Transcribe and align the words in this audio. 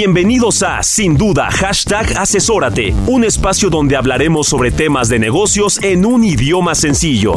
Bienvenidos 0.00 0.62
a 0.62 0.80
Sin 0.84 1.16
Duda 1.16 1.50
Hashtag 1.50 2.16
Asesórate, 2.16 2.94
un 3.08 3.24
espacio 3.24 3.68
donde 3.68 3.96
hablaremos 3.96 4.46
sobre 4.46 4.70
temas 4.70 5.08
de 5.08 5.18
negocios 5.18 5.80
en 5.82 6.06
un 6.06 6.22
idioma 6.22 6.76
sencillo. 6.76 7.34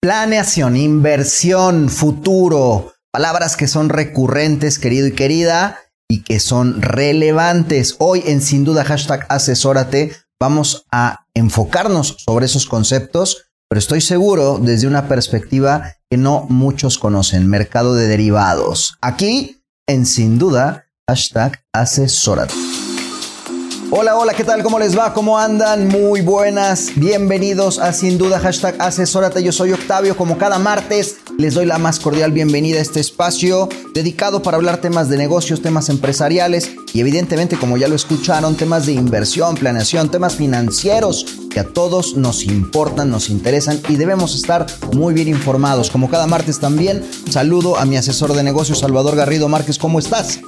Planeación, 0.00 0.76
inversión, 0.76 1.88
futuro, 1.88 2.94
palabras 3.12 3.56
que 3.56 3.68
son 3.68 3.88
recurrentes, 3.88 4.80
querido 4.80 5.06
y 5.06 5.12
querida, 5.12 5.78
y 6.10 6.24
que 6.24 6.40
son 6.40 6.82
relevantes. 6.82 7.94
Hoy 8.00 8.24
en 8.26 8.42
Sin 8.42 8.64
Duda 8.64 8.82
Hashtag 8.82 9.26
Asesórate 9.28 10.10
vamos 10.40 10.86
a 10.90 11.24
enfocarnos 11.34 12.16
sobre 12.18 12.46
esos 12.46 12.66
conceptos 12.66 13.47
pero 13.68 13.78
estoy 13.78 14.00
seguro 14.00 14.58
desde 14.58 14.86
una 14.86 15.08
perspectiva 15.08 15.92
que 16.10 16.16
no 16.16 16.46
muchos 16.48 16.98
conocen, 16.98 17.46
mercado 17.46 17.94
de 17.94 18.08
derivados. 18.08 18.96
Aquí, 19.02 19.62
en 19.86 20.06
sin 20.06 20.38
duda, 20.38 20.86
hashtag 21.06 21.62
asesórate. 21.72 22.54
Hola, 23.90 24.16
hola, 24.16 24.34
¿qué 24.34 24.44
tal? 24.44 24.62
¿Cómo 24.62 24.78
les 24.78 24.98
va? 24.98 25.12
¿Cómo 25.14 25.38
andan? 25.38 25.88
Muy 25.88 26.20
buenas. 26.20 26.90
Bienvenidos 26.96 27.78
a 27.78 27.94
Sin 27.94 28.18
Duda 28.18 28.38
Hashtag 28.38 28.74
Asesórate. 28.78 29.42
Yo 29.42 29.50
soy 29.50 29.72
Octavio. 29.72 30.14
Como 30.14 30.36
cada 30.36 30.58
martes, 30.58 31.16
les 31.38 31.54
doy 31.54 31.66
la 31.66 31.78
más 31.78 32.00
cordial 32.00 32.32
bienvenida 32.32 32.80
a 32.80 32.82
este 32.82 32.98
espacio 32.98 33.68
dedicado 33.94 34.42
para 34.42 34.56
hablar 34.56 34.80
temas 34.80 35.08
de 35.08 35.16
negocios, 35.16 35.62
temas 35.62 35.88
empresariales 35.88 36.72
y 36.92 36.98
evidentemente, 36.98 37.56
como 37.56 37.76
ya 37.76 37.86
lo 37.86 37.94
escucharon, 37.94 38.56
temas 38.56 38.86
de 38.86 38.94
inversión, 38.94 39.54
planeación, 39.54 40.10
temas 40.10 40.34
financieros 40.34 41.24
que 41.48 41.60
a 41.60 41.64
todos 41.64 42.16
nos 42.16 42.42
importan, 42.42 43.10
nos 43.10 43.30
interesan 43.30 43.80
y 43.88 43.94
debemos 43.94 44.34
estar 44.34 44.66
muy 44.94 45.14
bien 45.14 45.28
informados. 45.28 45.90
Como 45.90 46.10
cada 46.10 46.26
martes 46.26 46.58
también, 46.58 47.08
saludo 47.30 47.78
a 47.78 47.84
mi 47.84 47.96
asesor 47.96 48.32
de 48.32 48.42
negocios, 48.42 48.80
Salvador 48.80 49.14
Garrido 49.14 49.48
Márquez. 49.48 49.78
¿Cómo 49.78 50.00
estás? 50.00 50.40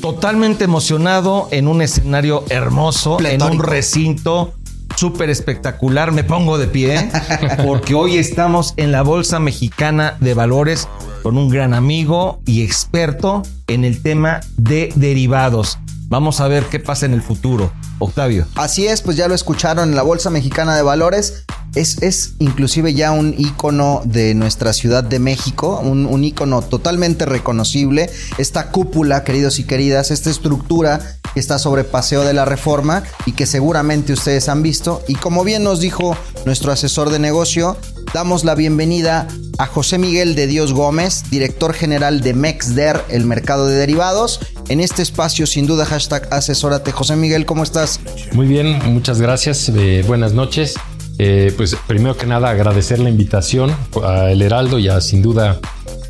totalmente 0.00 0.64
emocionado 0.64 1.48
en 1.50 1.66
un 1.66 1.80
escenario 1.80 2.44
hermoso, 2.50 3.18
en 3.24 3.42
un 3.42 3.58
recinto 3.58 4.52
súper 4.96 5.30
espectacular. 5.30 6.12
Me 6.12 6.24
pongo 6.24 6.58
de 6.58 6.66
pie 6.66 7.10
porque 7.64 7.94
hoy 7.94 8.16
estamos 8.16 8.74
en 8.76 8.92
la 8.92 9.02
Bolsa 9.02 9.38
Mexicana 9.38 10.16
de 10.20 10.34
Valores 10.34 10.88
con 11.22 11.38
un 11.38 11.48
gran 11.48 11.74
amigo 11.74 12.40
y 12.44 12.62
experto 12.62 13.42
en 13.66 13.84
el 13.84 14.02
tema 14.02 14.40
de 14.56 14.92
derivados. 14.94 15.78
Vamos 16.08 16.40
a 16.40 16.48
ver 16.48 16.64
qué 16.64 16.80
pasa 16.80 17.06
en 17.06 17.14
el 17.14 17.22
futuro. 17.22 17.72
Octavio. 17.98 18.46
Así 18.56 18.86
es, 18.86 19.02
pues 19.02 19.16
ya 19.16 19.28
lo 19.28 19.34
escucharon 19.34 19.90
en 19.90 19.96
la 19.96 20.02
Bolsa 20.02 20.30
Mexicana 20.30 20.76
de 20.76 20.82
Valores. 20.82 21.44
Es, 21.74 22.02
es, 22.02 22.34
inclusive 22.38 22.94
ya 22.94 23.12
un 23.12 23.34
icono 23.36 24.02
de 24.04 24.34
nuestra 24.34 24.72
Ciudad 24.72 25.02
de 25.02 25.18
México, 25.18 25.80
un, 25.82 26.06
un 26.06 26.24
icono 26.24 26.62
totalmente 26.62 27.26
reconocible. 27.26 28.10
Esta 28.38 28.70
cúpula, 28.70 29.24
queridos 29.24 29.58
y 29.58 29.64
queridas, 29.64 30.10
esta 30.10 30.30
estructura 30.30 31.18
que 31.34 31.40
está 31.40 31.58
sobre 31.58 31.84
Paseo 31.84 32.22
de 32.22 32.32
la 32.32 32.44
Reforma 32.44 33.02
y 33.26 33.32
que 33.32 33.46
seguramente 33.46 34.12
ustedes 34.12 34.48
han 34.48 34.62
visto. 34.62 35.02
Y 35.08 35.14
como 35.14 35.44
bien 35.44 35.64
nos 35.64 35.80
dijo 35.80 36.16
nuestro 36.46 36.72
asesor 36.72 37.10
de 37.10 37.18
negocio, 37.18 37.76
damos 38.14 38.44
la 38.44 38.54
bienvenida 38.54 39.26
a 39.58 39.66
José 39.66 39.98
Miguel 39.98 40.36
de 40.36 40.46
Dios 40.46 40.72
Gómez, 40.72 41.24
director 41.30 41.74
general 41.74 42.20
de 42.20 42.34
Mexder, 42.34 43.04
el 43.08 43.24
mercado 43.24 43.66
de 43.66 43.74
derivados. 43.74 44.40
En 44.68 44.80
este 44.80 45.02
espacio, 45.02 45.46
sin 45.46 45.66
duda, 45.66 45.84
hashtag 45.84 46.28
asesórate. 46.30 46.92
José 46.92 47.16
Miguel, 47.16 47.46
¿cómo 47.46 47.64
estás? 47.64 48.00
Muy 48.32 48.46
bien, 48.46 48.78
muchas 48.92 49.20
gracias. 49.20 49.70
Eh, 49.74 50.04
buenas 50.06 50.32
noches. 50.32 50.74
Eh, 51.18 51.52
pues 51.56 51.76
primero 51.86 52.16
que 52.16 52.26
nada 52.26 52.50
agradecer 52.50 52.98
la 52.98 53.08
invitación 53.08 53.74
a 54.02 54.30
El 54.30 54.42
Heraldo 54.42 54.78
y 54.78 54.88
a 54.88 55.00
sin 55.00 55.22
duda 55.22 55.60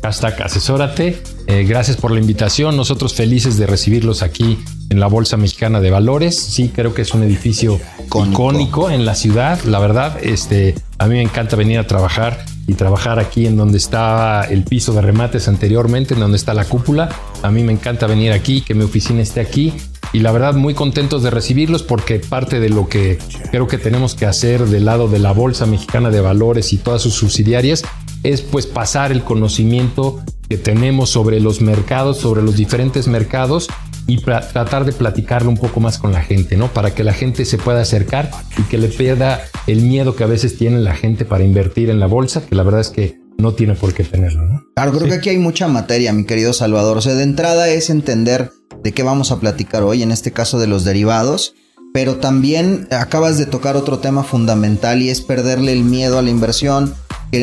hashtag 0.01 0.41
asesórate. 0.43 1.21
Eh, 1.47 1.63
gracias 1.63 1.97
por 1.97 2.11
la 2.11 2.19
invitación. 2.19 2.75
Nosotros 2.75 3.13
felices 3.13 3.57
de 3.57 3.67
recibirlos 3.67 4.23
aquí 4.23 4.59
en 4.89 4.99
la 4.99 5.07
Bolsa 5.07 5.37
Mexicana 5.37 5.79
de 5.79 5.91
Valores. 5.91 6.37
Sí, 6.37 6.69
creo 6.73 6.93
que 6.93 7.01
es 7.03 7.13
un 7.13 7.23
edificio 7.23 7.79
icónico, 8.07 8.89
en 8.89 9.05
la 9.05 9.15
ciudad. 9.15 9.59
La 9.63 9.79
verdad, 9.79 10.17
este, 10.21 10.75
a 10.97 11.07
mí 11.07 11.15
me 11.15 11.21
encanta 11.21 11.55
venir 11.55 11.79
a 11.79 11.87
trabajar 11.87 12.45
y 12.67 12.73
trabajar 12.73 13.19
aquí 13.19 13.45
en 13.45 13.57
donde 13.57 13.77
está 13.77 14.43
el 14.43 14.63
piso 14.63 14.93
de 14.93 15.01
remates 15.01 15.47
anteriormente, 15.47 16.15
en 16.15 16.19
donde 16.19 16.37
está 16.37 16.53
la 16.53 16.65
cúpula. 16.65 17.09
A 17.43 17.51
mí 17.51 17.63
me 17.63 17.73
encanta 17.73 18.07
venir 18.07 18.31
aquí, 18.31 18.61
que 18.61 18.73
mi 18.73 18.83
oficina 18.83 19.21
esté 19.21 19.41
aquí. 19.41 19.73
Y 20.15 20.21
la 20.21 20.31
verdad, 20.31 20.53
muy 20.53 20.73
contentos 20.73 21.23
de 21.23 21.29
recibirlos 21.29 21.83
porque 21.83 22.19
parte 22.19 22.61
de 22.61 22.69
lo 22.69 22.87
que 22.87 23.17
creo 23.51 23.67
que 23.67 23.77
tenemos 23.77 24.15
que 24.15 24.25
hacer 24.25 24.65
del 24.65 24.85
lado 24.85 25.09
de 25.09 25.19
la 25.19 25.33
Bolsa 25.33 25.65
Mexicana 25.65 26.09
de 26.09 26.21
Valores 26.21 26.71
y 26.71 26.77
todas 26.77 27.01
sus 27.01 27.15
subsidiarias 27.15 27.83
es 28.23 28.41
pues 28.41 28.65
pasar 28.65 29.11
el 29.11 29.23
conocimiento 29.23 30.23
que 30.47 30.57
tenemos 30.57 31.09
sobre 31.09 31.41
los 31.41 31.59
mercados, 31.59 32.17
sobre 32.17 32.43
los 32.43 32.55
diferentes 32.55 33.09
mercados 33.09 33.67
y 34.07 34.21
tratar 34.21 34.85
de 34.85 34.93
platicarlo 34.93 35.49
un 35.49 35.57
poco 35.57 35.81
más 35.81 35.97
con 35.97 36.13
la 36.13 36.21
gente, 36.21 36.55
¿no? 36.55 36.69
Para 36.69 36.95
que 36.95 37.03
la 37.03 37.11
gente 37.11 37.43
se 37.43 37.57
pueda 37.57 37.81
acercar 37.81 38.31
y 38.57 38.61
que 38.69 38.77
le 38.77 38.87
pierda 38.87 39.41
el 39.67 39.81
miedo 39.81 40.15
que 40.15 40.23
a 40.23 40.27
veces 40.27 40.57
tiene 40.57 40.79
la 40.79 40.95
gente 40.95 41.25
para 41.25 41.43
invertir 41.43 41.89
en 41.89 41.99
la 41.99 42.07
bolsa, 42.07 42.45
que 42.45 42.55
la 42.55 42.63
verdad 42.63 42.79
es 42.79 42.89
que 42.89 43.19
no 43.37 43.53
tiene 43.53 43.73
por 43.73 43.93
qué 43.93 44.05
tenerlo, 44.05 44.45
¿no? 44.45 44.63
Claro, 44.75 44.93
creo 44.93 45.09
que 45.09 45.15
aquí 45.15 45.29
hay 45.29 45.39
mucha 45.39 45.67
materia, 45.67 46.13
mi 46.13 46.25
querido 46.25 46.53
Salvador. 46.53 46.99
O 46.99 47.01
sea, 47.01 47.15
de 47.15 47.23
entrada 47.23 47.67
es 47.67 47.89
entender 47.89 48.51
de 48.85 48.91
qué 48.91 49.01
vamos 49.01 49.31
a 49.31 49.39
platicar 49.39 49.81
hoy, 49.81 50.03
en 50.03 50.11
este 50.11 50.31
caso 50.31 50.59
de 50.59 50.67
los 50.67 50.85
derivados, 50.85 51.55
pero 51.91 52.17
también 52.17 52.87
acabas 52.91 53.39
de 53.39 53.47
tocar 53.47 53.75
otro 53.75 53.97
tema 53.97 54.23
fundamental 54.23 55.01
y 55.01 55.09
es 55.09 55.21
perderle 55.21 55.73
el 55.73 55.83
miedo 55.83 56.19
a 56.19 56.21
la 56.21 56.29
inversión, 56.29 56.93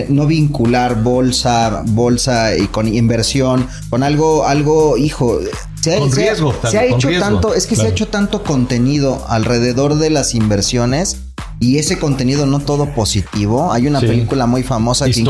no 0.09 0.29
vincular 0.29 1.03
bolsa, 1.03 1.83
bolsa 1.85 2.57
y 2.57 2.69
con 2.69 2.87
inversión, 2.87 3.67
con 3.91 4.05
algo, 4.05 4.47
algo, 4.47 4.97
hijo, 4.97 5.41
se 5.81 5.99
con 5.99 6.13
riesgo, 6.13 6.55
se 6.63 6.79
ha 6.79 6.85
hecho 6.85 7.09
tanto, 7.19 7.55
es 7.55 7.67
que 7.67 7.75
se 7.75 7.87
ha 7.87 7.89
hecho 7.89 8.07
tanto 8.07 8.45
contenido 8.45 9.25
alrededor 9.29 9.97
de 9.97 10.11
las 10.11 10.37
inversiones 10.37 11.17
y 11.59 11.79
ese 11.79 11.99
contenido 11.99 12.47
no 12.47 12.61
todo 12.61 12.95
positivo. 12.95 13.73
Hay 13.73 13.89
una 13.89 13.99
película 13.99 14.47
muy 14.47 14.63
famosa 14.63 15.07
que 15.11 15.25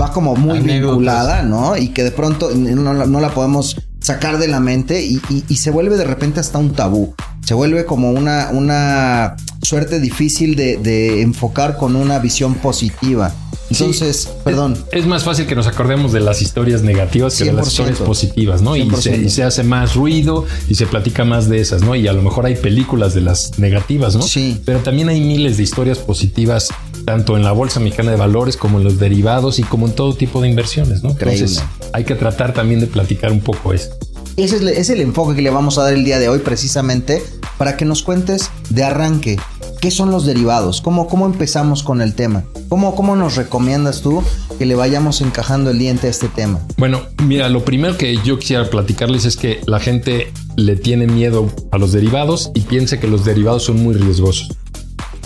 va 0.00 0.12
como 0.12 0.34
muy 0.34 0.60
vinculada, 0.60 1.42
¿no? 1.42 1.76
Y 1.76 1.88
que 1.88 2.04
de 2.04 2.10
pronto 2.10 2.50
no, 2.54 3.20
la 3.20 3.34
podemos 3.34 3.76
sacar 4.02 4.38
de 4.38 4.48
la 4.48 4.60
mente 4.60 5.02
y, 5.02 5.20
se 5.56 5.70
vuelve 5.70 5.96
de 5.96 6.04
repente 6.04 6.40
hasta 6.40 6.58
un 6.58 6.72
tabú. 6.72 7.14
Se 7.44 7.54
vuelve 7.54 7.86
como 7.86 8.10
una, 8.10 8.50
una 8.52 9.36
suerte 9.62 10.00
difícil 10.00 10.56
de, 10.56 10.76
de 10.76 11.22
enfocar 11.22 11.76
con 11.76 11.96
una 11.96 12.18
visión 12.18 12.54
positiva. 12.56 13.32
Entonces, 13.72 14.28
perdón. 14.44 14.76
Es, 14.92 15.06
más 15.06 15.24
fácil 15.24 15.46
que 15.46 15.54
nos 15.54 15.66
acordemos 15.66 16.12
de 16.12 16.20
las 16.20 16.42
historias 16.42 16.82
negativas 16.82 17.36
que 17.36 17.44
de 17.44 17.52
las 17.52 17.68
historias 17.68 17.98
positivas, 17.98 18.62
¿no? 18.62 18.76
Y 18.76 18.88
se, 19.30 19.42
hace 19.42 19.62
más 19.62 19.94
ruido 19.94 20.46
y 20.68 20.74
se 20.74 20.86
platica 20.86 21.24
más 21.24 21.48
de 21.48 21.60
esas, 21.60 21.82
¿no? 21.82 21.94
Y 21.94 22.06
a 22.06 22.12
lo 22.12 22.22
mejor 22.22 22.46
hay 22.46 22.56
películas 22.56 23.14
de 23.14 23.22
las 23.22 23.58
negativas, 23.58 24.16
¿no? 24.16 24.22
Sí. 24.22 24.60
Pero 24.64 24.80
también 24.80 25.08
hay 25.08 25.20
miles 25.20 25.56
de 25.56 25.62
historias 25.62 25.98
positivas, 25.98 26.68
tanto 27.04 27.36
en 27.36 27.42
la 27.42 27.52
Bolsa 27.52 27.80
Mexicana 27.80 28.10
de 28.10 28.16
Valores 28.16 28.56
como 28.56 28.78
en 28.78 28.84
los 28.84 28.98
derivados 28.98 29.58
y 29.58 29.62
como 29.62 29.86
en 29.86 29.94
todo 29.94 30.14
tipo 30.14 30.40
de 30.40 30.48
inversiones, 30.48 31.02
¿no? 31.02 31.10
Entonces, 31.10 31.62
hay 31.92 32.04
que 32.04 32.14
tratar 32.14 32.52
también 32.52 32.80
de 32.80 32.86
platicar 32.86 33.32
un 33.32 33.40
poco 33.40 33.72
eso. 33.72 33.90
Ese 34.36 34.56
es, 34.56 34.62
es 34.62 34.90
el 34.90 35.00
enfoque 35.00 35.36
que 35.36 35.42
le 35.42 35.50
vamos 35.50 35.78
a 35.78 35.82
dar 35.82 35.92
el 35.92 36.04
día 36.04 36.18
de 36.18 36.28
hoy 36.28 36.38
precisamente 36.38 37.22
para 37.58 37.76
que 37.76 37.84
nos 37.84 38.02
cuentes 38.02 38.50
de 38.70 38.82
arranque 38.82 39.36
¿Qué 39.82 39.90
son 39.90 40.12
los 40.12 40.24
derivados? 40.24 40.80
¿Cómo, 40.80 41.08
cómo 41.08 41.26
empezamos 41.26 41.82
con 41.82 42.02
el 42.02 42.14
tema? 42.14 42.44
¿Cómo, 42.68 42.94
¿Cómo 42.94 43.16
nos 43.16 43.34
recomiendas 43.34 44.00
tú 44.00 44.22
que 44.56 44.64
le 44.64 44.76
vayamos 44.76 45.20
encajando 45.22 45.70
el 45.70 45.78
diente 45.80 46.06
a 46.06 46.10
este 46.10 46.28
tema? 46.28 46.60
Bueno, 46.76 47.02
mira, 47.24 47.48
lo 47.48 47.64
primero 47.64 47.98
que 47.98 48.16
yo 48.24 48.38
quisiera 48.38 48.70
platicarles 48.70 49.24
es 49.24 49.36
que 49.36 49.60
la 49.66 49.80
gente 49.80 50.32
le 50.54 50.76
tiene 50.76 51.08
miedo 51.08 51.50
a 51.72 51.78
los 51.78 51.90
derivados 51.90 52.52
y 52.54 52.60
piensa 52.60 53.00
que 53.00 53.08
los 53.08 53.24
derivados 53.24 53.64
son 53.64 53.82
muy 53.82 53.96
riesgosos. 53.96 54.56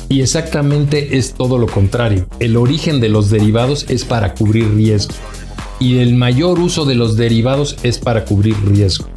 Y 0.08 0.20
exactamente 0.20 1.16
es 1.16 1.34
todo 1.34 1.58
lo 1.58 1.66
contrario. 1.66 2.26
El 2.38 2.56
origen 2.56 3.00
de 3.00 3.08
los 3.08 3.30
derivados 3.30 3.86
es 3.88 4.04
para 4.04 4.34
cubrir 4.34 4.72
riesgo. 4.74 5.14
Y 5.80 5.98
el 5.98 6.14
mayor 6.14 6.58
uso 6.60 6.84
de 6.84 6.94
los 6.94 7.16
derivados 7.16 7.76
es 7.82 7.98
para 7.98 8.24
cubrir 8.24 8.56
riesgo. 8.64 9.08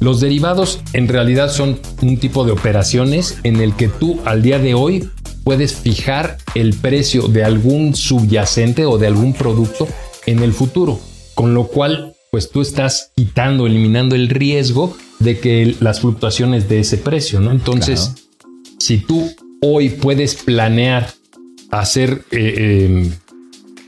Los 0.00 0.20
derivados 0.20 0.80
en 0.94 1.08
realidad 1.08 1.50
son 1.50 1.78
un 2.00 2.16
tipo 2.18 2.44
de 2.44 2.52
operaciones 2.52 3.38
en 3.44 3.60
el 3.60 3.74
que 3.74 3.88
tú 3.88 4.20
al 4.24 4.42
día 4.42 4.58
de 4.58 4.74
hoy 4.74 5.08
puedes 5.44 5.74
fijar 5.74 6.38
el 6.54 6.74
precio 6.74 7.28
de 7.28 7.44
algún 7.44 7.94
subyacente 7.94 8.86
o 8.86 8.98
de 8.98 9.06
algún 9.06 9.32
producto 9.32 9.86
en 10.26 10.40
el 10.40 10.52
futuro, 10.52 10.98
con 11.34 11.54
lo 11.54 11.66
cual 11.68 12.14
pues 12.30 12.50
tú 12.50 12.62
estás 12.62 13.12
quitando, 13.14 13.66
eliminando 13.66 14.14
el 14.14 14.28
riesgo 14.28 14.96
de 15.18 15.38
que 15.38 15.76
las 15.80 16.00
fluctuaciones 16.00 16.68
de 16.68 16.80
ese 16.80 16.96
precio, 16.96 17.40
¿no? 17.40 17.50
Entonces, 17.50 18.14
si 18.78 18.98
tú 18.98 19.30
hoy 19.62 19.90
puedes 19.90 20.34
planear 20.34 21.08
hacer, 21.70 22.22
eh, 22.32 22.86
em, 22.90 23.12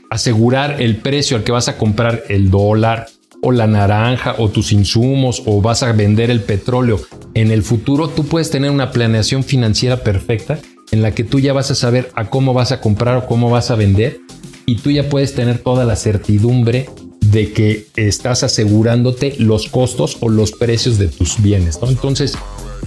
asegurar 0.09 0.81
el 0.81 0.95
precio 0.95 1.37
al 1.37 1.43
que 1.43 1.51
vas 1.51 1.67
a 1.67 1.77
comprar 1.77 2.23
el 2.29 2.49
dólar 2.49 3.07
o 3.41 3.51
la 3.51 3.67
naranja 3.67 4.35
o 4.39 4.49
tus 4.49 4.71
insumos 4.71 5.43
o 5.45 5.61
vas 5.61 5.83
a 5.83 5.91
vender 5.91 6.31
el 6.31 6.41
petróleo 6.41 6.99
en 7.35 7.51
el 7.51 7.61
futuro, 7.61 8.09
tú 8.09 8.25
puedes 8.25 8.49
tener 8.49 8.71
una 8.71 8.91
planeación 8.91 9.43
financiera 9.43 9.97
perfecta 9.97 10.57
en 10.91 11.01
la 11.01 11.13
que 11.13 11.23
tú 11.23 11.39
ya 11.39 11.53
vas 11.53 11.69
a 11.69 11.75
saber 11.75 12.09
a 12.15 12.29
cómo 12.29 12.53
vas 12.53 12.71
a 12.71 12.79
comprar 12.79 13.17
o 13.17 13.27
cómo 13.27 13.49
vas 13.49 13.69
a 13.69 13.75
vender 13.75 14.19
y 14.65 14.77
tú 14.77 14.89
ya 14.89 15.09
puedes 15.09 15.35
tener 15.35 15.59
toda 15.59 15.85
la 15.85 15.95
certidumbre 15.95 16.89
de 17.19 17.51
que 17.51 17.87
estás 17.95 18.43
asegurándote 18.43 19.35
los 19.39 19.67
costos 19.67 20.17
o 20.21 20.29
los 20.29 20.51
precios 20.53 20.97
de 20.97 21.07
tus 21.07 21.41
bienes. 21.41 21.79
Entonces, 21.87 22.37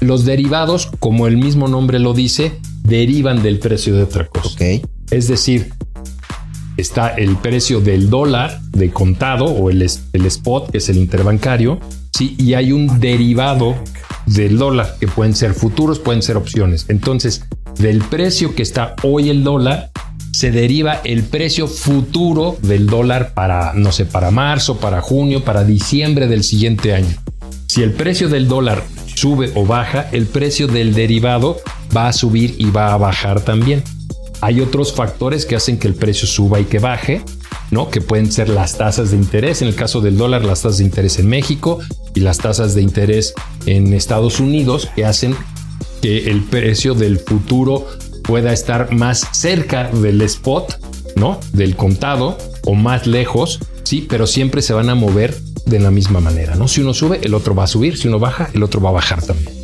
los 0.00 0.24
derivados, 0.24 0.88
como 0.98 1.26
el 1.26 1.36
mismo 1.36 1.68
nombre 1.68 1.98
lo 1.98 2.14
dice, 2.14 2.52
derivan 2.88 3.42
del 3.42 3.58
precio 3.58 3.94
de 3.94 4.02
otra 4.02 4.26
cosa. 4.26 4.58
Es 5.10 5.28
decir, 5.28 5.72
está 6.76 7.08
el 7.08 7.36
precio 7.36 7.80
del 7.80 8.10
dólar 8.10 8.60
de 8.70 8.90
contado 8.90 9.46
o 9.46 9.70
el, 9.70 9.82
el 9.82 10.26
spot, 10.26 10.70
que 10.70 10.78
es 10.78 10.88
el 10.88 10.96
interbancario, 10.96 11.80
¿sí? 12.16 12.36
y 12.38 12.54
hay 12.54 12.72
un 12.72 13.00
derivado 13.00 13.74
del 14.26 14.58
dólar, 14.58 14.96
que 15.00 15.08
pueden 15.08 15.34
ser 15.34 15.54
futuros, 15.54 15.98
pueden 15.98 16.22
ser 16.22 16.36
opciones. 16.36 16.86
Entonces, 16.88 17.44
del 17.78 18.00
precio 18.00 18.54
que 18.54 18.62
está 18.62 18.94
hoy 19.02 19.30
el 19.30 19.42
dólar, 19.42 19.90
se 20.32 20.50
deriva 20.52 21.00
el 21.04 21.24
precio 21.24 21.66
futuro 21.66 22.56
del 22.62 22.86
dólar 22.86 23.32
para, 23.34 23.72
no 23.74 23.90
sé, 23.90 24.04
para 24.04 24.30
marzo, 24.30 24.78
para 24.78 25.00
junio, 25.00 25.42
para 25.42 25.64
diciembre 25.64 26.28
del 26.28 26.44
siguiente 26.44 26.94
año. 26.94 27.16
Si 27.66 27.82
el 27.82 27.92
precio 27.92 28.28
del 28.28 28.46
dólar 28.46 28.84
sube 29.14 29.50
o 29.54 29.66
baja, 29.66 30.08
el 30.12 30.26
precio 30.26 30.68
del 30.68 30.94
derivado 30.94 31.56
va 31.96 32.08
a 32.08 32.12
subir 32.12 32.56
y 32.58 32.70
va 32.70 32.92
a 32.92 32.96
bajar 32.96 33.40
también. 33.40 33.82
Hay 34.40 34.60
otros 34.60 34.92
factores 34.92 35.46
que 35.46 35.56
hacen 35.56 35.78
que 35.78 35.88
el 35.88 35.94
precio 35.94 36.28
suba 36.28 36.60
y 36.60 36.64
que 36.64 36.78
baje, 36.78 37.22
¿no? 37.70 37.90
Que 37.90 38.00
pueden 38.00 38.30
ser 38.30 38.48
las 38.48 38.78
tasas 38.78 39.10
de 39.10 39.16
interés, 39.16 39.62
en 39.62 39.68
el 39.68 39.74
caso 39.74 40.00
del 40.00 40.16
dólar, 40.16 40.44
las 40.44 40.62
tasas 40.62 40.78
de 40.78 40.84
interés 40.84 41.18
en 41.18 41.28
México 41.28 41.80
y 42.14 42.20
las 42.20 42.38
tasas 42.38 42.74
de 42.74 42.82
interés 42.82 43.34
en 43.66 43.92
Estados 43.92 44.38
Unidos, 44.38 44.88
que 44.94 45.04
hacen 45.04 45.36
que 46.00 46.30
el 46.30 46.42
precio 46.44 46.94
del 46.94 47.18
futuro 47.18 47.86
pueda 48.22 48.52
estar 48.52 48.92
más 48.94 49.26
cerca 49.32 49.90
del 49.90 50.20
spot, 50.22 50.78
¿no? 51.16 51.40
Del 51.52 51.74
contado 51.74 52.38
o 52.64 52.74
más 52.74 53.06
lejos, 53.06 53.58
sí, 53.82 54.06
pero 54.08 54.26
siempre 54.26 54.62
se 54.62 54.72
van 54.72 54.90
a 54.90 54.94
mover 54.94 55.36
de 55.66 55.80
la 55.80 55.90
misma 55.90 56.20
manera, 56.20 56.54
¿no? 56.54 56.68
Si 56.68 56.80
uno 56.80 56.94
sube, 56.94 57.20
el 57.22 57.34
otro 57.34 57.54
va 57.54 57.64
a 57.64 57.66
subir, 57.68 57.98
si 57.98 58.06
uno 58.06 58.18
baja, 58.18 58.50
el 58.54 58.62
otro 58.62 58.80
va 58.80 58.90
a 58.90 58.92
bajar 58.92 59.22
también. 59.22 59.57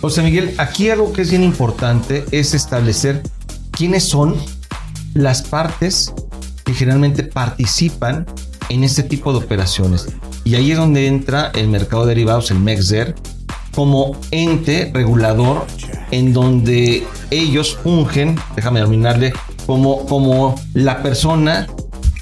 José 0.00 0.22
Miguel, 0.22 0.54
aquí 0.58 0.90
algo 0.90 1.12
que 1.12 1.22
es 1.22 1.30
bien 1.30 1.42
importante 1.42 2.24
es 2.30 2.54
establecer 2.54 3.22
quiénes 3.70 4.04
son 4.04 4.36
las 5.14 5.42
partes 5.42 6.12
que 6.64 6.74
generalmente 6.74 7.22
participan 7.24 8.26
en 8.68 8.84
este 8.84 9.02
tipo 9.02 9.32
de 9.32 9.38
operaciones. 9.38 10.08
Y 10.44 10.54
ahí 10.54 10.72
es 10.72 10.78
donde 10.78 11.06
entra 11.06 11.50
el 11.54 11.68
mercado 11.68 12.04
de 12.04 12.10
derivados, 12.10 12.50
el 12.50 12.60
MEXDER, 12.60 13.14
como 13.74 14.16
ente 14.30 14.90
regulador 14.92 15.66
en 16.10 16.32
donde 16.32 17.06
ellos 17.30 17.76
fungen, 17.82 18.38
déjame 18.54 18.80
terminarle, 18.80 19.32
como, 19.66 20.06
como 20.06 20.54
la 20.72 21.02
persona 21.02 21.66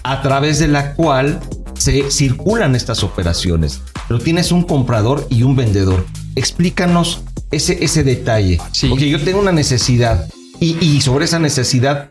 a 0.02 0.22
través 0.22 0.58
de 0.58 0.68
la 0.68 0.94
cual 0.94 1.40
se 1.78 2.10
circulan 2.10 2.74
estas 2.74 3.02
operaciones. 3.02 3.82
Pero 4.08 4.20
tienes 4.20 4.52
un 4.52 4.62
comprador 4.62 5.26
y 5.30 5.42
un 5.42 5.54
vendedor. 5.56 6.04
Explícanos 6.34 7.22
ese, 7.54 7.82
ese 7.84 8.04
detalle. 8.04 8.58
Porque 8.88 9.08
yo 9.08 9.20
tengo 9.20 9.40
una 9.40 9.52
necesidad 9.52 10.28
y, 10.60 10.76
y, 10.80 11.00
sobre 11.00 11.24
esa 11.24 11.38
necesidad, 11.38 12.10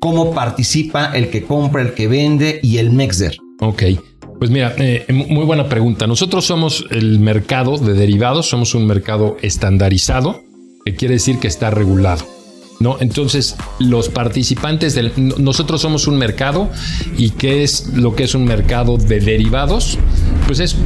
cómo 0.00 0.32
participa 0.32 1.06
el 1.14 1.28
que 1.28 1.44
compra, 1.44 1.82
el 1.82 1.94
que 1.94 2.08
vende 2.08 2.60
y 2.62 2.78
el 2.78 2.90
mexer. 2.90 3.36
Ok. 3.60 3.82
Pues 4.38 4.50
mira, 4.50 4.74
eh, 4.78 5.06
muy 5.10 5.44
buena 5.44 5.68
pregunta. 5.68 6.06
Nosotros 6.06 6.44
somos 6.44 6.84
el 6.90 7.18
mercado 7.18 7.78
de 7.78 7.94
derivados, 7.94 8.48
somos 8.48 8.74
un 8.74 8.86
mercado 8.86 9.36
estandarizado, 9.42 10.42
que 10.84 10.94
quiere 10.94 11.14
decir 11.14 11.38
que 11.38 11.48
está 11.48 11.70
regulado. 11.70 12.24
¿No? 12.80 12.96
Entonces, 13.00 13.56
los 13.78 14.08
participantes 14.08 14.94
del. 14.94 15.12
Nosotros 15.38 15.80
somos 15.80 16.06
un 16.06 16.18
mercado. 16.18 16.70
¿Y 17.16 17.30
qué 17.30 17.62
es 17.62 17.88
lo 17.94 18.14
que 18.14 18.24
es 18.24 18.34
un 18.34 18.44
mercado 18.44 18.96
de 18.96 19.20
derivados? 19.20 19.98
Pues 20.46 20.60
es 20.60 20.76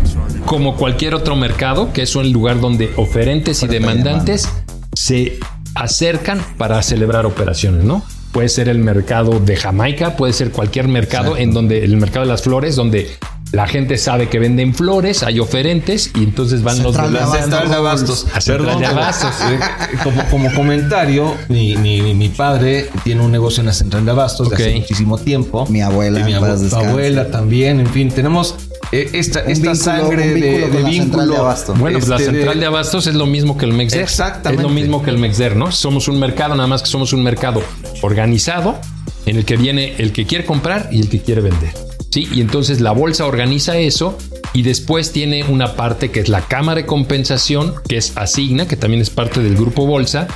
como 0.45 0.77
cualquier 0.77 1.15
otro 1.15 1.35
mercado, 1.35 1.93
que 1.93 2.03
es 2.03 2.15
un 2.15 2.31
lugar 2.33 2.61
donde 2.61 2.93
oferentes 2.97 3.63
y 3.63 3.67
demandantes 3.67 4.49
se 4.95 5.39
acercan 5.75 6.45
para 6.57 6.83
celebrar 6.83 7.27
operaciones, 7.27 7.85
¿no? 7.85 8.03
Puede 8.33 8.49
ser 8.49 8.69
el 8.69 8.79
mercado 8.79 9.41
de 9.41 9.57
Jamaica, 9.57 10.17
puede 10.17 10.33
ser 10.33 10.51
cualquier 10.51 10.89
mercado 10.89 11.37
en 11.37 11.53
donde 11.53 11.85
el 11.85 11.97
mercado 11.97 12.27
de 12.27 12.33
las 12.33 12.43
flores, 12.43 12.77
donde 12.77 13.11
la 13.53 13.67
gente 13.67 13.97
sabe 13.97 14.29
que 14.29 14.39
venden 14.39 14.75
flores, 14.75 15.23
hay 15.23 15.41
oferentes 15.41 16.11
y 16.15 16.25
entonces 16.25 16.63
van 16.63 16.83
los 16.83 16.95
de, 16.95 17.11
la 17.11 17.27
Central 17.27 17.69
de 17.69 17.75
Abastos. 17.77 18.27
Perdón, 18.45 18.81
de 18.81 18.87
Abastos. 18.87 19.35
Eh, 19.51 19.59
como, 20.03 20.25
como 20.27 20.55
comentario, 20.55 21.35
mi, 21.49 21.77
mi, 21.77 22.15
mi, 22.15 22.29
padre 22.29 22.91
tiene 23.05 23.23
un 23.23 23.33
negocio 23.33 23.61
en 23.61 23.67
la 23.67 23.73
Central 23.73 24.05
de 24.05 24.11
Abastos 24.11 24.49
okay. 24.49 24.59
de 24.59 24.65
hace 24.65 24.81
muchísimo 24.81 25.19
tiempo. 25.19 25.67
Mi 25.67 25.81
abuela, 25.81 26.25
mi 26.25 26.35
abuela 26.35 27.31
también. 27.31 27.81
En 27.81 27.87
fin, 27.87 28.11
tenemos 28.11 28.55
eh, 28.93 29.11
esta, 29.15 29.41
esta 29.41 29.53
vínculo, 29.53 29.75
sangre 29.75 30.35
de, 30.35 30.69
de 30.69 30.83
vínculo. 30.83 31.55
De 31.57 31.73
bueno, 31.75 31.99
pues 31.99 32.09
la 32.09 32.17
este, 32.17 32.33
central 32.33 32.61
de, 32.61 32.67
abastos 32.67 33.07
es 33.07 33.15
lo 33.15 33.27
mismo 33.27 33.57
que 33.57 33.65
el 33.65 33.73
Mexer. 33.73 34.03
Exactamente. 34.03 34.63
Es 34.63 34.69
lo 34.69 34.75
mismo 34.75 35.03
que 35.03 35.11
el 35.11 35.19
Mexer, 35.19 35.57
¿no? 35.57 35.73
Somos 35.73 36.09
un 36.09 36.19
mercado, 36.19 36.55
nada 36.55 36.69
más 36.69 36.83
que 36.83 36.89
somos 36.89 37.13
un 37.15 37.23
mercado 37.23 37.63
organizado 38.03 38.79
en 39.25 39.37
el 39.37 39.45
que 39.45 39.57
viene 39.57 39.95
el 39.99 40.13
que 40.13 40.27
quiere 40.27 40.45
comprar 40.45 40.89
y 40.93 41.01
el 41.01 41.09
que 41.09 41.21
quiere 41.21 41.41
vender. 41.41 41.88
Y 42.31 42.41
entonces 42.41 42.81
la 42.81 42.93
bolsa 42.93 43.27
organiza 43.27 43.77
eso 43.79 44.17
y 44.53 44.63
después 44.63 45.13
tiene 45.13 45.45
una 45.45 45.77
parte 45.77 46.11
que 46.11 46.21
es 46.21 46.29
la 46.29 46.43
cámara 46.43 46.81
de 46.81 46.87
compensación, 46.87 47.75
que 47.89 47.97
es 47.97 48.17
Asigna, 48.17 48.67
que 48.67 48.77
también 48.77 49.03
es 49.03 49.11
parte 49.11 49.41
del 49.41 49.55
grupo 49.57 49.87
Bolsa, 49.87 50.29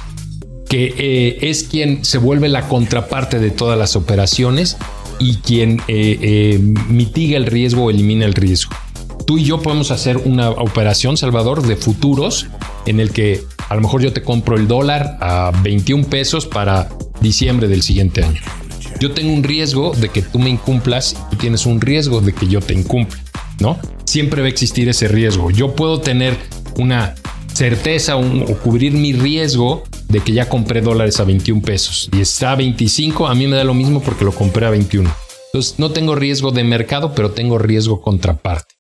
que 0.69 0.95
eh, 0.97 1.51
es 1.51 1.65
quien 1.65 2.05
se 2.05 2.19
vuelve 2.19 2.49
la 2.49 2.69
contraparte 2.69 3.39
de 3.39 3.51
todas 3.51 3.79
las 3.79 3.97
operaciones 3.97 4.77
y 5.19 5.37
quien 5.37 5.81
eh, 5.89 6.19
eh, 6.21 6.59
mitiga 6.89 7.37
el 7.37 7.47
riesgo 7.47 7.85
o 7.85 7.91
elimina 7.91 8.25
el 8.25 8.35
riesgo. 8.35 8.73
Tú 9.27 9.39
y 9.39 9.45
yo 9.45 9.63
podemos 9.63 9.91
hacer 9.91 10.17
una 10.17 10.51
operación, 10.51 11.17
Salvador, 11.17 11.63
de 11.63 11.77
futuros 11.77 12.47
en 12.87 13.01
el 13.01 13.13
que 13.13 13.43
a 13.69 13.75
lo 13.77 13.83
mejor 13.83 14.03
yo 14.03 14.13
te 14.13 14.23
compro 14.23 14.57
el 14.57 14.67
dólar 14.67 15.17
a 15.21 15.53
21 15.63 16.05
pesos 16.05 16.47
para 16.47 16.89
diciembre 17.21 17.69
del 17.69 17.83
siguiente 17.83 18.25
año 18.25 18.41
yo 19.01 19.13
tengo 19.13 19.33
un 19.33 19.43
riesgo 19.43 19.93
de 19.93 20.09
que 20.09 20.23
tú 20.23 20.39
me 20.39 20.51
incumplas 20.51 21.17
tú 21.31 21.37
tienes 21.37 21.67
un 21.67 21.81
riesgo 21.81 22.21
de 22.21 22.33
que 22.33 22.47
yo 22.47 22.61
te 22.61 22.75
incumpla, 22.75 23.19
¿no? 23.61 23.79
Siempre 24.05 24.43
va 24.43 24.47
a 24.47 24.51
existir 24.51 24.89
ese 24.89 25.09
riesgo. 25.09 25.51
Yo 25.51 25.75
puedo 25.75 26.01
tener 26.01 26.37
una 26.77 27.15
certeza 27.53 28.17
o 28.17 28.59
cubrir 28.59 28.93
mi 28.93 29.13
riesgo 29.13 29.85
de 30.09 30.21
que 30.21 30.33
ya 30.33 30.49
compré 30.49 30.81
dólares 30.81 31.21
a 31.21 31.25
21 31.25 31.63
pesos 31.63 32.09
y 32.13 32.21
está 32.21 32.53
a 32.53 32.57
25, 32.57 33.27
a 33.27 33.35
mí 33.35 33.47
me 33.47 33.57
da 33.57 33.65
lo 33.65 33.75
mismo 33.75 34.03
porque 34.03 34.25
lo 34.25 34.33
compré 34.33 34.67
a 34.67 34.71
21. 34.71 35.11
Entonces 35.47 35.79
no 35.79 35.91
tengo 35.91 36.15
riesgo 36.15 36.51
de 36.51 36.65
mercado, 36.65 37.15
pero 37.15 37.33
tengo 37.33 37.59
riesgo 37.59 38.01
contraparte. 38.01 38.75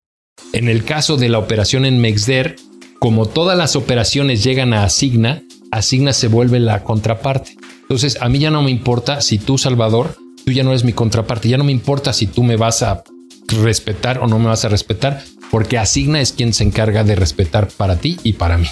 En 0.52 0.69
el 0.69 0.85
caso 0.85 1.16
de 1.16 1.28
la 1.28 1.38
operación 1.38 1.85
en 1.85 2.00
Mexder, 2.00 2.57
como 2.99 3.26
todas 3.26 3.59
las 3.59 3.76
operaciones 3.76 4.45
llegan 4.45 4.73
a 4.75 4.85
Asigna, 4.85 5.42
Asigna 5.71 6.12
se 6.12 6.28
vuelve 6.28 6.61
la 6.61 6.85
contraparte. 6.85 7.57
Entonces, 7.92 8.16
a 8.22 8.30
mí 8.30 8.38
ya 8.38 8.50
no 8.50 8.62
me 8.62 8.70
importa 8.70 9.20
si 9.20 9.37
tú, 9.37 9.58
Salvador, 9.58 10.16
tú 10.46 10.50
ya 10.50 10.64
no 10.64 10.70
eres 10.70 10.82
mi 10.82 10.94
contraparte, 10.94 11.50
ya 11.50 11.58
no 11.58 11.64
me 11.64 11.72
importa 11.72 12.14
si 12.14 12.26
tú 12.26 12.42
me 12.42 12.56
vas 12.56 12.82
a 12.82 13.04
respetar 13.62 14.18
o 14.20 14.26
no 14.26 14.38
me 14.38 14.46
vas 14.46 14.64
a 14.64 14.70
respetar, 14.70 15.22
porque 15.50 15.76
Asigna 15.76 16.18
es 16.18 16.32
quien 16.32 16.54
se 16.54 16.64
encarga 16.64 17.04
de 17.04 17.16
respetar 17.16 17.68
para 17.68 17.96
ti 17.96 18.18
y 18.22 18.32
para 18.32 18.56
mí. 18.56 18.66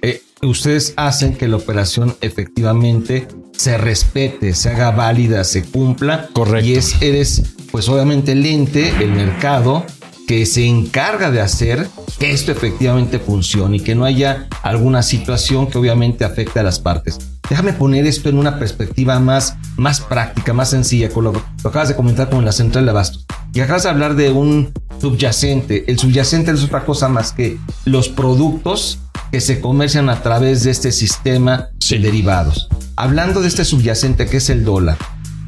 Eh, 0.00 0.22
ustedes 0.40 0.94
hacen 0.96 1.36
que 1.36 1.48
la 1.48 1.56
operación 1.56 2.16
efectivamente 2.22 3.28
se 3.52 3.76
respete, 3.76 4.54
se 4.54 4.70
haga 4.70 4.90
válida, 4.92 5.44
se 5.44 5.62
cumpla. 5.64 6.30
Correcto. 6.32 6.66
Y 6.66 6.76
es, 6.76 6.96
eres, 7.02 7.42
pues 7.70 7.90
obviamente 7.90 8.32
el 8.32 8.46
ente, 8.46 8.88
el 9.00 9.12
mercado, 9.12 9.84
que 10.26 10.46
se 10.46 10.64
encarga 10.64 11.30
de 11.30 11.42
hacer 11.42 11.88
que 12.18 12.30
esto 12.30 12.52
efectivamente 12.52 13.18
funcione 13.18 13.76
y 13.76 13.80
que 13.80 13.94
no 13.94 14.06
haya 14.06 14.48
alguna 14.62 15.02
situación 15.02 15.66
que 15.66 15.76
obviamente 15.76 16.24
afecte 16.24 16.58
a 16.58 16.62
las 16.62 16.78
partes. 16.78 17.18
Déjame 17.50 17.72
poner 17.72 18.06
esto 18.06 18.28
en 18.28 18.38
una 18.38 18.58
perspectiva 18.58 19.18
más, 19.18 19.56
más 19.76 20.00
práctica, 20.00 20.52
más 20.52 20.70
sencilla, 20.70 21.08
con 21.10 21.24
lo, 21.24 21.32
lo 21.32 21.68
acabas 21.68 21.88
de 21.88 21.96
comentar 21.96 22.30
con 22.30 22.44
la 22.44 22.52
central 22.52 22.84
de 22.84 22.92
abastos. 22.92 23.26
Y 23.52 23.60
acabas 23.60 23.82
de 23.82 23.88
hablar 23.90 24.14
de 24.14 24.30
un 24.30 24.72
subyacente. 25.00 25.84
El 25.90 25.98
subyacente 25.98 26.52
es 26.52 26.62
otra 26.62 26.84
cosa 26.84 27.08
más 27.08 27.32
que 27.32 27.58
los 27.84 28.08
productos 28.08 29.00
que 29.32 29.40
se 29.40 29.60
comercian 29.60 30.08
a 30.10 30.22
través 30.22 30.62
de 30.62 30.70
este 30.70 30.92
sistema 30.92 31.70
de 31.88 31.98
derivados. 31.98 32.68
Hablando 32.96 33.40
de 33.40 33.48
este 33.48 33.64
subyacente 33.64 34.26
que 34.26 34.36
es 34.38 34.48
el 34.50 34.64
dólar, 34.64 34.96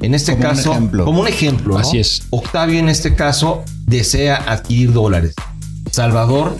En 0.00 0.14
este 0.14 0.32
Como 0.32 0.48
un 0.48 0.56
caso, 0.56 0.72
ejemplo. 0.72 1.04
como 1.04 1.20
un 1.20 1.28
ejemplo, 1.28 1.74
¿no? 1.74 1.80
Así 1.80 1.98
es. 2.00 2.24
Octavio 2.30 2.80
en 2.80 2.88
este 2.88 3.14
caso 3.14 3.62
desea 3.86 4.36
adquirir 4.48 4.92
dólares. 4.92 5.34
Salvador 5.92 6.56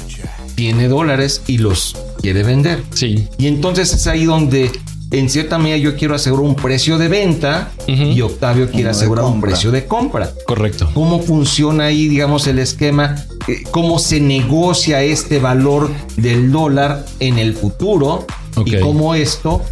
tiene 0.55 0.87
dólares 0.87 1.43
y 1.49 1.59
los 1.59 1.97
quiere 2.21 2.45
vender. 2.45 2.85
Sí. 2.95 3.29
Y 3.39 3.49
entonces 3.49 3.93
es 3.93 4.07
ahí 4.07 4.27
donde, 4.27 4.71
en 5.13 5.29
cierta 5.29 5.59
medida, 5.59 5.77
yo 5.77 5.97
quiero 5.97 6.15
asegurar 6.15 6.47
un 6.47 6.57
precio 6.57 6.99
de 6.99 7.09
venta 7.09 7.71
y 7.87 8.21
Octavio 8.23 8.67
quiere 8.67 8.85
Uno 8.85 8.91
asegurar 8.91 9.25
un 9.27 9.41
precio 9.41 9.71
de 9.71 9.87
compra. 9.87 10.33
Correcto. 10.47 10.91
¿Cómo 10.95 11.21
funciona 11.21 11.85
ahí, 11.85 12.09
digamos, 12.09 12.47
el 12.47 12.59
esquema? 12.59 13.17
Eh, 13.47 13.63
¿Cómo 13.71 13.99
se 13.99 14.21
negocia 14.21 15.03
este 15.03 15.39
valor 15.39 15.91
del 16.17 16.51
dólar 16.51 17.05
en 17.21 17.39
el 17.39 17.55
futuro? 17.55 18.27
Y 18.65 18.77
cómo 18.81 19.15
esto, 19.15 19.63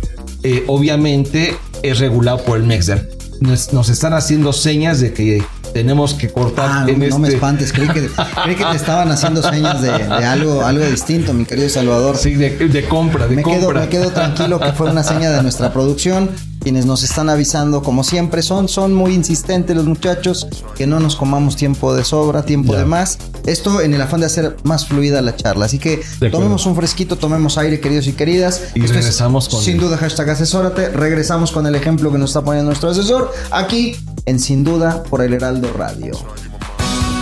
eh, 0.42 0.64
obviamente, 0.66 1.56
es 1.82 1.98
regulado 1.98 2.44
por 2.44 2.58
el 2.58 2.64
MEXDER. 2.64 3.10
Nos, 3.40 3.72
nos 3.72 3.88
están 3.88 4.12
haciendo 4.12 4.52
señas 4.52 5.00
de 5.00 5.12
que 5.14 5.42
tenemos 5.72 6.14
que 6.14 6.28
cortar 6.30 6.68
Ah, 6.70 6.84
en 6.88 6.98
no, 6.98 7.06
no 7.08 7.18
me 7.18 7.28
este- 7.28 7.36
espantes, 7.36 7.72
creí 7.72 7.88
que, 7.88 8.08
creí 8.44 8.56
que 8.56 8.64
te 8.64 8.76
estaban 8.76 9.10
haciendo 9.10 9.42
señas 9.42 9.80
de, 9.82 9.90
de 9.92 10.24
algo, 10.24 10.64
algo 10.64 10.84
distinto, 10.84 11.32
mi 11.32 11.44
querido 11.44 11.68
Salvador. 11.68 12.16
Sí, 12.16 12.34
de, 12.34 12.50
de 12.68 12.84
compra, 12.84 13.26
de 13.26 13.36
me, 13.36 13.42
quedo, 13.42 13.60
compra. 13.66 13.80
me 13.82 13.88
quedo 13.88 14.10
tranquilo 14.10 14.58
que 14.60 14.72
fue 14.72 14.90
una 14.90 15.02
seña 15.02 15.30
de 15.30 15.42
nuestra 15.42 15.72
producción. 15.72 16.30
Quienes 16.60 16.84
nos 16.84 17.02
están 17.02 17.30
avisando, 17.30 17.82
como 17.82 18.04
siempre, 18.04 18.42
son, 18.42 18.68
son 18.68 18.92
muy 18.92 19.14
insistentes 19.14 19.74
los 19.74 19.86
muchachos, 19.86 20.46
que 20.76 20.86
no 20.86 21.00
nos 21.00 21.16
comamos 21.16 21.56
tiempo 21.56 21.94
de 21.94 22.04
sobra, 22.04 22.42
tiempo 22.42 22.74
Ya. 22.74 22.80
de 22.80 22.84
más. 22.84 23.16
Esto 23.46 23.80
en 23.80 23.94
el 23.94 24.02
afán 24.02 24.20
de 24.20 24.26
hacer 24.26 24.58
más 24.62 24.84
fluida 24.86 25.22
la 25.22 25.34
charla. 25.34 25.64
Así 25.64 25.78
que 25.78 26.02
tomemos 26.30 26.66
un 26.66 26.76
fresquito, 26.76 27.16
tomemos 27.16 27.56
aire, 27.56 27.80
queridos 27.80 28.08
y 28.08 28.12
queridas. 28.12 28.60
Y 28.74 28.80
Esto 28.80 28.84
es, 28.84 28.90
regresamos 28.90 29.48
con 29.48 29.62
Sin 29.62 29.76
el- 29.76 29.80
duda, 29.80 29.96
hashtag 29.96 30.28
asesórate. 30.28 30.90
Regresamos 30.90 31.50
con 31.50 31.66
el 31.66 31.74
ejemplo 31.76 32.12
que 32.12 32.18
nos 32.18 32.28
está 32.28 32.42
poniendo 32.42 32.68
nuestro 32.68 32.90
asesor 32.90 33.32
aquí 33.50 33.96
en 34.26 34.38
Sin 34.38 34.64
Duda 34.64 35.02
por 35.04 35.22
el 35.22 35.34
Heraldo 35.34 35.72
Radio. 35.72 36.12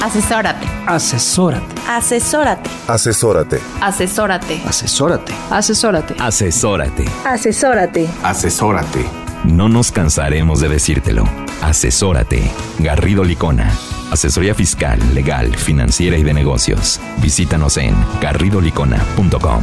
Asesórate. 0.03 0.67
Asesórate. 0.87 1.75
Asesórate. 1.89 2.71
Asesórate. 2.87 3.61
Asesórate. 3.81 4.61
Asesórate. 4.65 5.35
Asesórate. 5.51 6.15
Asesórate. 6.21 7.05
Asesórate. 7.25 8.09
Asesórate. 8.23 9.05
No 9.45 9.69
nos 9.69 9.91
cansaremos 9.91 10.61
de 10.61 10.69
decírtelo. 10.69 11.25
Asesórate. 11.63 12.51
Garrido 12.79 13.25
Licona. 13.25 13.73
Asesoría 14.11 14.55
fiscal, 14.55 14.99
legal, 15.15 15.55
financiera 15.57 16.17
y 16.17 16.23
de 16.23 16.33
negocios. 16.33 17.01
Visítanos 17.21 17.77
en 17.77 17.95
garridolicona.com. 18.21 19.63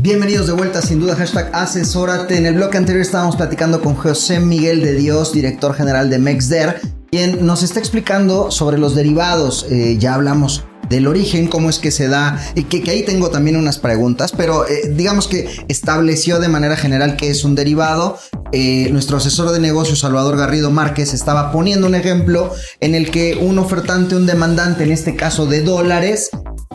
Bienvenidos 0.00 0.46
de 0.46 0.52
vuelta, 0.52 0.80
sin 0.80 1.00
duda, 1.00 1.16
hashtag 1.16 1.50
asesórate. 1.52 2.36
En 2.36 2.46
el 2.46 2.54
bloque 2.54 2.78
anterior 2.78 3.02
estábamos 3.02 3.34
platicando 3.34 3.82
con 3.82 3.96
José 3.96 4.38
Miguel 4.38 4.80
de 4.80 4.94
Dios, 4.94 5.32
director 5.32 5.74
general 5.74 6.08
de 6.08 6.20
Mexder, 6.20 6.80
quien 7.10 7.44
nos 7.44 7.64
está 7.64 7.80
explicando 7.80 8.52
sobre 8.52 8.78
los 8.78 8.94
derivados. 8.94 9.66
Eh, 9.68 9.96
ya 9.98 10.14
hablamos 10.14 10.62
del 10.88 11.08
origen, 11.08 11.48
cómo 11.48 11.68
es 11.68 11.80
que 11.80 11.90
se 11.90 12.06
da, 12.06 12.40
y 12.54 12.62
que, 12.62 12.88
ahí 12.88 13.02
tengo 13.04 13.30
también 13.30 13.56
unas 13.56 13.78
preguntas, 13.78 14.30
pero 14.30 14.68
eh, 14.68 14.92
digamos 14.94 15.26
que 15.26 15.48
estableció 15.66 16.38
de 16.38 16.48
manera 16.48 16.76
general 16.76 17.16
que 17.16 17.30
es 17.30 17.42
un 17.42 17.56
derivado. 17.56 18.20
Eh, 18.52 18.90
nuestro 18.92 19.16
asesor 19.16 19.50
de 19.50 19.58
negocios, 19.58 19.98
Salvador 19.98 20.36
Garrido 20.36 20.70
Márquez, 20.70 21.12
estaba 21.12 21.50
poniendo 21.50 21.88
un 21.88 21.96
ejemplo 21.96 22.52
en 22.78 22.94
el 22.94 23.10
que 23.10 23.34
un 23.34 23.58
ofertante, 23.58 24.14
un 24.14 24.26
demandante, 24.26 24.84
en 24.84 24.92
este 24.92 25.16
caso 25.16 25.46
de 25.46 25.60
dólares, 25.62 26.30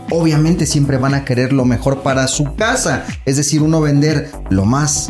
obviamente 0.09 0.65
siempre 0.65 0.97
van 0.97 1.13
a 1.13 1.25
querer 1.25 1.53
lo 1.53 1.65
mejor 1.65 2.01
para 2.01 2.27
su 2.27 2.55
casa. 2.55 3.05
Es 3.25 3.37
decir, 3.37 3.61
uno 3.61 3.81
vender 3.81 4.31
lo 4.49 4.65
más 4.65 5.07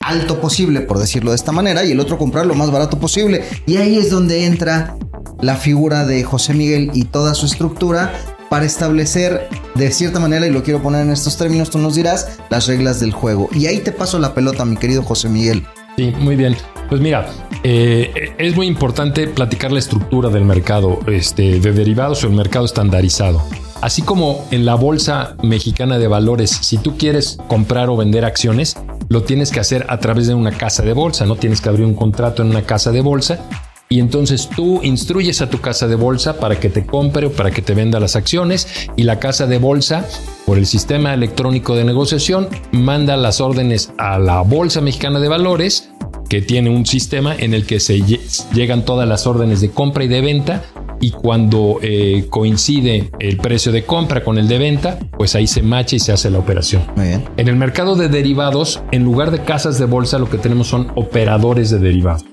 alto 0.00 0.40
posible, 0.40 0.82
por 0.82 0.98
decirlo 0.98 1.30
de 1.30 1.36
esta 1.36 1.52
manera, 1.52 1.84
y 1.84 1.92
el 1.92 2.00
otro 2.00 2.18
comprar 2.18 2.46
lo 2.46 2.54
más 2.54 2.70
barato 2.70 2.98
posible. 2.98 3.44
Y 3.66 3.76
ahí 3.76 3.98
es 3.98 4.10
donde 4.10 4.44
entra 4.44 4.96
la 5.40 5.56
figura 5.56 6.06
de 6.06 6.22
José 6.22 6.54
Miguel 6.54 6.90
y 6.94 7.04
toda 7.04 7.34
su 7.34 7.46
estructura 7.46 8.12
para 8.48 8.64
establecer 8.64 9.48
de 9.74 9.90
cierta 9.90 10.20
manera, 10.20 10.46
y 10.46 10.50
lo 10.50 10.62
quiero 10.62 10.80
poner 10.80 11.02
en 11.02 11.10
estos 11.10 11.36
términos, 11.36 11.70
tú 11.70 11.78
nos 11.78 11.96
dirás, 11.96 12.38
las 12.48 12.68
reglas 12.68 13.00
del 13.00 13.12
juego. 13.12 13.48
Y 13.52 13.66
ahí 13.66 13.80
te 13.80 13.90
paso 13.90 14.18
la 14.18 14.34
pelota, 14.34 14.64
mi 14.64 14.76
querido 14.76 15.02
José 15.02 15.28
Miguel. 15.28 15.66
Sí, 15.96 16.12
muy 16.18 16.36
bien. 16.36 16.56
Pues 16.88 17.00
mira, 17.00 17.26
eh, 17.64 18.32
es 18.38 18.54
muy 18.54 18.66
importante 18.66 19.26
platicar 19.26 19.72
la 19.72 19.80
estructura 19.80 20.28
del 20.28 20.44
mercado 20.44 21.00
este, 21.08 21.58
de 21.58 21.72
derivados 21.72 22.22
o 22.22 22.28
el 22.28 22.34
mercado 22.34 22.64
estandarizado. 22.64 23.42
Así 23.80 24.02
como 24.02 24.46
en 24.52 24.64
la 24.64 24.74
Bolsa 24.74 25.36
Mexicana 25.42 25.98
de 25.98 26.08
Valores, 26.08 26.50
si 26.50 26.78
tú 26.78 26.96
quieres 26.96 27.38
comprar 27.48 27.90
o 27.90 27.96
vender 27.96 28.24
acciones, 28.24 28.76
lo 29.08 29.22
tienes 29.22 29.50
que 29.50 29.60
hacer 29.60 29.84
a 29.88 29.98
través 29.98 30.26
de 30.26 30.34
una 30.34 30.52
casa 30.52 30.82
de 30.82 30.92
bolsa, 30.92 31.26
no 31.26 31.36
tienes 31.36 31.60
que 31.60 31.68
abrir 31.68 31.84
un 31.84 31.94
contrato 31.94 32.42
en 32.42 32.50
una 32.50 32.62
casa 32.62 32.90
de 32.90 33.00
bolsa 33.00 33.44
y 33.88 34.00
entonces 34.00 34.48
tú 34.48 34.80
instruyes 34.82 35.40
a 35.42 35.50
tu 35.50 35.60
casa 35.60 35.86
de 35.86 35.94
bolsa 35.94 36.40
para 36.40 36.58
que 36.58 36.70
te 36.70 36.84
compre 36.84 37.26
o 37.26 37.32
para 37.32 37.50
que 37.50 37.62
te 37.62 37.74
venda 37.74 38.00
las 38.00 38.16
acciones 38.16 38.88
y 38.96 39.04
la 39.04 39.20
casa 39.20 39.46
de 39.46 39.58
bolsa 39.58 40.04
por 40.44 40.58
el 40.58 40.66
sistema 40.66 41.14
electrónico 41.14 41.76
de 41.76 41.84
negociación 41.84 42.48
manda 42.72 43.16
las 43.16 43.40
órdenes 43.40 43.92
a 43.98 44.18
la 44.18 44.40
Bolsa 44.40 44.80
Mexicana 44.80 45.20
de 45.20 45.28
Valores 45.28 45.90
que 46.28 46.42
tiene 46.42 46.70
un 46.70 46.86
sistema 46.86 47.34
en 47.36 47.54
el 47.54 47.66
que 47.66 47.80
se 47.80 47.98
lle- 47.98 48.20
llegan 48.52 48.84
todas 48.84 49.08
las 49.08 49.26
órdenes 49.26 49.60
de 49.60 49.70
compra 49.70 50.04
y 50.04 50.08
de 50.08 50.20
venta 50.20 50.64
y 51.00 51.10
cuando 51.10 51.78
eh, 51.82 52.26
coincide 52.30 53.10
el 53.18 53.36
precio 53.36 53.70
de 53.70 53.84
compra 53.84 54.24
con 54.24 54.38
el 54.38 54.48
de 54.48 54.58
venta, 54.58 54.98
pues 55.16 55.34
ahí 55.34 55.46
se 55.46 55.62
macha 55.62 55.96
y 55.96 55.98
se 55.98 56.12
hace 56.12 56.30
la 56.30 56.38
operación. 56.38 56.82
Muy 56.96 57.08
bien. 57.08 57.24
En 57.36 57.48
el 57.48 57.56
mercado 57.56 57.96
de 57.96 58.08
derivados, 58.08 58.80
en 58.92 59.04
lugar 59.04 59.30
de 59.30 59.40
casas 59.40 59.78
de 59.78 59.84
bolsa, 59.84 60.18
lo 60.18 60.30
que 60.30 60.38
tenemos 60.38 60.68
son 60.68 60.90
operadores 60.94 61.70
de 61.70 61.78
derivados. 61.78 62.24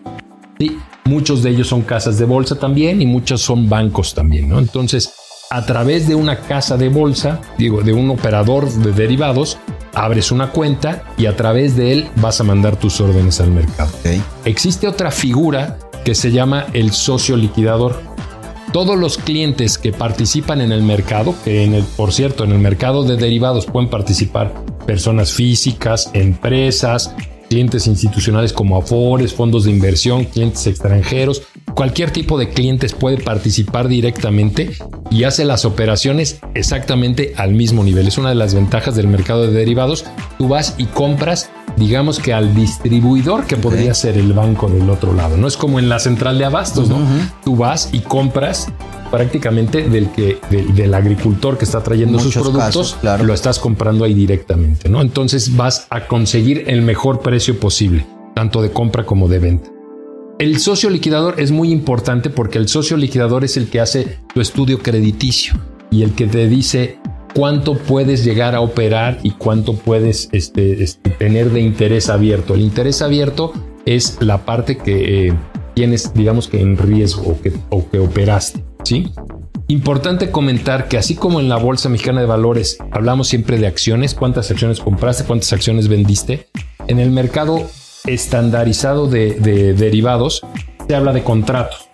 Sí, 0.59 0.77
muchos 1.05 1.43
de 1.43 1.50
ellos 1.50 1.67
son 1.67 1.81
casas 1.81 2.17
de 2.17 2.25
bolsa 2.25 2.55
también 2.55 3.01
y 3.01 3.05
muchos 3.05 3.41
son 3.41 3.67
bancos 3.67 4.13
también, 4.13 4.47
¿no? 4.47 4.59
Entonces, 4.59 5.13
a 5.50 5.65
través 5.65 6.07
de 6.07 6.15
una 6.15 6.39
casa 6.39 6.77
de 6.77 6.89
bolsa, 6.89 7.41
digo, 7.57 7.81
de 7.81 7.93
un 7.93 8.09
operador 8.09 8.71
de 8.71 8.91
derivados, 8.91 9.57
abres 9.93 10.31
una 10.31 10.51
cuenta 10.51 11.03
y 11.17 11.25
a 11.25 11.35
través 11.35 11.75
de 11.75 11.91
él 11.91 12.07
vas 12.17 12.39
a 12.41 12.43
mandar 12.43 12.75
tus 12.75 13.00
órdenes 13.01 13.39
al 13.39 13.51
mercado. 13.51 13.91
Existe 14.45 14.88
otra 14.88 15.12
figura 15.12 15.77
que 16.03 16.15
se 16.15 16.31
llama 16.31 16.65
el 16.73 16.91
socio 16.91 17.38
liquidador. 17.38 18.01
Todos 18.71 18.97
los 18.97 19.17
clientes 19.17 19.77
que 19.77 19.91
participan 19.91 20.59
en 20.59 20.71
el 20.71 20.81
mercado, 20.81 21.35
que 21.43 21.63
en 21.63 21.75
el, 21.75 21.83
por 21.83 22.12
cierto, 22.12 22.43
en 22.43 22.51
el 22.51 22.59
mercado 22.59 23.03
de 23.03 23.17
derivados 23.17 23.67
pueden 23.67 23.89
participar 23.89 24.53
personas 24.88 25.31
físicas, 25.31 26.09
empresas, 26.13 27.15
clientes 27.53 27.86
institucionales 27.86 28.51
como 28.51 28.77
Afores, 28.77 29.36
fondos 29.36 29.65
de 29.65 29.69
inversión, 29.69 30.24
clientes 30.24 30.65
extranjeros, 30.65 31.43
cualquier 31.75 32.10
tipo 32.10 32.39
de 32.39 32.50
clientes 32.50 32.93
puede 32.93 33.19
participar 33.19 33.88
directamente 33.88 34.72
y 35.12 35.25
hace 35.25 35.45
las 35.45 35.63
operaciones 35.63 36.39
exactamente 36.55 37.36
al 37.38 37.53
mismo 37.53 37.83
nivel. 37.83 38.07
Es 38.07 38.17
una 38.17 38.29
de 38.29 38.36
las 38.36 38.55
ventajas 38.55 38.95
del 38.95 39.07
mercado 39.07 39.43
de 39.45 39.51
derivados. 39.51 40.03
Tú 40.39 40.48
vas 40.48 40.74
y 40.79 40.86
compras, 40.86 41.51
digamos 41.77 42.17
que 42.17 42.33
al 42.33 42.55
distribuidor 42.55 43.45
que 43.45 43.55
podría 43.55 43.93
ser 43.93 44.17
el 44.17 44.33
banco 44.33 44.67
del 44.67 44.89
otro 44.89 45.13
lado. 45.13 45.38
No 45.38 45.48
es 45.48 45.55
como 45.55 45.77
en 45.77 45.89
la 45.89 46.00
central 46.00 46.39
de 46.39 46.45
abastos, 46.45 46.89
¿no? 46.89 46.98
Tú 47.43 47.55
vas 47.55 47.89
y 47.91 48.00
compras 48.00 48.67
prácticamente 49.13 49.88
del 49.88 50.10
que 50.10 50.39
del, 50.50 50.74
del 50.74 50.91
agricultor 50.96 51.55
que 51.55 51.65
está 51.65 51.84
trayendo 51.84 52.17
sus 52.17 52.34
productos, 52.34 52.63
casos, 52.63 52.98
claro. 53.00 53.24
lo 53.24 53.36
estás 53.36 53.60
comprando 53.60 54.05
ahí 54.05 54.15
directamente, 54.15 54.89
¿no? 54.89 55.01
Entonces 55.01 55.55
vas 55.55 55.86
a 55.91 56.08
conseguir 56.08 56.63
el 56.65 56.82
mejor 56.82 57.20
precio 57.20 57.60
posible, 57.60 58.08
tanto 58.34 58.63
de 58.63 58.72
compra 58.72 59.05
como 59.05 59.27
de 59.27 59.38
venta. 59.38 59.70
El 60.39 60.58
socio 60.58 60.89
liquidador 60.89 61.36
es 61.38 61.51
muy 61.51 61.72
importante 61.72 62.32
porque 62.32 62.58
el 62.58 62.67
socio 62.67 62.98
liquidador 62.98 63.43
es 63.43 63.55
el 63.55 63.70
que 63.70 63.82
hace 63.82 64.17
tu 64.34 64.41
estudio 64.41 64.79
crediticio 64.79 65.53
y 65.91 66.01
el 66.01 66.13
que 66.13 66.25
te 66.25 66.48
dice 66.48 66.98
cuánto 67.36 67.75
puedes 67.77 68.25
llegar 68.25 68.55
a 68.55 68.62
operar 68.62 69.20
y 69.22 69.29
cuánto 69.29 69.75
puedes 69.75 70.27
este, 70.32 70.82
este, 70.82 71.12
tener 71.12 71.51
de 71.51 71.62
interés 71.62 72.10
abierto. 72.10 72.55
El 72.55 72.62
interés 72.62 73.03
abierto 73.03 73.53
es 73.86 74.17
la 74.22 74.43
parte 74.43 74.79
que 74.79 75.27
eh, 75.27 75.34
tienes, 75.75 76.15
digamos 76.15 76.48
que 76.48 76.62
en 76.62 76.77
riesgo 76.77 77.34
o 77.34 77.39
que, 77.39 77.53
o 77.70 77.88
que 77.88 78.00
operaste, 78.00 78.63
¿sí? 78.83 79.11
Importante 79.67 80.31
comentar 80.31 80.87
que 80.87 80.97
así 80.97 81.15
como 81.15 81.39
en 81.39 81.49
la 81.49 81.57
Bolsa 81.57 81.89
Mexicana 81.89 82.21
de 82.21 82.27
Valores 82.27 82.77
hablamos 82.91 83.27
siempre 83.27 83.57
de 83.57 83.67
acciones, 83.67 84.13
cuántas 84.13 84.51
acciones 84.51 84.79
compraste, 84.79 85.23
cuántas 85.23 85.53
acciones 85.53 85.87
vendiste, 85.87 86.47
en 86.87 86.99
el 86.99 87.11
mercado 87.11 87.65
estandarizado 88.05 89.07
de, 89.07 89.35
de 89.35 89.73
derivados 89.73 90.41
se 90.87 90.95
habla 90.95 91.13
de 91.13 91.23
contratos. 91.23 91.89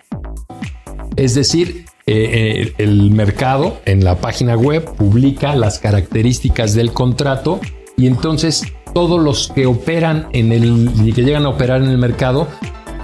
Es 1.16 1.34
decir, 1.34 1.84
eh, 2.06 2.30
eh, 2.32 2.74
el 2.78 3.10
mercado 3.10 3.80
en 3.84 4.02
la 4.04 4.16
página 4.16 4.56
web 4.56 4.84
publica 4.96 5.54
las 5.54 5.78
características 5.78 6.74
del 6.74 6.92
contrato 6.92 7.60
y 7.96 8.06
entonces 8.06 8.64
todos 8.94 9.22
los 9.22 9.52
que 9.54 9.66
operan 9.66 10.28
en 10.32 10.50
el 10.50 10.90
y 11.06 11.12
que 11.12 11.22
llegan 11.22 11.44
a 11.44 11.50
operar 11.50 11.82
en 11.82 11.90
el 11.90 11.98
mercado 11.98 12.48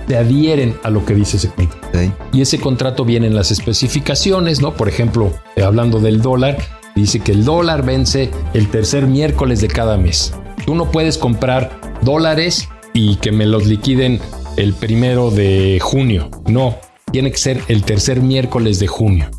se 0.06 0.16
adhieren 0.16 0.76
a 0.82 0.90
lo 0.90 1.04
que 1.04 1.14
dice 1.14 1.36
ese 1.36 1.48
contrato. 1.48 1.90
Y 2.32 2.40
ese 2.40 2.58
contrato 2.58 3.04
viene 3.04 3.26
en 3.26 3.34
las 3.34 3.50
especificaciones, 3.50 4.60
¿no? 4.60 4.74
Por 4.74 4.88
ejemplo, 4.88 5.32
eh, 5.56 5.62
hablando 5.62 6.00
del 6.00 6.20
dólar, 6.20 6.58
dice 6.94 7.20
que 7.20 7.32
el 7.32 7.44
dólar 7.44 7.84
vence 7.84 8.30
el 8.54 8.68
tercer 8.68 9.06
miércoles 9.06 9.60
de 9.60 9.68
cada 9.68 9.96
mes. 9.96 10.32
Tú 10.64 10.74
no 10.74 10.90
puedes 10.90 11.18
comprar 11.18 11.80
dólares 12.02 12.68
y 12.92 13.16
que 13.16 13.32
me 13.32 13.46
los 13.46 13.66
liquiden 13.66 14.20
el 14.56 14.74
primero 14.74 15.30
de 15.30 15.78
junio. 15.80 16.30
No, 16.46 16.76
tiene 17.12 17.30
que 17.30 17.38
ser 17.38 17.62
el 17.68 17.82
tercer 17.82 18.20
miércoles 18.20 18.78
de 18.78 18.86
junio. 18.86 19.30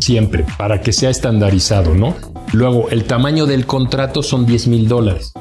Siempre, 0.00 0.44
para 0.56 0.80
que 0.80 0.92
sea 0.92 1.10
estandarizado, 1.10 1.94
¿no? 1.94 2.14
Luego, 2.52 2.88
el 2.90 3.04
tamaño 3.04 3.46
del 3.46 3.66
contrato 3.66 4.22
son 4.22 4.46
10 4.46 4.68
mil 4.68 4.88
dólares. 4.88 5.32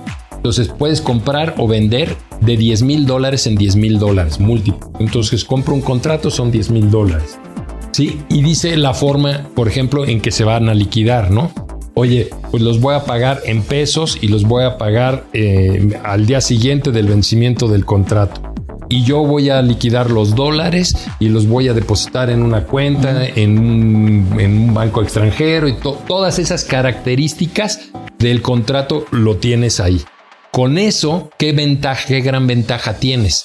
Entonces, 0.46 0.68
puedes 0.68 1.02
comprar 1.02 1.56
o 1.58 1.68
vender 1.68 2.16
de 2.40 2.56
10 2.56 2.84
mil 2.84 3.08
dólares 3.08 3.48
en 3.48 3.56
10 3.56 3.78
mil 3.78 3.98
dólares, 3.98 4.40
múltiplo. 4.40 4.92
Entonces, 5.00 5.44
compro 5.44 5.74
un 5.74 5.82
contrato, 5.82 6.30
son 6.30 6.52
10 6.52 6.70
mil 6.70 6.92
dólares. 6.92 7.40
Sí, 7.94 8.20
y 8.30 8.44
dice 8.44 8.78
la 8.78 8.94
forma, 8.94 9.50
por 9.56 9.68
ejemplo, 9.68 10.06
en 10.06 10.22
que 10.22 10.30
se 10.30 10.44
van 10.44 10.70
a 10.70 10.76
liquidar, 10.76 11.32
¿no? 11.32 11.52
Oye, 11.96 12.30
pues 12.52 12.62
los 12.62 12.80
voy 12.80 12.94
a 12.94 13.06
pagar 13.06 13.42
en 13.46 13.64
pesos 13.64 14.20
y 14.22 14.28
los 14.28 14.44
voy 14.44 14.66
a 14.66 14.78
pagar 14.78 15.24
eh, 15.34 16.00
al 16.04 16.28
día 16.28 16.42
siguiente 16.42 16.92
del 16.92 17.08
vencimiento 17.08 17.68
del 17.68 17.84
contrato 17.84 18.54
y 18.88 19.04
yo 19.04 19.26
voy 19.26 19.50
a 19.50 19.64
liquidar 19.64 20.12
los 20.12 20.36
dólares 20.36 20.96
y 21.20 21.30
los 21.30 21.48
voy 21.48 21.70
a 21.70 21.74
depositar 21.74 22.30
en 22.30 22.44
una 22.44 22.66
cuenta, 22.66 23.26
en, 23.26 23.58
un, 23.58 24.74
banco 24.76 25.02
extranjero 25.02 25.68
y 25.68 25.74
todas 26.08 26.38
esas 26.38 26.66
características 26.66 27.90
del 28.20 28.44
contrato 28.44 29.08
lo 29.10 29.38
tienes 29.38 29.80
ahí. 29.80 30.06
Con 30.56 30.78
eso, 30.78 31.32
¿qué 31.38 31.52
ventaja, 31.52 32.06
qué 32.08 32.22
gran 32.22 32.48
ventaja 32.48 32.94
tienes? 32.94 33.44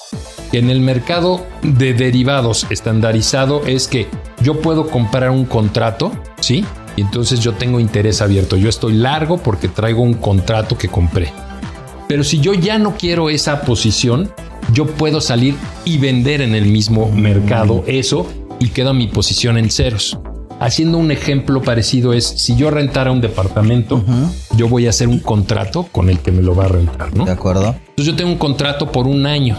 En 0.53 0.69
el 0.69 0.79
mercado 0.79 1.45
de 1.61 1.93
derivados 1.93 2.65
estandarizado 2.69 3.65
es 3.65 3.89
que 3.89 4.07
yo 4.41 4.61
puedo 4.61 4.87
comprar 4.87 5.29
un 5.29 5.43
contrato, 5.43 6.13
¿sí? 6.39 6.63
Y 6.95 7.01
entonces 7.01 7.41
yo 7.41 7.51
tengo 7.51 7.81
interés 7.81 8.21
abierto. 8.21 8.55
Yo 8.55 8.69
estoy 8.69 8.93
largo 8.93 9.39
porque 9.39 9.67
traigo 9.67 10.01
un 10.01 10.13
contrato 10.13 10.77
que 10.77 10.87
compré. 10.87 11.33
Pero 12.07 12.23
si 12.23 12.39
yo 12.39 12.53
ya 12.53 12.79
no 12.79 12.95
quiero 12.95 13.29
esa 13.29 13.63
posición, 13.63 14.31
yo 14.71 14.85
puedo 14.85 15.19
salir 15.19 15.55
y 15.83 15.97
vender 15.97 16.39
en 16.39 16.55
el 16.55 16.67
mismo 16.67 17.11
mercado 17.11 17.83
eso 17.87 18.25
y 18.57 18.69
queda 18.69 18.93
mi 18.93 19.07
posición 19.07 19.57
en 19.57 19.69
ceros. 19.69 20.17
Haciendo 20.61 20.99
un 20.99 21.09
ejemplo 21.09 21.63
parecido 21.63 22.13
es, 22.13 22.23
si 22.23 22.55
yo 22.55 22.69
rentara 22.69 23.11
un 23.11 23.19
departamento, 23.19 24.03
yo 24.55 24.69
voy 24.69 24.85
a 24.85 24.91
hacer 24.91 25.07
un 25.07 25.17
contrato 25.17 25.87
con 25.91 26.07
el 26.07 26.19
que 26.19 26.31
me 26.31 26.43
lo 26.43 26.53
va 26.53 26.65
a 26.65 26.67
rentar, 26.67 27.15
¿no? 27.15 27.25
De 27.25 27.31
acuerdo. 27.31 27.75
Entonces 27.79 28.05
yo 28.05 28.15
tengo 28.15 28.29
un 28.29 28.37
contrato 28.37 28.91
por 28.91 29.07
un 29.07 29.25
año. 29.25 29.57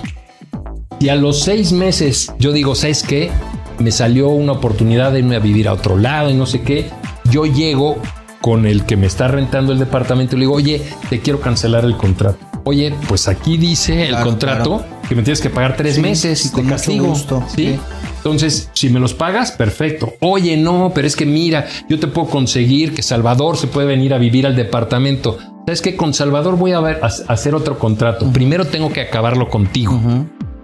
Y 1.01 1.09
a 1.09 1.17
los 1.17 1.43
seis 1.43 1.73
meses 1.73 2.33
yo 2.39 2.53
digo, 2.53 2.77
¿sabes 2.77 3.03
qué? 3.03 3.33
Me 3.81 3.91
salió 3.91 4.29
una 4.29 4.53
oportunidad 4.53 5.11
de 5.11 5.19
irme 5.19 5.35
a 5.35 5.41
vivir 5.41 5.67
a 5.67 5.73
otro 5.73 5.99
lado 5.99 6.31
y 6.31 6.35
no 6.35 6.47
sé 6.47 6.61
qué. 6.61 6.89
Yo 7.29 7.47
llego 7.47 7.97
con 8.41 8.65
el 8.65 8.85
que 8.85 8.97
me 8.97 9.07
está 9.09 9.27
rentando 9.27 9.73
el 9.73 9.81
departamento 9.81 10.37
y 10.37 10.39
le 10.39 10.43
digo, 10.45 10.55
oye, 10.55 10.83
te 11.11 11.19
quiero 11.19 11.41
cancelar 11.41 11.85
el 11.85 11.97
contrato. 11.97 12.39
Oye, 12.63 12.95
pues 13.09 13.27
aquí 13.27 13.57
dice 13.57 14.07
el 14.07 14.15
contrato 14.21 14.85
que 15.09 15.17
me 15.17 15.23
tienes 15.25 15.41
que 15.41 15.51
pagar 15.51 15.77
tres 15.77 15.99
meses 15.99 16.47
y 16.47 16.51
te 16.51 16.63
castigo. 16.63 17.13
¿sí? 17.53 17.77
Entonces, 18.25 18.71
si 18.73 18.89
me 18.89 19.01
los 19.01 19.15
pagas, 19.15 19.51
perfecto. 19.51 20.15
Oye, 20.21 20.57
no, 20.57 20.93
pero 20.95 21.09
es 21.09 21.17
que 21.17 21.27
mira, 21.27 21.67
yo 21.89 21.99
te 21.99 22.07
puedo 22.07 22.29
conseguir 22.29 22.95
que 22.95 23.03
Salvador 23.03 23.57
se 23.57 23.67
puede 23.67 23.89
venir 23.89 24.15
a 24.15 24.19
vivir 24.19 24.47
al 24.47 24.55
departamento. 24.55 25.39
¿Sabes 25.67 25.83
que 25.83 25.97
Con 25.97 26.15
Salvador 26.15 26.57
voy 26.57 26.71
a, 26.71 26.81
ver, 26.81 27.01
a 27.03 27.07
hacer 27.07 27.55
otro 27.57 27.81
contrato. 27.81 28.31
Primero 28.33 28.65
tengo 28.65 28.93
que 28.93 29.01
acabarlo 29.01 29.49
contigo. 29.49 30.01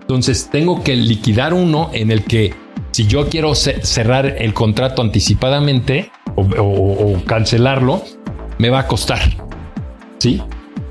Entonces, 0.02 0.48
tengo 0.52 0.84
que 0.84 0.94
liquidar 0.94 1.52
uno 1.52 1.90
en 1.92 2.12
el 2.12 2.22
que 2.22 2.54
si 2.92 3.08
yo 3.08 3.28
quiero 3.28 3.56
cerrar 3.56 4.26
el 4.26 4.54
contrato 4.54 5.02
anticipadamente 5.02 6.12
o 6.36 7.20
cancelarlo, 7.26 8.04
me 8.58 8.70
va 8.70 8.80
a 8.80 8.86
costar. 8.86 9.20
¿Sí? 10.18 10.40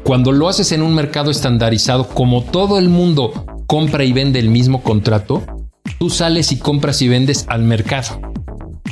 Cuando 0.04 0.32
lo 0.32 0.48
haces 0.48 0.72
en 0.72 0.82
un 0.82 0.96
mercado 0.96 1.32
estandarizado, 1.32 2.08
como 2.08 2.44
todo 2.44 2.80
el 2.80 2.90
mundo 2.90 3.46
compra 3.68 4.06
y 4.06 4.14
vende 4.14 4.40
el 4.40 4.50
mismo 4.50 4.82
contrato, 4.82 5.44
tú 6.00 6.10
sales 6.10 6.52
y 6.52 6.58
compras 6.58 7.02
y 7.02 7.08
vendes 7.08 7.46
al 7.48 7.64
mercado. 7.64 8.22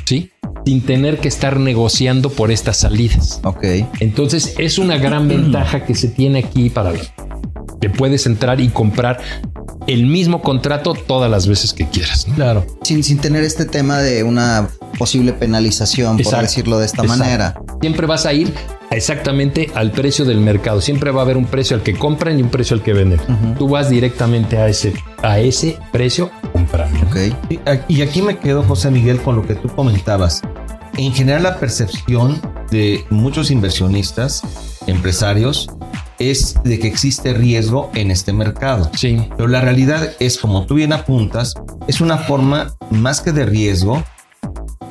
¿Sí? 0.05 0.31
Sin 0.65 0.81
tener 0.81 1.19
que 1.19 1.27
estar 1.27 1.59
negociando 1.59 2.29
por 2.29 2.51
estas 2.51 2.77
salidas. 2.77 3.39
Ok. 3.43 3.63
Entonces 3.99 4.55
es 4.57 4.77
una 4.79 4.97
gran 4.97 5.27
ventaja 5.29 5.85
que 5.85 5.95
se 5.95 6.07
tiene 6.07 6.39
aquí 6.39 6.69
para 6.69 6.93
que 6.93 7.89
puedes 7.89 8.25
entrar 8.25 8.59
y 8.59 8.69
comprar 8.69 9.19
el 9.87 10.05
mismo 10.05 10.41
contrato 10.41 10.93
todas 10.93 11.29
las 11.29 11.47
veces 11.47 11.73
que 11.73 11.87
quieras. 11.87 12.25
Claro. 12.35 12.65
Sin, 12.83 13.03
sin 13.03 13.19
tener 13.19 13.43
este 13.43 13.65
tema 13.65 13.99
de 13.99 14.23
una 14.23 14.67
posible 14.97 15.33
penalización, 15.33 16.17
por 16.17 16.41
decirlo 16.41 16.79
de 16.79 16.85
esta 16.85 17.03
manera. 17.03 17.59
Siempre 17.81 18.07
vas 18.07 18.25
a 18.25 18.33
ir 18.33 18.51
exactamente 18.91 19.69
al 19.75 19.91
precio 19.91 20.25
del 20.25 20.39
mercado. 20.39 20.81
Siempre 20.81 21.11
va 21.11 21.21
a 21.21 21.23
haber 21.25 21.37
un 21.37 21.45
precio 21.45 21.75
al 21.75 21.83
que 21.83 21.93
compran 21.93 22.39
y 22.39 22.43
un 22.43 22.49
precio 22.49 22.75
al 22.75 22.83
que 22.83 22.93
venden. 22.93 23.19
Tú 23.57 23.67
vas 23.67 23.89
directamente 23.89 24.57
a 24.57 24.67
ese, 24.67 24.93
a 25.21 25.39
ese 25.39 25.77
precio 25.91 26.31
comprar. 26.83 27.85
Y 27.87 28.01
aquí 28.01 28.21
me 28.21 28.37
quedo, 28.37 28.63
José 28.63 28.91
Miguel, 28.91 29.21
con 29.21 29.35
lo 29.35 29.45
que 29.45 29.55
tú 29.55 29.67
comentabas. 29.69 30.41
En 30.97 31.13
general, 31.13 31.43
la 31.43 31.59
percepción 31.59 32.41
de 32.71 33.03
muchos 33.09 33.51
inversionistas, 33.51 34.41
empresarios, 34.87 35.67
es 36.19 36.55
de 36.63 36.79
que 36.79 36.87
existe 36.87 37.33
riesgo 37.33 37.91
en 37.93 38.09
este 38.11 38.31
mercado. 38.31 38.89
Sí. 38.95 39.27
Pero 39.35 39.49
la 39.49 39.61
realidad 39.61 40.11
es, 40.19 40.37
como 40.37 40.65
tú 40.65 40.75
bien 40.75 40.93
apuntas, 40.93 41.53
es 41.87 41.99
una 41.99 42.17
forma 42.17 42.73
más 42.89 43.19
que 43.19 43.33
de 43.33 43.45
riesgo, 43.45 44.03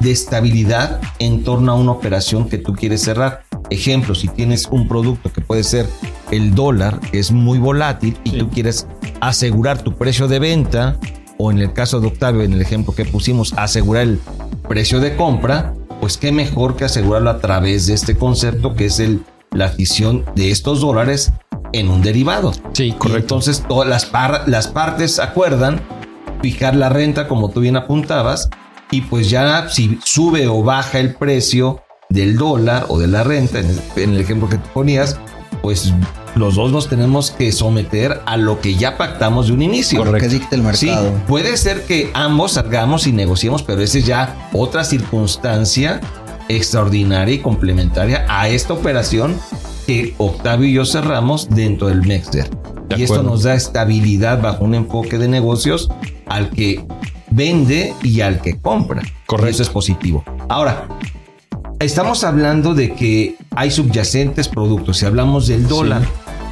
de 0.00 0.10
estabilidad 0.10 1.00
en 1.18 1.44
torno 1.44 1.72
a 1.72 1.76
una 1.76 1.92
operación 1.92 2.48
que 2.48 2.58
tú 2.58 2.74
quieres 2.74 3.00
cerrar. 3.00 3.42
Ejemplo, 3.70 4.14
si 4.14 4.28
tienes 4.28 4.66
un 4.66 4.86
producto 4.86 5.32
que 5.32 5.40
puede 5.40 5.64
ser 5.64 5.88
el 6.30 6.54
dólar, 6.54 7.00
que 7.00 7.18
es 7.18 7.32
muy 7.32 7.58
volátil, 7.58 8.18
y 8.24 8.32
tú 8.32 8.50
quieres 8.50 8.86
asegurar 9.20 9.80
tu 9.82 9.96
precio 9.96 10.28
de 10.28 10.38
venta, 10.38 10.98
o 11.38 11.50
en 11.50 11.58
el 11.58 11.72
caso 11.72 12.00
de 12.00 12.08
Octavio, 12.08 12.42
en 12.42 12.52
el 12.52 12.60
ejemplo 12.60 12.94
que 12.94 13.04
pusimos, 13.04 13.52
asegurar 13.54 14.04
el 14.04 14.20
precio 14.68 15.00
de 15.00 15.16
compra, 15.16 15.74
pues 16.00 16.16
qué 16.16 16.32
mejor 16.32 16.76
que 16.76 16.84
asegurarlo 16.84 17.30
a 17.30 17.38
través 17.38 17.86
de 17.86 17.94
este 17.94 18.16
concepto 18.16 18.74
que 18.74 18.86
es 18.86 19.00
el, 19.00 19.22
la 19.52 19.66
adquisición 19.66 20.24
de 20.34 20.50
estos 20.50 20.80
dólares 20.80 21.32
en 21.72 21.88
un 21.88 22.02
derivado. 22.02 22.52
Sí, 22.72 22.92
correcto. 22.92 23.18
entonces 23.18 23.64
todas 23.68 23.88
las, 23.88 24.10
las 24.46 24.68
partes 24.68 25.18
acuerdan 25.18 25.80
fijar 26.40 26.76
la 26.76 26.88
renta 26.88 27.26
como 27.26 27.50
tú 27.50 27.60
bien 27.60 27.76
apuntabas 27.76 28.50
y 28.90 29.00
pues 29.00 29.30
ya 29.30 29.68
si 29.68 29.98
sube 30.04 30.46
o 30.46 30.62
baja 30.62 30.98
el 30.98 31.14
precio 31.14 31.82
del 32.10 32.36
dólar 32.36 32.86
o 32.88 32.98
de 32.98 33.08
la 33.08 33.24
renta, 33.24 33.60
en 33.60 34.10
el, 34.10 34.20
ejemplo 34.20 34.48
que 34.48 34.58
tú 34.58 34.68
ponías, 34.72 35.18
pues 35.64 35.94
los 36.34 36.56
dos 36.56 36.70
nos 36.70 36.90
tenemos 36.90 37.30
que 37.30 37.50
someter 37.50 38.20
a 38.26 38.36
lo 38.36 38.60
que 38.60 38.74
ya 38.74 38.98
pactamos 38.98 39.46
de 39.46 39.54
un 39.54 39.62
inicio. 39.62 40.04
Lo 40.04 40.12
que 40.12 40.28
dicta 40.28 40.54
el 40.56 40.62
mercado. 40.62 41.08
Sí, 41.08 41.22
puede 41.26 41.56
ser 41.56 41.86
que 41.86 42.10
ambos 42.12 42.52
salgamos 42.52 43.06
y 43.06 43.12
negociemos, 43.12 43.62
pero 43.62 43.80
esa 43.80 43.96
es 43.96 44.04
ya 44.04 44.50
otra 44.52 44.84
circunstancia 44.84 46.02
extraordinaria 46.50 47.36
y 47.36 47.38
complementaria 47.38 48.26
a 48.28 48.50
esta 48.50 48.74
operación 48.74 49.40
que 49.86 50.12
Octavio 50.18 50.68
y 50.68 50.74
yo 50.74 50.84
cerramos 50.84 51.48
dentro 51.48 51.88
del 51.88 52.02
Mexter. 52.02 52.46
y 52.94 53.02
esto 53.02 53.22
nos 53.22 53.44
da 53.44 53.54
estabilidad 53.54 54.42
bajo 54.42 54.66
un 54.66 54.74
enfoque 54.74 55.16
de 55.16 55.28
negocios 55.28 55.88
al 56.26 56.50
que 56.50 56.86
vende 57.30 57.94
y 58.02 58.20
al 58.20 58.42
que 58.42 58.60
compra. 58.60 59.00
Correcto. 59.24 59.50
Eso 59.50 59.62
es 59.62 59.70
positivo. 59.70 60.24
Ahora, 60.50 60.86
estamos 61.80 62.22
hablando 62.22 62.74
de 62.74 62.92
que 62.92 63.36
hay 63.56 63.70
subyacentes 63.70 64.48
productos, 64.48 64.98
si 64.98 65.06
hablamos 65.06 65.46
del 65.46 65.66
dólar, 65.66 66.02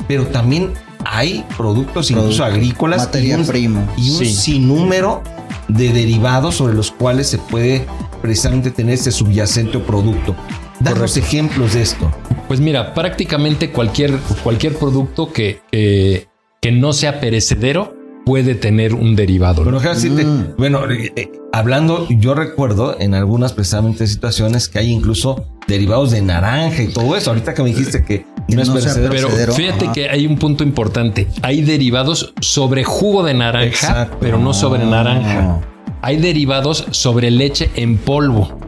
pero 0.08 0.26
también 0.26 0.72
hay 1.04 1.44
productos 1.56 2.10
incluso 2.10 2.44
agrícolas 2.44 3.06
materia 3.06 3.36
y 3.36 3.40
un, 3.40 3.46
prima 3.46 3.94
y 3.96 4.10
un 4.10 4.26
sinnúmero 4.26 5.22
de 5.68 5.92
derivados 5.92 6.56
sobre 6.56 6.74
los 6.74 6.90
cuales 6.90 7.28
se 7.28 7.38
puede 7.38 7.86
precisamente 8.20 8.70
tener 8.70 8.94
este 8.94 9.10
subyacente 9.10 9.78
o 9.78 9.82
producto. 9.82 10.36
Danos 10.80 11.16
ejemplos 11.16 11.74
de 11.74 11.82
esto. 11.82 12.10
Pues 12.48 12.60
mira, 12.60 12.94
prácticamente 12.94 13.70
cualquier, 13.70 14.18
cualquier 14.42 14.76
producto 14.76 15.32
que, 15.32 15.60
que 15.70 16.72
no 16.72 16.92
sea 16.92 17.20
perecedero 17.20 17.94
puede 18.24 18.54
tener 18.54 18.94
un 18.94 19.16
derivado. 19.16 19.64
Bueno, 19.64 19.80
mm. 19.80 20.56
bueno 20.56 20.90
eh, 20.90 21.12
eh, 21.16 21.32
hablando, 21.52 22.06
yo 22.08 22.34
recuerdo 22.34 22.96
en 22.98 23.14
algunas 23.14 23.52
precisamente 23.52 24.06
situaciones 24.06 24.68
que 24.68 24.78
hay 24.78 24.90
incluso 24.90 25.44
derivados 25.66 26.10
de 26.10 26.22
naranja 26.22 26.82
y 26.82 26.88
todo 26.88 27.16
eso. 27.16 27.30
Ahorita 27.30 27.54
que 27.54 27.62
me 27.62 27.70
dijiste 27.70 28.04
que 28.04 28.26
no, 28.48 28.62
es 28.62 28.70
perecedero. 28.70 29.28
Pero 29.34 29.52
fíjate 29.52 29.90
que 29.92 30.08
hay 30.08 30.26
un 30.26 30.36
punto 30.36 30.64
importante. 30.64 31.28
Hay 31.42 31.62
derivados 31.62 32.34
sobre 32.40 32.84
jugo 32.84 33.22
de 33.22 33.34
naranja, 33.34 34.10
pero 34.20 34.38
no 34.38 34.54
sobre 34.54 34.84
naranja. 34.84 35.60
Hay 36.00 36.16
derivados 36.16 36.86
sobre 36.90 37.30
leche 37.30 37.70
en 37.76 37.96
polvo. 37.98 38.58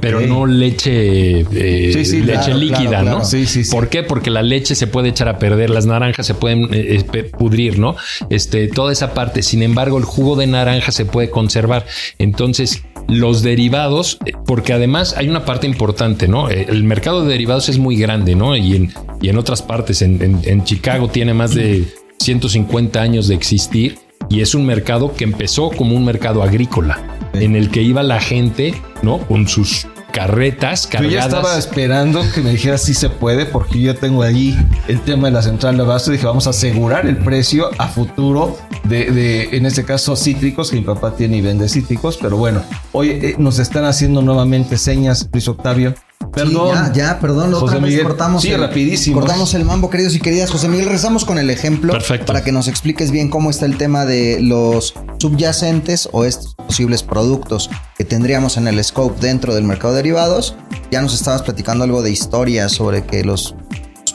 Pero 0.00 0.20
no 0.20 0.46
leche, 0.46 1.40
eh, 1.40 2.22
leche 2.24 2.54
líquida, 2.54 3.02
¿no? 3.02 3.24
Sí, 3.24 3.46
sí, 3.46 3.62
¿Por 3.70 3.88
qué? 3.88 4.02
Porque 4.02 4.30
la 4.30 4.42
leche 4.42 4.74
se 4.74 4.86
puede 4.86 5.10
echar 5.10 5.28
a 5.28 5.38
perder, 5.38 5.70
las 5.70 5.86
naranjas 5.86 6.26
se 6.26 6.34
pueden 6.34 6.68
eh, 6.72 7.04
pudrir, 7.38 7.78
¿no? 7.78 7.94
Este, 8.28 8.66
toda 8.68 8.92
esa 8.92 9.14
parte. 9.14 9.42
Sin 9.42 9.62
embargo, 9.62 9.96
el 9.98 10.04
jugo 10.04 10.36
de 10.36 10.48
naranja 10.48 10.90
se 10.90 11.04
puede 11.04 11.30
conservar. 11.30 11.86
Entonces, 12.18 12.82
los 13.08 13.42
derivados, 13.42 14.18
eh, 14.26 14.32
porque 14.46 14.72
además 14.72 15.14
hay 15.16 15.28
una 15.28 15.44
parte 15.44 15.66
importante, 15.66 16.28
¿no? 16.28 16.48
El 16.48 16.84
mercado 16.84 17.24
de 17.24 17.32
derivados 17.32 17.68
es 17.68 17.78
muy 17.78 17.96
grande, 17.96 18.34
¿no? 18.34 18.56
Y 18.56 18.76
en, 18.76 18.92
y 19.20 19.28
en 19.28 19.38
otras 19.38 19.62
partes, 19.62 20.02
en, 20.02 20.40
en 20.42 20.64
Chicago 20.64 21.08
tiene 21.08 21.34
más 21.34 21.54
de 21.54 21.84
150 22.18 23.00
años 23.00 23.28
de 23.28 23.34
existir 23.34 23.98
y 24.28 24.40
es 24.40 24.54
un 24.54 24.66
mercado 24.66 25.14
que 25.14 25.24
empezó 25.24 25.70
como 25.70 25.96
un 25.96 26.04
mercado 26.04 26.42
agrícola 26.42 27.30
en 27.34 27.54
el 27.54 27.70
que 27.70 27.82
iba 27.82 28.02
la 28.02 28.20
gente, 28.20 28.74
¿no? 29.02 29.18
Con 29.18 29.46
sus 29.46 29.86
carretas 30.16 30.86
cargadas. 30.86 31.12
Yo 31.12 31.18
ya 31.18 31.24
estaba 31.26 31.58
esperando 31.58 32.24
que 32.34 32.40
me 32.40 32.50
dijeras 32.50 32.80
si 32.80 32.94
se 32.94 33.10
puede, 33.10 33.44
porque 33.44 33.78
yo 33.78 33.94
tengo 33.94 34.22
ahí 34.22 34.58
el 34.88 35.02
tema 35.02 35.28
de 35.28 35.34
la 35.34 35.42
central 35.42 35.76
de 35.76 35.82
abasto. 35.82 36.10
Dije, 36.10 36.24
vamos 36.24 36.46
a 36.46 36.50
asegurar 36.50 37.06
el 37.06 37.18
precio 37.18 37.68
a 37.76 37.86
futuro 37.86 38.56
de, 38.84 39.10
de, 39.10 39.56
en 39.56 39.66
este 39.66 39.84
caso, 39.84 40.16
cítricos, 40.16 40.70
que 40.70 40.76
mi 40.76 40.82
papá 40.82 41.14
tiene 41.14 41.36
y 41.36 41.42
vende 41.42 41.68
cítricos. 41.68 42.16
Pero 42.16 42.38
bueno, 42.38 42.62
hoy 42.92 43.10
eh, 43.10 43.34
nos 43.36 43.58
están 43.58 43.84
haciendo 43.84 44.22
nuevamente 44.22 44.78
señas, 44.78 45.28
Luis 45.30 45.48
Octavio. 45.48 45.94
Perdón. 46.32 46.74
ya, 46.74 46.92
ya, 46.94 47.20
perdón. 47.20 47.52
José 47.52 47.78
Miguel. 47.78 48.04
cortamos 48.04 48.40
sí, 48.40 48.50
el, 48.50 48.60
rapidísimo. 48.60 49.20
Cortamos 49.20 49.52
el 49.52 49.66
mambo, 49.66 49.90
queridos 49.90 50.14
y 50.14 50.20
queridas. 50.20 50.50
José 50.50 50.68
Miguel, 50.68 50.88
rezamos 50.88 51.26
con 51.26 51.38
el 51.38 51.50
ejemplo 51.50 51.92
Perfecto. 51.92 52.24
para 52.24 52.42
que 52.42 52.52
nos 52.52 52.68
expliques 52.68 53.10
bien 53.10 53.28
cómo 53.28 53.50
está 53.50 53.66
el 53.66 53.76
tema 53.76 54.06
de 54.06 54.40
los 54.40 54.94
subyacentes 55.18 56.08
o 56.12 56.24
estos 56.24 56.54
posibles 56.54 57.02
productos 57.02 57.68
tendríamos 58.06 58.56
en 58.56 58.68
el 58.68 58.82
scope 58.82 59.20
dentro 59.20 59.54
del 59.54 59.64
mercado 59.64 59.92
de 59.92 59.98
derivados. 59.98 60.56
Ya 60.90 61.02
nos 61.02 61.14
estabas 61.14 61.42
platicando 61.42 61.84
algo 61.84 62.02
de 62.02 62.10
historia 62.10 62.68
sobre 62.68 63.04
que 63.04 63.24
los 63.24 63.54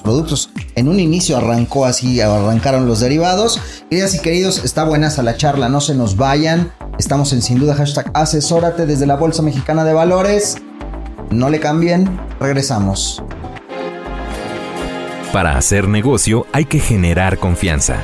productos. 0.04 0.50
En 0.76 0.88
un 0.88 1.00
inicio 1.00 1.38
arrancó 1.38 1.86
así, 1.86 2.22
arrancaron 2.22 2.88
los 2.88 3.00
derivados. 3.00 3.62
Queridas 3.90 4.16
y 4.16 4.20
queridos, 4.20 4.64
está 4.64 4.84
buena 4.84 5.08
esa 5.08 5.24
la 5.24 5.38
charla, 5.38 5.70
no 5.70 5.82
se 5.82 5.96
nos 5.96 6.18
vayan. 6.18 6.72
Estamos 6.98 7.34
en 7.34 7.42
sin 7.42 7.60
duda 7.60 7.76
hashtag 7.76 8.12
asesórate 8.14 8.86
desde 8.86 9.06
la 9.06 9.16
Bolsa 9.16 9.42
Mexicana 9.42 9.84
de 9.84 9.94
Valores. 9.94 10.58
No 11.30 11.50
le 11.50 11.60
cambien, 11.60 12.20
regresamos. 12.40 13.24
Para 15.32 15.58
hacer 15.58 15.88
negocio 15.88 16.46
hay 16.52 16.66
que 16.66 16.80
generar 16.80 17.38
confianza. 17.38 18.04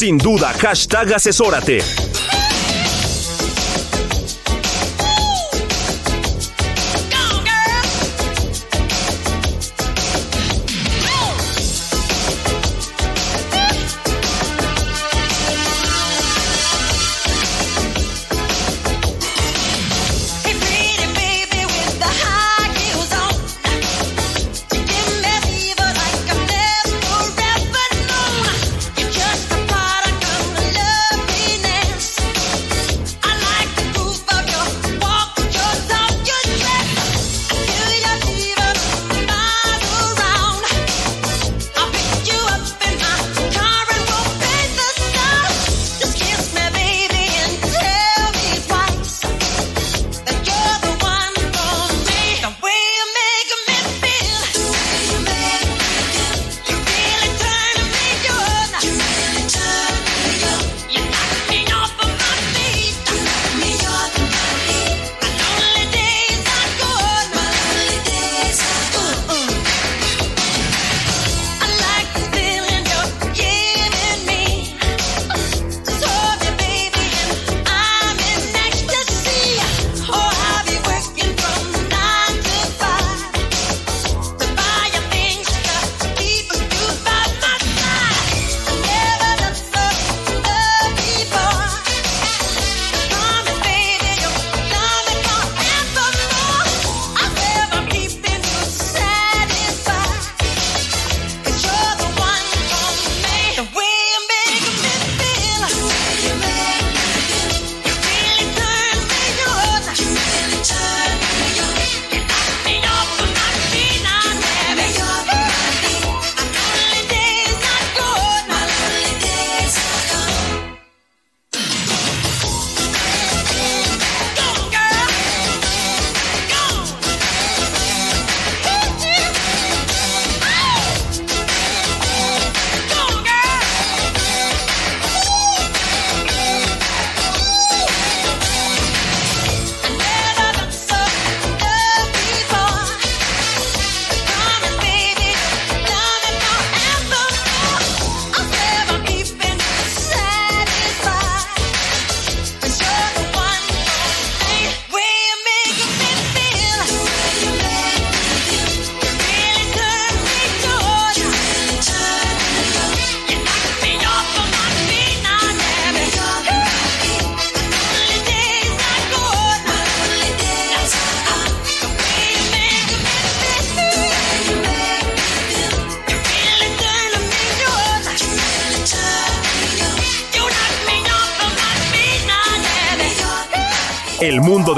Sin 0.00 0.16
duda, 0.16 0.54
hashtag 0.54 1.12
asesórate. 1.12 2.09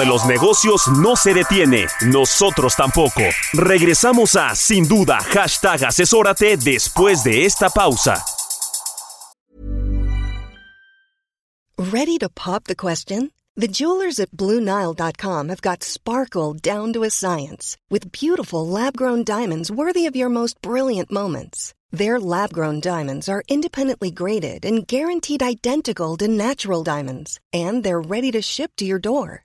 De 0.03 0.09
los 0.09 0.27
negocios 0.27 0.89
no 0.89 1.15
se 1.17 1.33
detiene, 1.33 1.87
nosotros 2.07 2.75
tampoco. 2.77 3.23
Regresamos 3.53 4.35
a 4.37 4.55
Sin 4.57 4.89
Duda, 4.89 5.19
hashtag 5.21 5.85
asesórate 5.85 6.57
después 6.57 7.23
de 7.23 7.45
esta 7.45 7.71
pausa. 7.71 8.25
Ready 11.79 12.19
to 12.19 12.29
pop 12.29 12.65
the 12.65 12.77
question? 12.77 13.31
The 13.57 13.69
jewelers 13.69 14.19
at 14.19 14.31
BlueNile.com 14.31 15.49
have 15.49 15.61
got 15.61 15.83
sparkle 15.83 16.55
down 16.55 16.93
to 16.95 17.05
a 17.05 17.11
science 17.11 17.77
with 17.91 18.11
beautiful 18.13 18.67
lab-grown 18.67 19.25
diamonds 19.25 19.71
worthy 19.71 20.07
of 20.07 20.17
your 20.17 20.31
most 20.31 20.57
brilliant 20.63 21.11
moments. 21.13 21.75
Their 21.91 22.19
lab 22.19 22.53
grown 22.53 22.81
diamonds 22.81 23.29
are 23.29 23.43
independently 23.49 24.11
graded 24.11 24.65
and 24.65 24.87
guaranteed 24.87 25.43
identical 25.43 26.17
to 26.17 26.29
natural 26.29 26.83
diamonds, 26.83 27.39
and 27.53 27.85
they're 27.85 28.01
ready 28.01 28.31
to 28.33 28.41
ship 28.41 28.73
to 28.79 28.85
your 28.85 28.99
door. 28.99 29.45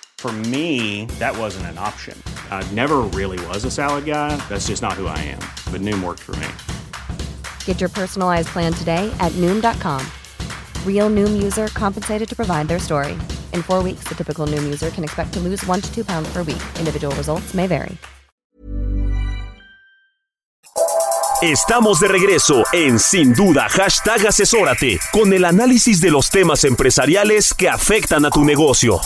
For 0.21 0.31
me, 0.31 1.05
that 1.17 1.35
wasn't 1.35 1.65
an 1.71 1.79
option. 1.79 2.15
I 2.51 2.61
never 2.73 2.97
really 2.99 3.43
was 3.47 3.65
a 3.65 3.71
salad 3.71 4.05
guy. 4.05 4.37
That's 4.49 4.67
just 4.67 4.83
not 4.83 4.93
who 4.93 5.07
I 5.07 5.17
am. 5.17 5.39
But 5.73 5.81
Noom 5.81 6.03
worked 6.03 6.19
for 6.19 6.35
me. 6.35 6.47
Get 7.65 7.81
your 7.81 7.89
personalized 7.89 8.49
plan 8.49 8.71
today 8.71 9.11
at 9.19 9.31
Noom.com. 9.41 10.05
Real 10.85 11.09
Noom 11.09 11.41
user 11.41 11.69
compensated 11.69 12.29
to 12.29 12.35
provide 12.35 12.67
their 12.67 12.77
story. 12.77 13.13
In 13.51 13.63
four 13.63 13.81
weeks, 13.81 14.03
the 14.07 14.13
typical 14.13 14.45
Noom 14.45 14.63
user 14.63 14.91
can 14.91 15.03
expect 15.03 15.33
to 15.33 15.39
lose 15.39 15.65
one 15.65 15.81
to 15.81 15.91
two 15.91 16.05
pounds 16.05 16.31
per 16.31 16.43
week. 16.43 16.61
Individual 16.77 17.15
results 17.15 17.55
may 17.55 17.65
vary. 17.65 17.97
Estamos 21.41 21.99
de 21.99 22.07
regreso 22.07 22.63
en 22.71 22.99
Sin 22.99 23.33
Duda, 23.33 23.67
hashtag 23.67 24.27
asesórate, 24.27 24.99
con 25.11 25.33
el 25.33 25.45
análisis 25.45 25.99
de 25.99 26.11
los 26.11 26.29
temas 26.29 26.63
empresariales 26.65 27.55
que 27.55 27.67
afectan 27.67 28.25
a 28.25 28.29
tu 28.29 28.45
negocio. 28.45 29.01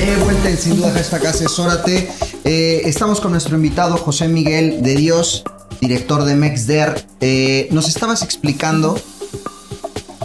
De 0.00 0.16
vuelta 0.16 0.48
en 0.48 0.56
Sin 0.56 0.76
Duda, 0.76 0.92
hashtag 0.92 1.26
asesórate. 1.26 2.08
Eh, 2.44 2.82
estamos 2.86 3.20
con 3.20 3.32
nuestro 3.32 3.56
invitado 3.56 3.98
José 3.98 4.28
Miguel 4.28 4.82
de 4.82 4.96
Dios, 4.96 5.44
director 5.80 6.24
de 6.24 6.36
Mexder. 6.36 7.04
Eh, 7.20 7.68
nos 7.70 7.86
estabas 7.86 8.22
explicando, 8.22 8.98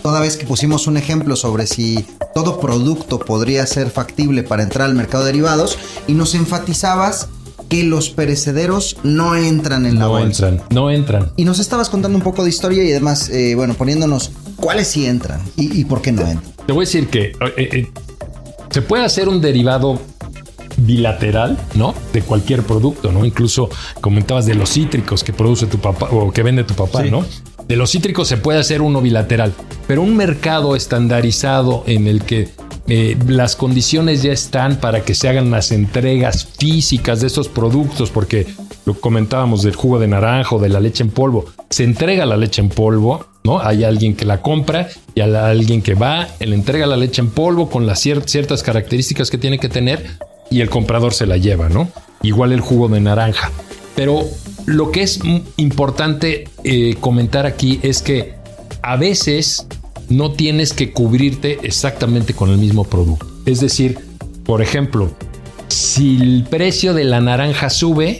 toda 0.01 0.21
vez 0.21 0.37
que 0.37 0.45
pusimos 0.45 0.87
un 0.87 0.95
ejemplo 0.95 1.35
sobre 1.35 1.67
si 1.67 2.05
todo 2.33 2.61
producto 2.61 3.19
podría 3.19 3.65
ser 3.67 3.91
factible 3.91 4.43
para 4.43 4.63
entrar 4.63 4.87
al 4.89 4.95
mercado 4.95 5.25
de 5.25 5.31
derivados, 5.33 5.77
y 6.07 6.13
nos 6.13 6.35
enfatizabas 6.35 7.27
que 7.67 7.83
los 7.83 8.09
perecederos 8.09 8.95
no 9.03 9.35
entran 9.35 9.85
en 9.85 9.95
la 9.95 10.01
No 10.05 10.09
bolsa. 10.11 10.47
entran, 10.49 10.67
no 10.69 10.89
entran. 10.89 11.31
Y 11.35 11.43
nos 11.43 11.59
estabas 11.59 11.89
contando 11.89 12.17
un 12.17 12.23
poco 12.23 12.43
de 12.43 12.49
historia 12.49 12.81
y 12.83 12.91
además, 12.91 13.29
eh, 13.29 13.55
bueno, 13.55 13.73
poniéndonos 13.73 14.31
cuáles 14.55 14.87
sí 14.87 15.05
entran 15.05 15.41
y, 15.57 15.81
y 15.81 15.83
por 15.83 16.01
qué 16.01 16.11
no 16.13 16.21
entran. 16.21 16.53
Te 16.65 16.71
voy 16.73 16.83
a 16.83 16.87
decir 16.87 17.09
que 17.09 17.25
eh, 17.25 17.33
eh, 17.57 17.87
se 18.75 18.81
puede 18.81 19.05
hacer 19.05 19.29
un 19.29 19.39
derivado 19.39 20.01
bilateral, 20.75 21.57
¿no? 21.75 21.93
De 22.11 22.21
cualquier 22.21 22.61
producto, 22.63 23.09
¿no? 23.09 23.23
Incluso 23.23 23.69
comentabas 24.01 24.45
de 24.45 24.53
los 24.53 24.69
cítricos 24.69 25.23
que 25.23 25.31
produce 25.31 25.65
tu 25.67 25.77
papá 25.77 26.09
o 26.11 26.29
que 26.33 26.43
vende 26.43 26.65
tu 26.65 26.73
papá, 26.73 27.01
Sí. 27.01 27.09
¿no? 27.09 27.23
De 27.69 27.77
los 27.77 27.91
cítricos 27.91 28.27
se 28.27 28.35
puede 28.35 28.59
hacer 28.59 28.81
uno 28.81 28.99
bilateral, 28.99 29.53
pero 29.87 30.01
un 30.01 30.17
mercado 30.17 30.75
estandarizado 30.75 31.85
en 31.87 32.07
el 32.07 32.23
que 32.23 32.49
eh, 32.89 33.17
las 33.29 33.55
condiciones 33.55 34.23
ya 34.23 34.33
están 34.33 34.75
para 34.75 35.05
que 35.05 35.15
se 35.15 35.29
hagan 35.29 35.51
las 35.51 35.71
entregas 35.71 36.45
físicas 36.45 37.21
de 37.21 37.27
estos 37.27 37.47
productos, 37.47 38.11
porque 38.11 38.45
lo 38.83 38.99
comentábamos 38.99 39.63
del 39.63 39.77
jugo 39.77 39.99
de 39.99 40.09
naranja 40.09 40.53
o 40.53 40.59
de 40.59 40.67
la 40.67 40.81
leche 40.81 41.01
en 41.01 41.11
polvo, 41.11 41.45
se 41.69 41.85
entrega 41.85 42.25
la 42.25 42.35
leche 42.35 42.61
en 42.61 42.67
polvo, 42.67 43.25
¿no? 43.45 43.59
Hay 43.61 43.83
alguien 43.83 44.15
que 44.15 44.25
la 44.25 44.41
compra 44.41 44.89
y 45.13 45.21
hay 45.21 45.33
alguien 45.33 45.81
que 45.81 45.93
va, 45.93 46.27
le 46.39 46.55
entrega 46.55 46.87
la 46.87 46.97
leche 46.97 47.21
en 47.21 47.29
polvo 47.29 47.69
con 47.69 47.85
las 47.85 48.03
cier- 48.03 48.25
ciertas 48.25 48.63
características 48.63 49.29
que 49.29 49.37
tiene 49.37 49.59
que 49.59 49.69
tener 49.69 50.03
y 50.49 50.61
el 50.61 50.69
comprador 50.69 51.13
se 51.13 51.27
la 51.27 51.37
lleva, 51.37 51.69
¿no? 51.69 51.87
Igual 52.23 52.51
el 52.51 52.59
jugo 52.59 52.87
de 52.89 52.99
naranja. 52.99 53.51
Pero 53.95 54.25
lo 54.65 54.91
que 54.91 55.03
es 55.03 55.19
importante 55.57 56.49
eh, 56.63 56.95
comentar 56.99 57.45
aquí 57.45 57.79
es 57.83 58.01
que 58.01 58.33
a 58.81 58.97
veces 58.97 59.67
no 60.09 60.31
tienes 60.31 60.73
que 60.73 60.91
cubrirte 60.91 61.59
exactamente 61.63 62.33
con 62.33 62.49
el 62.49 62.57
mismo 62.57 62.83
producto. 62.83 63.27
Es 63.45 63.59
decir, 63.61 63.99
por 64.43 64.61
ejemplo, 64.61 65.11
si 65.67 66.17
el 66.19 66.45
precio 66.49 66.93
de 66.95 67.03
la 67.03 67.21
naranja 67.21 67.69
sube, 67.69 68.19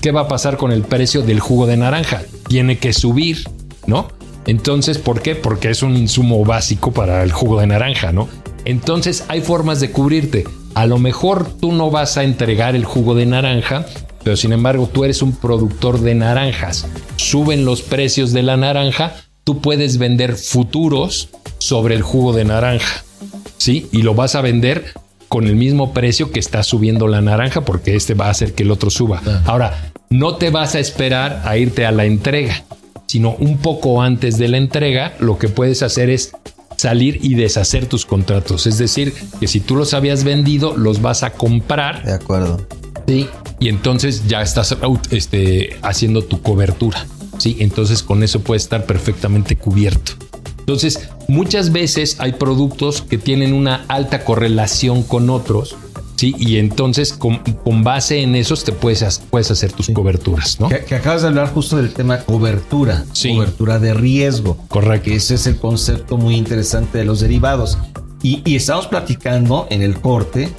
¿qué 0.00 0.12
va 0.12 0.22
a 0.22 0.28
pasar 0.28 0.56
con 0.56 0.70
el 0.70 0.82
precio 0.82 1.22
del 1.22 1.40
jugo 1.40 1.66
de 1.66 1.76
naranja? 1.76 2.22
Tiene 2.48 2.78
que 2.78 2.92
subir, 2.92 3.44
¿no? 3.86 4.08
Entonces, 4.50 4.98
¿por 4.98 5.22
qué? 5.22 5.36
Porque 5.36 5.70
es 5.70 5.84
un 5.84 5.96
insumo 5.96 6.44
básico 6.44 6.90
para 6.90 7.22
el 7.22 7.30
jugo 7.30 7.60
de 7.60 7.68
naranja, 7.68 8.10
¿no? 8.10 8.28
Entonces, 8.64 9.24
hay 9.28 9.42
formas 9.42 9.78
de 9.78 9.92
cubrirte. 9.92 10.42
A 10.74 10.86
lo 10.86 10.98
mejor 10.98 11.52
tú 11.60 11.70
no 11.70 11.92
vas 11.92 12.16
a 12.16 12.24
entregar 12.24 12.74
el 12.74 12.84
jugo 12.84 13.14
de 13.14 13.26
naranja, 13.26 13.86
pero 14.24 14.36
sin 14.36 14.52
embargo 14.52 14.88
tú 14.92 15.04
eres 15.04 15.22
un 15.22 15.36
productor 15.36 16.00
de 16.00 16.16
naranjas. 16.16 16.88
Suben 17.14 17.64
los 17.64 17.82
precios 17.82 18.32
de 18.32 18.42
la 18.42 18.56
naranja, 18.56 19.14
tú 19.44 19.60
puedes 19.60 19.98
vender 19.98 20.34
futuros 20.34 21.28
sobre 21.58 21.94
el 21.94 22.02
jugo 22.02 22.32
de 22.32 22.44
naranja. 22.44 23.04
¿sí? 23.56 23.86
Y 23.92 24.02
lo 24.02 24.14
vas 24.14 24.34
a 24.34 24.40
vender 24.40 24.94
con 25.28 25.46
el 25.46 25.54
mismo 25.54 25.92
precio 25.92 26.32
que 26.32 26.40
está 26.40 26.64
subiendo 26.64 27.06
la 27.06 27.20
naranja 27.20 27.60
porque 27.60 27.94
este 27.94 28.14
va 28.14 28.26
a 28.26 28.30
hacer 28.30 28.52
que 28.54 28.64
el 28.64 28.72
otro 28.72 28.90
suba. 28.90 29.22
Ahora, 29.44 29.92
no 30.08 30.34
te 30.34 30.50
vas 30.50 30.74
a 30.74 30.80
esperar 30.80 31.42
a 31.44 31.56
irte 31.56 31.86
a 31.86 31.92
la 31.92 32.04
entrega, 32.04 32.64
sino 33.10 33.34
un 33.40 33.58
poco 33.58 34.02
antes 34.02 34.38
de 34.38 34.46
la 34.46 34.56
entrega, 34.56 35.14
lo 35.18 35.36
que 35.36 35.48
puedes 35.48 35.82
hacer 35.82 36.10
es 36.10 36.30
salir 36.76 37.18
y 37.20 37.34
deshacer 37.34 37.86
tus 37.86 38.06
contratos. 38.06 38.68
Es 38.68 38.78
decir, 38.78 39.12
que 39.40 39.48
si 39.48 39.58
tú 39.58 39.74
los 39.74 39.94
habías 39.94 40.22
vendido, 40.22 40.76
los 40.76 41.02
vas 41.02 41.24
a 41.24 41.30
comprar. 41.30 42.04
De 42.04 42.12
acuerdo. 42.12 42.64
Sí. 43.08 43.26
Y 43.58 43.68
entonces 43.68 44.28
ya 44.28 44.42
estás 44.42 44.76
este, 45.10 45.70
haciendo 45.82 46.22
tu 46.22 46.40
cobertura. 46.40 47.04
Sí. 47.38 47.56
Entonces 47.58 48.04
con 48.04 48.22
eso 48.22 48.42
puede 48.42 48.58
estar 48.58 48.86
perfectamente 48.86 49.56
cubierto. 49.56 50.12
Entonces, 50.60 51.08
muchas 51.26 51.72
veces 51.72 52.14
hay 52.20 52.34
productos 52.34 53.02
que 53.02 53.18
tienen 53.18 53.54
una 53.54 53.86
alta 53.88 54.24
correlación 54.24 55.02
con 55.02 55.30
otros. 55.30 55.74
Sí. 56.20 56.34
Y 56.38 56.58
entonces 56.58 57.12
con, 57.14 57.38
con 57.38 57.82
base 57.82 58.20
en 58.20 58.34
esos 58.34 58.62
te 58.64 58.72
puedes, 58.72 59.22
puedes 59.30 59.50
hacer 59.50 59.72
tus 59.72 59.88
coberturas, 59.90 60.60
¿no? 60.60 60.68
Que, 60.68 60.84
que 60.84 60.94
acabas 60.96 61.22
de 61.22 61.28
hablar 61.28 61.48
justo 61.52 61.76
del 61.78 61.92
tema 61.94 62.18
cobertura, 62.18 63.04
Sí. 63.12 63.34
cobertura 63.34 63.78
de 63.78 63.94
riesgo. 63.94 64.56
Correcto. 64.68 65.06
Que 65.06 65.16
ese 65.16 65.34
es 65.36 65.46
el 65.46 65.56
concepto 65.56 66.16
muy 66.18 66.36
interesante 66.36 66.98
de 66.98 67.04
los 67.04 67.20
derivados. 67.20 67.78
Y, 68.22 68.42
y 68.44 68.56
estamos 68.56 68.86
platicando 68.86 69.66
en 69.70 69.80
el 69.82 69.98
corte 70.00 70.50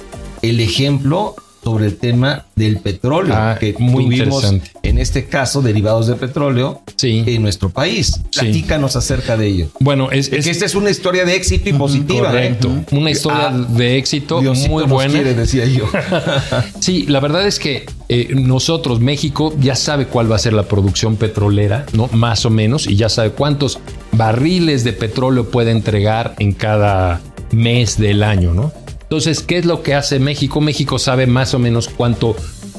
el 0.42 0.58
ejemplo 0.58 1.36
sobre 1.62 1.86
el 1.86 1.96
tema 1.96 2.46
del 2.56 2.78
petróleo, 2.78 3.34
Ah, 3.36 3.56
que 3.58 3.74
muy 3.78 4.04
tuvimos 4.04 4.42
interesante. 4.44 4.70
en 4.82 4.98
este 4.98 5.26
caso 5.26 5.62
derivados 5.62 6.06
de 6.08 6.14
petróleo 6.16 6.82
Sí. 6.96 7.22
en 7.26 7.42
nuestro 7.42 7.70
país. 7.70 8.20
Sí. 8.30 8.40
Platícanos 8.40 8.96
acerca 8.96 9.36
de 9.36 9.46
ello. 9.46 9.68
Bueno, 9.80 10.10
es, 10.10 10.28
que 10.28 10.38
esta 10.38 10.64
es 10.66 10.74
una 10.74 10.90
historia 10.90 11.24
de 11.24 11.36
éxito 11.36 11.68
y 11.68 11.72
positiva. 11.74 12.28
¿eh? 12.30 12.56
correcto. 12.58 12.70
Una 12.96 13.10
historia 13.10 13.48
Ah, 13.48 13.66
de 13.68 13.96
éxito 13.96 14.40
Diosito 14.40 14.68
muy 14.70 14.84
buena. 14.84 15.12
quiere, 15.12 15.34
decía 15.34 15.64
yo. 15.66 15.84
Sí, 16.80 17.06
la 17.06 17.20
verdad 17.20 17.46
es 17.46 17.58
que 17.58 17.86
eh, 18.08 18.28
nosotros, 18.34 19.00
México, 19.00 19.54
ya 19.60 19.74
sabe 19.76 20.06
cuál 20.06 20.30
va 20.30 20.36
a 20.36 20.38
ser 20.38 20.52
la 20.52 20.64
producción 20.64 21.16
petrolera, 21.16 21.86
¿no? 21.92 22.08
Más 22.12 22.44
o 22.44 22.50
menos, 22.50 22.86
y 22.86 22.96
ya 22.96 23.08
sabe 23.08 23.30
cuántos 23.30 23.78
barriles 24.12 24.84
de 24.84 24.92
petróleo 24.92 25.50
puede 25.50 25.70
entregar 25.70 26.34
en 26.38 26.52
cada 26.52 27.20
mes 27.52 27.98
del 27.98 28.22
año, 28.22 28.52
¿no? 28.54 28.72
Entonces, 29.12 29.42
¿qué 29.42 29.58
es 29.58 29.66
lo 29.66 29.82
que 29.82 29.92
hace 29.92 30.18
México? 30.18 30.62
México 30.62 30.98
sabe 30.98 31.26
más 31.26 31.52
o 31.52 31.58
menos 31.58 31.86
cuánto 31.86 32.34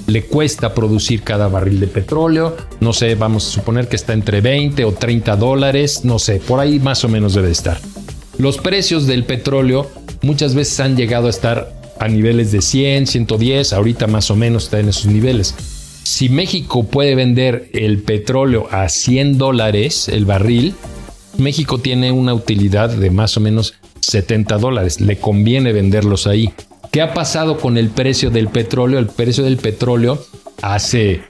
le 0.08 0.24
cuesta 0.24 0.74
producir 0.74 1.22
cada 1.22 1.48
barril 1.48 1.80
de 1.80 1.86
petróleo. 1.86 2.58
No 2.80 2.91
sé, 2.91 3.13
vamos 3.13 3.48
a 3.48 3.52
suponer 3.52 3.88
que 3.88 3.96
está 3.96 4.13
entre 4.13 4.41
20 4.41 4.84
o 4.84 4.93
30 4.93 5.36
dólares, 5.36 6.06
no 6.06 6.17
sé, 6.17 6.39
por 6.39 6.60
ahí 6.60 6.80
más 6.80 7.04
o 7.04 7.08
menos 7.08 7.36
debe 7.36 7.52
estar. 7.52 7.80
Los 8.39 8.58
precios 8.58 9.06
del 9.06 9.26
petróleo 9.26 9.91
muchas 10.24 10.56
veces 10.56 10.80
han 10.80 10.98
llegado 10.98 11.28
a 11.28 11.30
estar 11.30 11.72
a 12.00 12.08
niveles 12.08 12.52
de 12.52 12.63
100, 12.63 13.06
110, 13.06 13.72
ahorita 13.72 14.08
más 14.08 14.32
o 14.32 14.36
menos 14.36 14.63
está 14.63 14.80
en 14.80 14.89
esos 14.89 15.06
niveles. 15.06 15.54
Si 16.02 16.30
México 16.30 16.84
puede 16.84 17.13
vender 17.13 17.69
el 17.74 18.02
petróleo 18.02 18.67
a 18.72 18.89
100 18.89 19.38
dólares 19.38 20.10
el 20.10 20.26
barril, 20.26 20.74
México 21.38 21.78
tiene 21.78 22.12
una 22.12 22.34
utilidad 22.34 22.89
de 22.89 23.12
más 23.12 23.38
o 23.38 23.39
menos 23.39 23.76
70 24.04 24.58
dólares. 24.58 25.02
Le 25.02 25.18
conviene 25.18 25.74
venderlos 25.74 26.28
ahí. 26.28 26.54
¿Qué 26.92 27.02
ha 27.02 27.13
pasado 27.13 27.58
con 27.58 27.78
el 27.78 27.89
precio 27.89 28.30
del 28.30 28.50
petróleo? 28.50 29.00
El 29.00 29.08
precio 29.08 29.44
del 29.44 29.58
petróleo 29.58 30.24
hace 30.62 31.22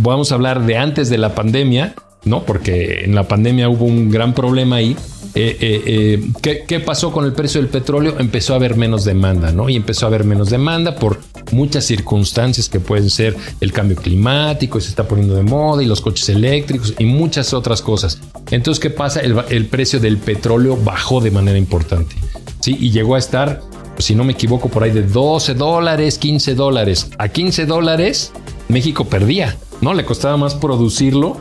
vamos 0.00 0.32
a 0.32 0.34
hablar 0.34 0.66
de 0.66 0.76
antes 0.76 1.08
de 1.08 1.18
la 1.18 1.34
pandemia, 1.34 1.94
¿no? 2.24 2.44
Porque 2.44 3.04
en 3.04 3.14
la 3.14 3.28
pandemia 3.28 3.68
hubo 3.68 3.84
un 3.84 4.10
gran 4.10 4.34
problema 4.34 4.76
ahí. 4.76 4.96
Eh, 5.34 5.56
eh, 5.60 5.82
eh, 5.86 6.30
¿qué, 6.42 6.64
¿qué, 6.66 6.80
pasó 6.80 7.12
con 7.12 7.24
el 7.24 7.32
precio 7.32 7.60
del 7.60 7.70
petróleo? 7.70 8.16
Empezó 8.18 8.52
a 8.52 8.56
haber 8.56 8.76
menos 8.76 9.04
demanda, 9.04 9.52
¿no? 9.52 9.68
Y 9.68 9.76
empezó 9.76 10.06
a 10.06 10.08
haber 10.08 10.24
menos 10.24 10.50
demanda 10.50 10.96
por 10.96 11.20
muchas 11.52 11.84
circunstancias 11.84 12.68
que 12.68 12.80
pueden 12.80 13.10
ser 13.10 13.36
el 13.60 13.72
cambio 13.72 13.96
climático, 13.96 14.80
se 14.80 14.88
está 14.88 15.06
poniendo 15.06 15.34
de 15.34 15.42
moda 15.42 15.82
y 15.82 15.86
los 15.86 16.00
coches 16.00 16.28
eléctricos 16.28 16.94
y 16.98 17.04
muchas 17.04 17.52
otras 17.52 17.82
cosas. 17.82 18.20
Entonces, 18.50 18.80
¿qué 18.80 18.90
pasa? 18.90 19.20
El, 19.20 19.66
precio 19.66 20.00
del 20.00 20.18
petróleo 20.18 20.76
bajó 20.76 21.20
de 21.20 21.30
manera 21.30 21.58
importante, 21.58 22.14
¿sí? 22.60 22.76
Y 22.78 22.90
llegó 22.90 23.14
a 23.14 23.18
estar, 23.18 23.60
si 23.98 24.14
no 24.14 24.24
me 24.24 24.32
equivoco, 24.32 24.68
por 24.68 24.82
ahí 24.82 24.90
de 24.90 25.02
12 25.02 25.54
dólares, 25.54 26.18
15 26.18 26.54
dólares. 26.54 27.10
A 27.18 27.28
15 27.28 27.66
dólares, 27.66 28.32
México 28.68 29.04
perdía, 29.04 29.56
¿no? 29.80 29.94
Le 29.94 30.04
costaba 30.04 30.36
más 30.36 30.54
producirlo 30.54 31.40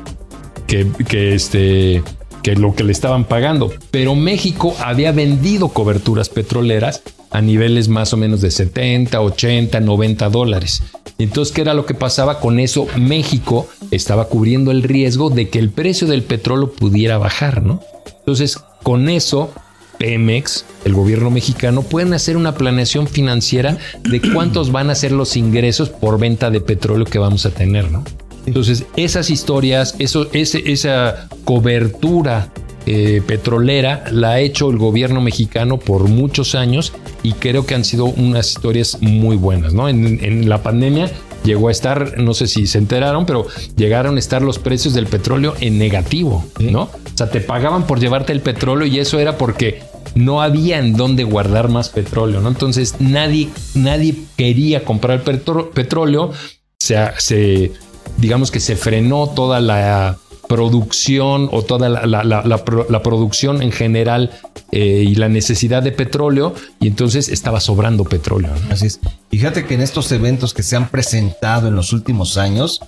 que 0.68 0.88
este 1.34 2.02
que 2.42 2.56
lo 2.56 2.74
que 2.74 2.84
le 2.84 2.92
estaban 2.92 3.26
pagando. 3.26 3.72
Pero 3.92 4.16
México 4.16 4.76
había 4.80 5.12
vendido 5.12 5.70
coberturas 5.70 6.30
petroleras 6.30 7.02
a 7.32 7.42
niveles 7.42 7.88
más 7.88 8.14
o 8.14 8.18
menos 8.18 8.42
de 8.42 8.52
70, 8.52 9.20
80, 9.20 9.80
90 9.80 10.30
dólares. 10.30 10.84
Entonces, 11.18 11.54
¿qué 11.54 11.62
era 11.62 11.74
lo 11.74 11.86
que 11.86 11.94
pasaba? 11.94 12.40
Con 12.40 12.60
eso 12.60 12.88
México 12.98 13.68
estaba 13.92 14.26
cubriendo 14.26 14.72
el 14.72 14.84
riesgo 14.84 15.30
de 15.30 15.50
que 15.50 15.60
el 15.60 15.70
precio 15.70 16.08
del 16.08 16.24
petróleo 16.24 16.72
pudiera 16.72 17.18
bajar, 17.18 17.64
¿no? 17.64 17.82
Entonces, 18.20 18.58
con 18.84 19.08
eso, 19.10 19.52
Pemex, 19.98 20.66
el 20.84 20.94
gobierno 20.94 21.30
mexicano, 21.30 21.84
pueden 21.84 22.14
hacer 22.14 22.38
una 22.38 22.56
planeación 22.56 23.08
financiera 23.08 23.78
de 24.04 24.22
cuántos 24.34 24.72
van 24.72 24.90
a 24.90 24.96
ser 24.96 25.12
los 25.12 25.38
ingresos 25.38 25.90
por 25.90 26.20
venta 26.20 26.50
de 26.50 26.60
petróleo 26.60 27.06
que 27.06 27.20
vamos 27.20 27.46
a 27.46 27.52
tener, 27.52 27.92
¿no? 27.92 28.04
Entonces, 28.46 28.86
esas 28.96 29.30
historias, 29.30 29.96
eso, 30.00 30.28
ese, 30.34 30.72
esa 30.72 31.30
cobertura 31.46 32.52
eh, 32.86 33.22
petrolera 33.26 34.06
la 34.12 34.32
ha 34.32 34.40
hecho 34.40 34.70
el 34.70 34.78
gobierno 34.78 35.22
mexicano 35.22 35.78
por 35.78 36.08
muchos 36.08 36.56
años 36.56 36.94
y 37.22 37.34
creo 37.34 37.66
que 37.66 37.76
han 37.76 37.86
sido 37.86 38.06
unas 38.06 38.50
historias 38.50 38.98
muy 39.02 39.36
buenas, 39.36 39.74
¿no? 39.74 39.88
En, 39.88 40.24
en, 40.24 40.50
la 40.50 40.64
pandemia 40.64 41.12
llegó 41.44 41.68
a 41.68 41.72
estar, 41.72 42.18
no 42.18 42.34
sé 42.34 42.48
si 42.48 42.66
se 42.66 42.80
enteraron, 42.80 43.26
pero 43.26 43.46
llegaron 43.76 44.16
a 44.16 44.20
estar 44.20 44.42
los 44.42 44.58
precios 44.58 44.94
del 44.94 45.06
petróleo 45.06 45.54
en 45.60 45.78
negativo, 45.78 46.46
¿no? 46.60 46.84
O 46.84 47.18
sea, 47.18 47.30
te 47.30 47.42
pagaban 47.42 47.86
por 47.86 48.00
llevarte 48.00 48.34
el 48.34 48.42
petróleo 48.42 48.88
y 48.88 49.00
eso 49.00 49.20
era 49.20 49.38
porque 49.38 49.84
no 50.16 50.42
había 50.42 50.80
en 50.80 50.94
dónde 50.94 51.24
guardar 51.24 51.70
más 51.70 51.90
petróleo, 51.90 52.42
¿no? 52.42 52.50
Entonces 52.50 52.96
nadie, 53.00 53.50
nadie 53.76 54.16
quería 54.38 54.84
comprar 54.84 55.24
petróleo, 55.24 56.32
se, 56.80 56.98
se 57.20 57.72
digamos 58.18 58.52
que 58.52 58.60
se 58.60 58.76
frenó 58.76 59.30
toda 59.30 59.60
la 59.60 60.18
producción 60.52 61.48
o 61.54 61.64
toda 61.64 61.88
la, 61.88 62.06
la, 62.06 62.26
la, 62.26 62.44
la 62.44 63.04
producción 63.04 63.62
en 63.62 63.72
general 63.72 64.32
eh, 64.74 65.06
y 65.08 65.16
la 65.16 65.30
necesidad 65.30 65.82
de 65.82 65.94
petróleo 65.94 66.54
y 66.82 66.88
entonces 66.88 67.30
estaba 67.30 67.62
sobrando 67.62 68.04
petróleo. 68.04 68.52
¿no? 68.68 68.74
Así 68.74 68.88
es. 68.88 69.00
Fíjate 69.30 69.66
que 69.66 69.76
en 69.76 69.82
estos 69.82 70.12
eventos 70.12 70.54
que 70.54 70.62
se 70.62 70.76
han 70.76 70.90
presentado 70.90 71.70
en 71.70 71.76
los 71.78 71.94
últimos 71.94 72.38
años 72.38 72.82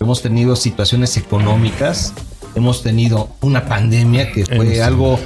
hemos 0.00 0.22
tenido 0.22 0.56
situaciones 0.56 1.18
económicas, 1.18 2.14
hemos 2.54 2.82
tenido 2.82 3.28
una 3.42 3.66
pandemia 3.66 4.32
que 4.32 4.46
fue 4.46 4.80
algo 4.80 5.18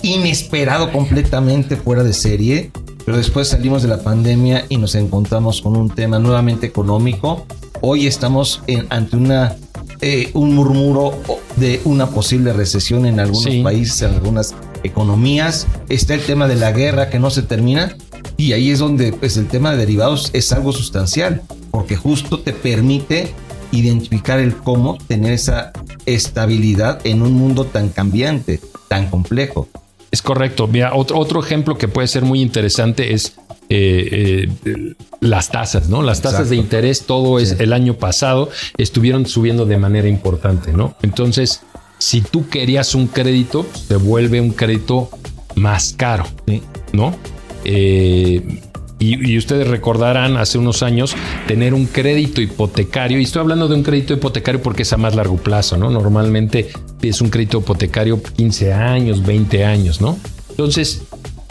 inesperado 0.00 0.90
completamente 0.90 1.76
fuera 1.76 2.02
de 2.02 2.14
serie, 2.14 2.70
pero 3.04 3.18
después 3.18 3.48
salimos 3.48 3.82
de 3.82 3.88
la 3.88 4.02
pandemia 4.02 4.64
y 4.70 4.78
nos 4.78 4.94
encontramos 4.94 5.60
con 5.60 5.76
un 5.76 5.90
tema 5.90 6.18
nuevamente 6.18 6.66
económico. 6.66 7.44
Hoy 7.82 8.06
estamos 8.06 8.62
en, 8.66 8.86
ante 8.88 9.18
una 9.18 9.54
eh, 10.02 10.30
un 10.34 10.54
murmuro 10.54 11.12
de 11.56 11.80
una 11.84 12.08
posible 12.08 12.52
recesión 12.52 13.06
en 13.06 13.20
algunos 13.20 13.44
sí. 13.44 13.62
países, 13.62 14.02
en 14.02 14.14
algunas 14.14 14.54
economías. 14.82 15.66
Está 15.88 16.14
el 16.14 16.22
tema 16.22 16.48
de 16.48 16.56
la 16.56 16.72
guerra 16.72 17.10
que 17.10 17.18
no 17.18 17.30
se 17.30 17.42
termina. 17.42 17.96
Y 18.36 18.52
ahí 18.52 18.70
es 18.70 18.78
donde 18.78 19.12
pues, 19.12 19.36
el 19.36 19.46
tema 19.48 19.72
de 19.72 19.76
derivados 19.76 20.30
es 20.32 20.52
algo 20.52 20.72
sustancial, 20.72 21.42
porque 21.70 21.96
justo 21.96 22.40
te 22.40 22.52
permite 22.52 23.34
identificar 23.72 24.38
el 24.38 24.56
cómo 24.56 24.96
tener 25.06 25.32
esa 25.32 25.72
estabilidad 26.06 27.00
en 27.04 27.22
un 27.22 27.32
mundo 27.34 27.66
tan 27.66 27.90
cambiante, 27.90 28.60
tan 28.88 29.10
complejo. 29.10 29.68
Es 30.10 30.22
correcto. 30.22 30.66
Mira, 30.66 30.94
otro, 30.94 31.18
otro 31.18 31.40
ejemplo 31.40 31.78
que 31.78 31.86
puede 31.86 32.08
ser 32.08 32.24
muy 32.24 32.40
interesante 32.40 33.12
es 33.12 33.34
eh, 33.72 34.48
eh, 34.64 34.94
las 35.20 35.50
tasas, 35.50 35.88
¿no? 35.88 36.02
Las 36.02 36.22
tasas 36.22 36.40
Exacto. 36.40 36.50
de 36.50 36.56
interés, 36.56 37.02
todo 37.06 37.38
es 37.38 37.50
sí. 37.50 37.56
el 37.60 37.72
año 37.72 37.94
pasado, 37.94 38.50
estuvieron 38.78 39.26
subiendo 39.26 39.64
de 39.64 39.78
manera 39.78 40.08
importante, 40.08 40.72
¿no? 40.72 40.96
Entonces, 41.02 41.62
si 41.98 42.20
tú 42.20 42.48
querías 42.48 42.96
un 42.96 43.06
crédito, 43.06 43.64
se 43.86 43.94
vuelve 43.94 44.40
un 44.40 44.50
crédito 44.50 45.08
más 45.54 45.94
caro, 45.96 46.24
sí. 46.48 46.62
¿no? 46.92 47.16
Eh, 47.64 48.60
y, 48.98 49.32
y, 49.32 49.38
ustedes 49.38 49.68
recordarán 49.68 50.36
hace 50.36 50.58
unos 50.58 50.82
años 50.82 51.14
tener 51.46 51.72
un 51.72 51.86
crédito 51.86 52.42
hipotecario, 52.42 53.20
y 53.20 53.22
estoy 53.22 53.40
hablando 53.40 53.68
de 53.68 53.76
un 53.76 53.84
crédito 53.84 54.14
hipotecario 54.14 54.60
porque 54.60 54.82
es 54.82 54.92
a 54.92 54.96
más 54.96 55.14
largo 55.14 55.36
plazo, 55.36 55.76
¿no? 55.76 55.90
Normalmente 55.90 56.70
es 57.02 57.20
un 57.20 57.30
crédito 57.30 57.58
hipotecario 57.60 58.20
15 58.20 58.72
años, 58.72 59.24
20 59.24 59.64
años, 59.64 60.00
¿no? 60.00 60.18
Entonces, 60.50 61.02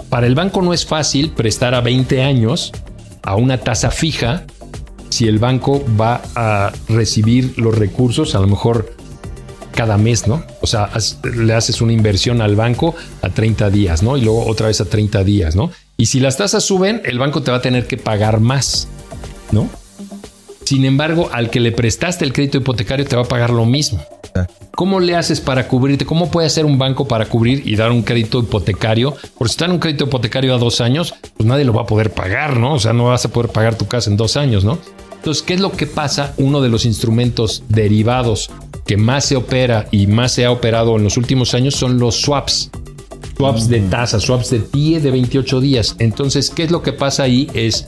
para 0.10 0.28
el 0.28 0.36
banco 0.36 0.62
no 0.62 0.74
es 0.74 0.86
fácil 0.86 1.32
prestar 1.32 1.76
a 1.76 1.82
20 1.82 2.22
años 2.22 2.72
a 3.24 3.36
una 3.36 3.60
tasa 3.60 3.92
fija 3.92 4.46
si 5.10 5.28
el 5.28 5.40
banco 5.40 5.84
va 6.00 6.22
a 6.36 6.72
recibir 6.88 7.54
los 7.58 7.78
recursos 7.78 8.36
a 8.36 8.40
lo 8.40 8.48
mejor 8.48 8.96
cada 9.74 9.98
mes, 9.98 10.28
¿no? 10.28 10.44
O 10.62 10.68
sea, 10.68 10.90
le 11.24 11.54
haces 11.54 11.82
una 11.82 11.94
inversión 11.94 12.42
al 12.42 12.56
banco 12.56 12.96
a 13.22 13.30
30 13.30 13.70
días, 13.70 14.04
¿no? 14.04 14.18
Y 14.18 14.22
luego 14.22 14.46
otra 14.46 14.68
vez 14.68 14.82
a 14.82 14.86
30 14.86 15.24
días, 15.24 15.56
¿no? 15.56 15.72
Y 15.96 16.08
si 16.08 16.20
las 16.20 16.38
tasas 16.38 16.64
suben, 16.64 17.02
el 17.06 17.18
banco 17.20 17.44
te 17.44 17.52
va 17.52 17.58
a 17.58 17.62
tener 17.62 17.88
que 17.88 17.98
pagar 17.98 18.40
más, 18.40 18.88
¿no? 19.52 19.70
Sin 20.66 20.86
embargo, 20.86 21.30
al 21.32 21.50
que 21.50 21.60
le 21.60 21.72
prestaste 21.72 22.26
el 22.26 22.34
crédito 22.34 22.58
hipotecario 22.58 23.06
te 23.06 23.16
va 23.16 23.24
a 23.24 23.26
pagar 23.26 23.50
lo 23.52 23.66
mismo. 23.66 24.04
¿Cómo 24.72 25.00
le 25.00 25.16
haces 25.16 25.42
para 25.42 25.68
cubrirte? 25.68 26.06
¿Cómo 26.06 26.32
puede 26.32 26.48
hacer 26.48 26.66
un 26.66 26.78
banco 26.78 27.08
para 27.08 27.26
cubrir 27.26 27.64
y 27.66 27.76
dar 27.76 27.92
un 27.92 28.02
crédito 28.02 28.40
hipotecario? 28.40 29.16
Por 29.38 29.50
si 29.50 29.54
está 29.54 29.66
en 29.66 29.72
un 29.72 29.80
crédito 29.80 30.06
hipotecario 30.06 30.56
a 30.56 30.58
dos 30.58 30.82
años, 30.82 31.14
pues 31.36 31.48
nadie 31.48 31.66
lo 31.66 31.74
va 31.74 31.82
a 31.82 31.86
poder 31.86 32.12
pagar, 32.12 32.58
¿no? 32.58 32.74
O 32.74 32.80
sea, 32.80 32.94
no 32.94 33.06
vas 33.06 33.26
a 33.26 33.30
poder 33.30 33.52
pagar 33.52 33.78
tu 33.78 33.88
casa 33.88 34.10
en 34.10 34.18
dos 34.18 34.38
años, 34.38 34.64
¿no? 34.64 34.78
Entonces, 35.16 35.44
¿qué 35.44 35.56
es 35.56 35.60
lo 35.60 35.72
que 35.72 35.86
pasa? 35.86 36.34
Uno 36.38 36.62
de 36.62 36.70
los 36.70 36.86
instrumentos 36.86 37.64
derivados 37.68 38.50
que 38.86 38.96
más 38.96 39.26
se 39.26 39.36
opera 39.36 39.88
y 39.92 40.08
más 40.08 40.32
se 40.32 40.46
ha 40.46 40.52
operado 40.52 40.96
en 40.96 41.04
los 41.04 41.18
últimos 41.18 41.54
años 41.54 41.76
son 41.76 42.00
los 42.00 42.16
swaps. 42.22 42.72
Swaps 43.36 43.68
de 43.68 43.82
tasa, 43.82 44.20
swaps 44.20 44.50
de 44.50 44.62
10 44.72 45.04
de 45.04 45.12
28 45.12 45.60
días. 45.60 45.96
Entonces, 46.00 46.50
¿qué 46.50 46.64
es 46.64 46.72
lo 46.72 46.82
que 46.82 46.94
pasa 46.94 47.24
ahí? 47.24 47.50
Es 47.54 47.88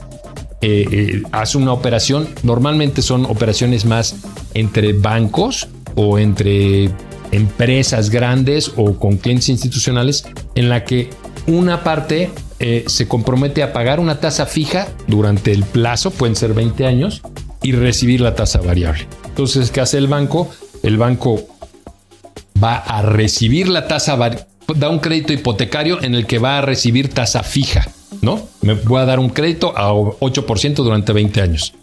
eh, 0.60 0.86
eh, 0.92 1.22
hace 1.32 1.58
una 1.58 1.72
operación, 1.72 2.28
normalmente 2.44 3.02
son 3.02 3.24
operaciones 3.24 3.84
más 3.84 4.14
entre 4.54 4.92
bancos 4.92 5.66
o 5.94 6.18
entre 6.18 6.90
empresas 7.30 8.10
grandes 8.10 8.72
o 8.76 8.98
con 8.98 9.16
clientes 9.16 9.48
institucionales 9.48 10.24
en 10.54 10.68
la 10.68 10.84
que 10.84 11.10
una 11.46 11.82
parte 11.82 12.30
eh, 12.58 12.84
se 12.86 13.08
compromete 13.08 13.62
a 13.62 13.72
pagar 13.72 13.98
una 13.98 14.20
tasa 14.20 14.46
fija 14.46 14.88
durante 15.08 15.52
el 15.52 15.64
plazo, 15.64 16.10
pueden 16.10 16.36
ser 16.36 16.54
20 16.54 16.86
años, 16.86 17.22
y 17.62 17.72
recibir 17.72 18.20
la 18.20 18.34
tasa 18.34 18.60
variable. 18.60 19.06
Entonces, 19.26 19.70
¿qué 19.70 19.80
hace 19.80 19.98
el 19.98 20.08
banco? 20.08 20.50
El 20.82 20.96
banco 20.96 21.42
va 22.62 22.76
a 22.76 23.02
recibir 23.02 23.68
la 23.68 23.88
tasa 23.88 24.16
da 24.76 24.88
un 24.88 25.00
crédito 25.00 25.32
hipotecario 25.32 26.02
en 26.02 26.14
el 26.14 26.26
que 26.26 26.38
va 26.38 26.58
a 26.58 26.60
recibir 26.60 27.08
tasa 27.08 27.42
fija, 27.42 27.86
¿no? 28.20 28.48
Me 28.60 28.74
voy 28.74 29.00
a 29.00 29.04
dar 29.04 29.18
un 29.18 29.30
crédito 29.30 29.76
a 29.76 29.92
8% 29.92 30.74
durante 30.74 31.12
20 31.12 31.40
años. 31.40 31.74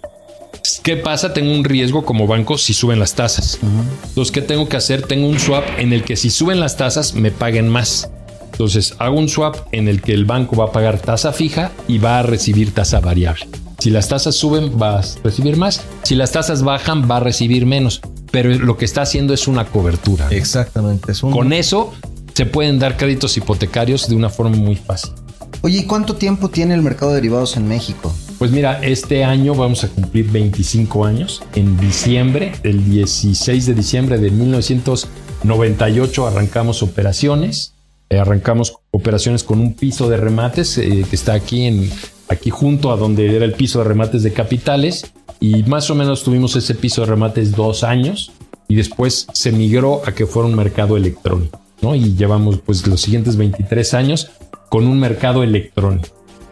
¿Qué 0.83 0.97
pasa? 0.97 1.33
Tengo 1.33 1.51
un 1.51 1.63
riesgo 1.63 2.05
como 2.05 2.27
banco 2.27 2.57
si 2.57 2.73
suben 2.73 2.99
las 2.99 3.15
tasas. 3.15 3.59
Uh 3.61 3.65
-huh. 3.65 4.07
Entonces, 4.09 4.31
¿qué 4.31 4.41
tengo 4.41 4.69
que 4.69 4.77
hacer? 4.77 5.01
Tengo 5.03 5.27
un 5.27 5.39
swap 5.39 5.63
en 5.77 5.93
el 5.93 6.03
que 6.03 6.15
si 6.15 6.29
suben 6.29 6.59
las 6.59 6.77
tasas 6.77 7.13
me 7.13 7.31
paguen 7.31 7.67
más. 7.67 8.09
Entonces, 8.51 8.95
hago 8.99 9.17
un 9.17 9.29
swap 9.29 9.55
en 9.71 9.87
el 9.87 10.01
que 10.01 10.13
el 10.13 10.25
banco 10.25 10.57
va 10.57 10.65
a 10.65 10.71
pagar 10.71 10.99
tasa 10.99 11.31
fija 11.31 11.71
y 11.87 11.97
va 11.97 12.19
a 12.19 12.23
recibir 12.23 12.73
tasa 12.73 12.99
variable. 12.99 13.47
Si 13.79 13.89
las 13.89 14.09
tasas 14.09 14.35
suben, 14.35 14.73
va 14.79 14.99
a 14.99 15.05
recibir 15.23 15.55
más. 15.55 15.81
Si 16.03 16.13
las 16.15 16.33
tasas 16.33 16.63
bajan, 16.63 17.09
va 17.09 17.17
a 17.17 17.19
recibir 17.21 17.65
menos. 17.65 18.01
Pero 18.31 18.53
lo 18.53 18.75
que 18.75 18.83
está 18.85 19.01
haciendo 19.03 19.33
es 19.33 19.47
una 19.47 19.65
cobertura. 19.65 20.25
¿no? 20.25 20.31
Exactamente. 20.31 21.13
Es 21.13 21.23
un... 21.23 21.31
Con 21.31 21.53
eso 21.53 21.93
se 22.33 22.45
pueden 22.45 22.79
dar 22.79 22.97
créditos 22.97 23.37
hipotecarios 23.37 24.09
de 24.09 24.15
una 24.15 24.29
forma 24.29 24.57
muy 24.57 24.75
fácil. 24.75 25.11
Oye, 25.61 25.79
¿y 25.79 25.83
cuánto 25.85 26.15
tiempo 26.15 26.49
tiene 26.49 26.73
el 26.73 26.81
mercado 26.81 27.11
de 27.11 27.15
derivados 27.15 27.57
en 27.57 27.67
México? 27.67 28.13
Pues 28.39 28.51
mira, 28.51 28.79
este 28.81 29.25
año 29.25 29.53
vamos 29.53 29.83
a 29.83 29.89
cumplir 29.89 30.31
25 30.31 31.05
años. 31.05 31.43
En 31.55 31.77
diciembre, 31.77 32.53
el 32.63 32.89
16 32.89 33.65
de 33.65 33.73
diciembre 33.73 34.17
de 34.17 34.31
1998 34.31 36.25
arrancamos 36.25 36.81
operaciones. 36.81 37.73
Eh, 38.09 38.17
arrancamos 38.17 38.77
operaciones 38.91 39.43
con 39.43 39.59
un 39.59 39.73
piso 39.73 40.09
de 40.09 40.15
remates 40.15 40.77
eh, 40.77 41.05
que 41.09 41.15
está 41.17 41.33
aquí 41.33 41.65
en, 41.65 41.91
aquí 42.29 42.49
junto 42.49 42.93
a 42.93 42.95
donde 42.95 43.35
era 43.35 43.43
el 43.43 43.51
piso 43.51 43.79
de 43.79 43.85
remates 43.89 44.23
de 44.23 44.31
capitales 44.31 45.11
y 45.41 45.63
más 45.63 45.89
o 45.89 45.95
menos 45.95 46.23
tuvimos 46.23 46.55
ese 46.55 46.75
piso 46.75 47.01
de 47.01 47.07
remates 47.07 47.51
dos 47.51 47.83
años 47.83 48.31
y 48.69 48.75
después 48.75 49.27
se 49.33 49.51
migró 49.51 50.01
a 50.05 50.13
que 50.13 50.25
fuera 50.25 50.47
un 50.47 50.55
mercado 50.55 50.95
electrónico, 50.95 51.59
¿no? 51.81 51.93
Y 51.93 52.15
llevamos 52.15 52.59
pues 52.59 52.87
los 52.87 53.01
siguientes 53.01 53.35
23 53.35 53.93
años 53.95 54.31
con 54.69 54.87
un 54.87 54.97
mercado 54.97 55.43
electrónico. 55.43 56.07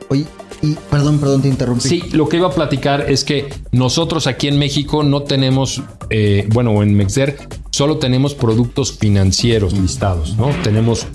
Oye, 0.09 0.25
y 0.61 0.75
perdón, 0.89 1.19
perdón, 1.19 1.41
te 1.41 1.47
interrumpí. 1.47 1.87
Sí, 1.87 2.03
lo 2.13 2.27
que 2.27 2.37
iba 2.37 2.47
a 2.47 2.51
platicar 2.51 3.09
es 3.09 3.23
que 3.23 3.49
nosotros 3.71 4.27
aquí 4.27 4.47
en 4.47 4.57
México 4.57 5.03
no 5.03 5.23
tenemos, 5.23 5.81
eh, 6.09 6.47
bueno, 6.51 6.81
en 6.81 6.95
Mexer 6.95 7.37
solo 7.71 7.97
tenemos 7.97 8.33
productos 8.33 8.97
financieros 8.97 9.73
listados, 9.73 10.35
¿no? 10.37 10.49
Tenemos 10.63 11.05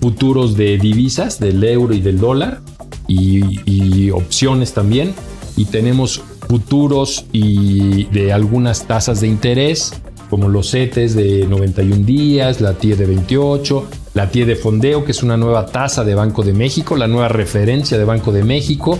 futuros 0.00 0.56
de 0.56 0.78
divisas, 0.78 1.38
del 1.38 1.62
euro 1.64 1.94
y 1.94 2.00
del 2.00 2.18
dólar, 2.18 2.60
y, 3.08 4.10
opciones 4.10 4.72
también, 4.74 5.14
y 5.56 5.64
tenemos 5.64 6.22
futuros 6.48 7.24
y 7.32 8.04
de 8.06 8.32
algunas 8.32 8.86
tasas 8.86 9.20
de 9.20 9.28
interés, 9.28 9.94
como 10.30 10.48
los 10.48 10.70
CETES 10.72 11.14
de 11.14 11.46
91 11.46 12.04
días, 12.04 12.60
la 12.60 12.74
TIE 12.74 12.96
de 12.96 13.06
28, 13.06 13.86
la 14.18 14.28
TIE 14.32 14.44
de 14.44 14.56
fondeo, 14.56 15.04
que 15.04 15.12
es 15.12 15.22
una 15.22 15.36
nueva 15.36 15.66
tasa 15.66 16.02
de 16.02 16.16
Banco 16.16 16.42
de 16.42 16.52
México, 16.52 16.96
la 16.96 17.06
nueva 17.06 17.28
referencia 17.28 17.96
de 17.96 18.04
Banco 18.04 18.32
de 18.32 18.42
México. 18.42 18.98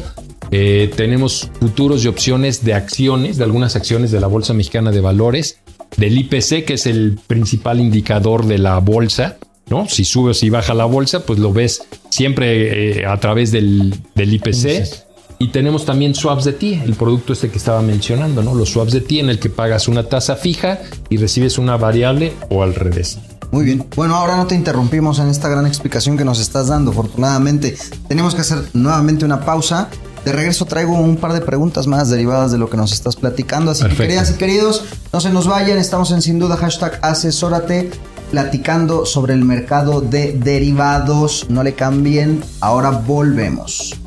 Eh, 0.52 0.92
tenemos 0.94 1.50
futuros 1.58 2.04
y 2.04 2.08
opciones 2.08 2.64
de 2.64 2.74
acciones, 2.74 3.36
de 3.36 3.42
algunas 3.42 3.74
acciones 3.74 4.12
de 4.12 4.20
la 4.20 4.28
Bolsa 4.28 4.54
Mexicana 4.54 4.92
de 4.92 5.00
Valores, 5.00 5.58
del 5.96 6.16
IPC, 6.18 6.64
que 6.64 6.74
es 6.74 6.86
el 6.86 7.18
principal 7.26 7.80
indicador 7.80 8.46
de 8.46 8.58
la 8.58 8.78
bolsa. 8.78 9.38
¿no? 9.68 9.88
Si 9.88 10.04
sube 10.04 10.30
o 10.30 10.34
si 10.34 10.50
baja 10.50 10.72
la 10.72 10.84
bolsa, 10.84 11.26
pues 11.26 11.40
lo 11.40 11.52
ves 11.52 11.82
siempre 12.10 13.00
eh, 13.00 13.04
a 13.04 13.18
través 13.18 13.50
del, 13.50 13.92
del 14.14 14.34
IPC. 14.34 15.08
Y 15.40 15.48
tenemos 15.48 15.84
también 15.84 16.14
swaps 16.14 16.44
de 16.44 16.52
TIE, 16.52 16.80
el 16.84 16.94
producto 16.94 17.32
este 17.32 17.48
que 17.48 17.58
estaba 17.58 17.82
mencionando, 17.82 18.40
¿no? 18.44 18.54
Los 18.54 18.70
swaps 18.70 18.92
de 18.92 19.00
TIE 19.00 19.18
en 19.18 19.30
el 19.30 19.40
que 19.40 19.50
pagas 19.50 19.88
una 19.88 20.04
tasa 20.04 20.36
fija 20.36 20.80
y 21.10 21.16
recibes 21.16 21.58
una 21.58 21.76
variable 21.76 22.34
o 22.50 22.62
al 22.62 22.76
revés. 22.76 23.18
Muy 23.50 23.64
bien. 23.64 23.86
Bueno, 23.96 24.14
ahora 24.14 24.36
no 24.36 24.46
te 24.46 24.54
interrumpimos 24.54 25.18
en 25.18 25.28
esta 25.28 25.48
gran 25.48 25.66
explicación 25.66 26.16
que 26.16 26.24
nos 26.24 26.38
estás 26.38 26.68
dando, 26.68 26.90
afortunadamente. 26.90 27.76
Tenemos 28.06 28.34
que 28.34 28.42
hacer 28.42 28.58
nuevamente 28.74 29.24
una 29.24 29.44
pausa. 29.44 29.88
De 30.24 30.32
regreso 30.32 30.66
traigo 30.66 30.94
un 30.94 31.16
par 31.16 31.32
de 31.32 31.40
preguntas 31.40 31.86
más 31.86 32.10
derivadas 32.10 32.52
de 32.52 32.58
lo 32.58 32.68
que 32.68 32.76
nos 32.76 32.92
estás 32.92 33.16
platicando. 33.16 33.70
Así 33.70 33.82
Perfecto. 33.82 34.02
que 34.02 34.08
queridas 34.08 34.30
y 34.30 34.34
queridos, 34.34 34.84
no 35.12 35.20
se 35.20 35.30
nos 35.30 35.46
vayan. 35.46 35.78
Estamos 35.78 36.10
en 36.10 36.20
sin 36.20 36.38
duda 36.38 36.56
hashtag 36.56 36.98
asesórate 37.02 37.90
platicando 38.30 39.06
sobre 39.06 39.32
el 39.32 39.44
mercado 39.44 40.02
de 40.02 40.32
derivados. 40.32 41.46
No 41.48 41.62
le 41.62 41.74
cambien. 41.74 42.44
Ahora 42.60 42.90
volvemos. 42.90 43.98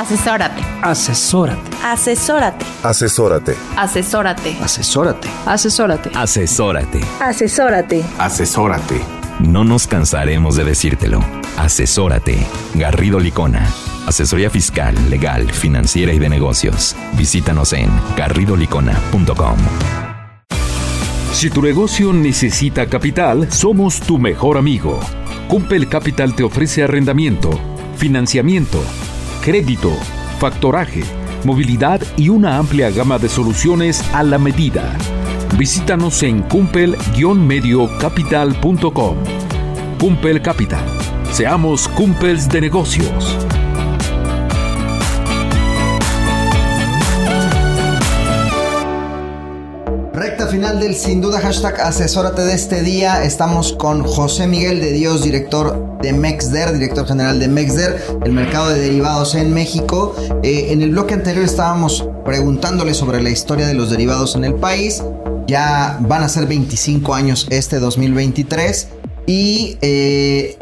Asesórate. 0.00 0.62
Asesórate. 0.80 1.76
Asesórate. 1.84 2.64
Asesórate. 2.82 3.54
Asesórate. 3.76 4.56
Asesórate. 4.62 5.28
Asesórate. 5.44 6.10
Asesórate. 6.16 7.00
Asesórate. 7.20 8.04
Asesórate. 8.18 9.00
No 9.40 9.62
nos 9.62 9.86
cansaremos 9.86 10.56
de 10.56 10.64
decírtelo. 10.64 11.20
Asesórate. 11.58 12.46
Garrido 12.72 13.20
Licona. 13.20 13.68
Asesoría 14.06 14.48
fiscal, 14.48 14.94
legal, 15.10 15.52
financiera 15.52 16.14
y 16.14 16.18
de 16.18 16.30
negocios. 16.30 16.96
Visítanos 17.18 17.74
en 17.74 17.90
garridolicona.com. 18.16 19.58
Si 21.34 21.50
tu 21.50 21.60
negocio 21.60 22.14
necesita 22.14 22.86
capital, 22.86 23.52
somos 23.52 24.00
tu 24.00 24.16
mejor 24.16 24.56
amigo. 24.56 24.98
Cumpel 25.46 25.90
Capital 25.90 26.34
te 26.34 26.42
ofrece 26.42 26.84
arrendamiento, 26.84 27.50
financiamiento, 27.98 28.82
crédito, 29.40 29.90
factoraje, 30.38 31.02
movilidad 31.44 32.00
y 32.16 32.28
una 32.28 32.58
amplia 32.58 32.90
gama 32.90 33.18
de 33.18 33.28
soluciones 33.28 34.04
a 34.12 34.22
la 34.22 34.38
medida. 34.38 34.96
Visítanos 35.56 36.22
en 36.22 36.42
cumpel-mediocapital.com. 36.42 39.16
Cumpel 39.98 40.40
Capital. 40.42 40.84
Seamos 41.32 41.88
cumpels 41.88 42.48
de 42.48 42.60
negocios. 42.60 43.36
Final 50.50 50.80
del 50.80 50.96
sin 50.96 51.20
duda 51.20 51.40
hashtag 51.40 51.80
asesórate 51.80 52.42
de 52.42 52.54
este 52.54 52.82
día. 52.82 53.22
Estamos 53.22 53.72
con 53.72 54.02
José 54.02 54.48
Miguel 54.48 54.80
de 54.80 54.90
Dios, 54.90 55.22
director 55.22 55.98
de 56.02 56.12
Mexder, 56.12 56.72
director 56.72 57.06
general 57.06 57.38
de 57.38 57.46
Mexder, 57.46 58.02
el 58.24 58.32
mercado 58.32 58.70
de 58.70 58.80
derivados 58.80 59.36
en 59.36 59.54
México. 59.54 60.16
Eh, 60.42 60.72
en 60.72 60.82
el 60.82 60.90
bloque 60.90 61.14
anterior 61.14 61.44
estábamos 61.44 62.04
preguntándole 62.24 62.94
sobre 62.94 63.22
la 63.22 63.30
historia 63.30 63.68
de 63.68 63.74
los 63.74 63.90
derivados 63.90 64.34
en 64.34 64.42
el 64.42 64.54
país. 64.54 65.04
Ya 65.46 65.98
van 66.00 66.24
a 66.24 66.28
ser 66.28 66.46
25 66.46 67.14
años 67.14 67.46
este 67.50 67.78
2023. 67.78 68.88
Y 69.26 69.78
eh, 69.82 70.58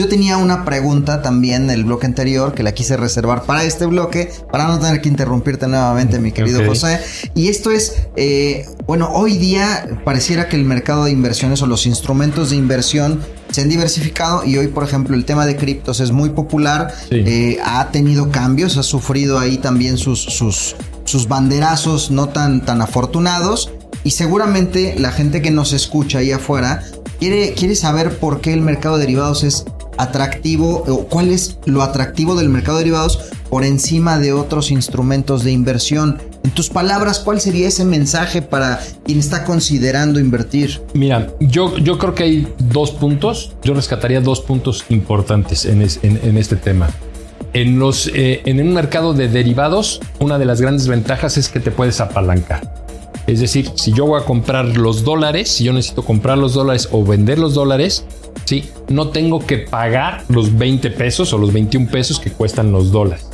yo 0.00 0.08
tenía 0.08 0.38
una 0.38 0.64
pregunta 0.64 1.20
también 1.20 1.66
del 1.66 1.84
bloque 1.84 2.06
anterior 2.06 2.54
que 2.54 2.62
la 2.62 2.72
quise 2.72 2.96
reservar 2.96 3.42
para 3.42 3.64
este 3.64 3.84
bloque, 3.84 4.32
para 4.50 4.66
no 4.66 4.78
tener 4.78 5.02
que 5.02 5.10
interrumpirte 5.10 5.68
nuevamente, 5.68 6.18
mi 6.18 6.32
querido. 6.32 6.64
José. 6.64 7.00
Y 7.34 7.48
esto 7.48 7.70
es, 7.70 7.96
eh, 8.16 8.64
bueno, 8.86 9.10
hoy 9.12 9.36
día 9.36 10.00
pareciera 10.02 10.48
que 10.48 10.56
el 10.56 10.64
mercado 10.64 11.04
de 11.04 11.10
inversiones 11.10 11.60
o 11.60 11.66
los 11.66 11.84
instrumentos 11.84 12.48
de 12.48 12.56
inversión 12.56 13.20
se 13.50 13.60
han 13.60 13.68
diversificado 13.68 14.42
y 14.42 14.56
hoy, 14.56 14.68
por 14.68 14.84
ejemplo, 14.84 15.14
el 15.14 15.26
tema 15.26 15.44
de 15.44 15.56
criptos 15.56 16.00
es 16.00 16.12
muy 16.12 16.30
popular, 16.30 16.94
Sí. 17.10 17.16
eh, 17.26 17.58
ha 17.62 17.90
tenido 17.90 18.30
cambios, 18.30 18.78
ha 18.78 18.82
sufrido 18.82 19.38
ahí 19.38 19.58
también 19.58 19.98
sus, 19.98 20.22
sus, 20.22 20.76
sus 21.04 21.28
banderazos 21.28 22.10
no 22.10 22.30
tan, 22.30 22.64
tan 22.64 22.80
afortunados 22.80 23.70
y 24.02 24.12
seguramente 24.12 24.94
la 24.98 25.12
gente 25.12 25.42
que 25.42 25.50
nos 25.50 25.74
escucha 25.74 26.20
ahí 26.20 26.32
afuera 26.32 26.82
quiere, 27.18 27.52
quiere 27.52 27.76
saber 27.76 28.18
por 28.18 28.40
qué 28.40 28.54
el 28.54 28.62
mercado 28.62 28.96
de 28.96 29.02
derivados 29.02 29.44
es 29.44 29.66
atractivo 30.02 30.84
o 30.88 31.06
cuál 31.06 31.30
es 31.30 31.58
lo 31.66 31.82
atractivo 31.82 32.34
del 32.34 32.48
mercado 32.48 32.78
de 32.78 32.84
derivados 32.84 33.18
por 33.48 33.64
encima 33.64 34.18
de 34.18 34.32
otros 34.32 34.70
instrumentos 34.70 35.42
de 35.44 35.50
inversión. 35.52 36.18
En 36.44 36.52
tus 36.52 36.70
palabras, 36.70 37.18
¿cuál 37.18 37.40
sería 37.40 37.68
ese 37.68 37.84
mensaje 37.84 38.40
para 38.42 38.80
quien 39.04 39.18
está 39.18 39.44
considerando 39.44 40.18
invertir? 40.20 40.80
Mira, 40.94 41.28
yo, 41.40 41.76
yo 41.78 41.98
creo 41.98 42.14
que 42.14 42.22
hay 42.24 42.48
dos 42.58 42.92
puntos. 42.92 43.52
Yo 43.62 43.74
rescataría 43.74 44.20
dos 44.20 44.40
puntos 44.40 44.84
importantes 44.88 45.64
en, 45.66 45.82
es- 45.82 45.98
en- 46.02 46.36
este 46.38 46.56
tema. 46.56 46.88
En, 47.52 47.78
los, 47.80 48.06
eh, 48.14 48.42
en 48.44 48.60
un 48.60 48.72
mercado 48.72 49.12
de 49.12 49.28
derivados, 49.28 50.00
una 50.20 50.38
de 50.38 50.44
las 50.44 50.60
grandes 50.60 50.86
ventajas 50.86 51.36
es 51.36 51.48
que 51.48 51.58
te 51.60 51.70
puedes 51.72 52.00
apalancar. 52.00 52.86
Es 53.30 53.38
decir, 53.38 53.70
si 53.76 53.92
yo 53.92 54.06
voy 54.06 54.20
a 54.20 54.24
comprar 54.24 54.76
los 54.76 55.04
dólares, 55.04 55.50
si 55.50 55.62
yo 55.62 55.72
necesito 55.72 56.02
comprar 56.02 56.36
los 56.36 56.54
dólares 56.54 56.88
o 56.90 57.04
vender 57.04 57.38
los 57.38 57.54
dólares, 57.54 58.04
¿sí? 58.44 58.64
no 58.88 59.10
tengo 59.10 59.46
que 59.46 59.58
pagar 59.58 60.24
los 60.28 60.58
20 60.58 60.90
pesos 60.90 61.32
o 61.32 61.38
los 61.38 61.52
21 61.52 61.88
pesos 61.92 62.18
que 62.18 62.32
cuestan 62.32 62.72
los 62.72 62.90
dólares, 62.90 63.28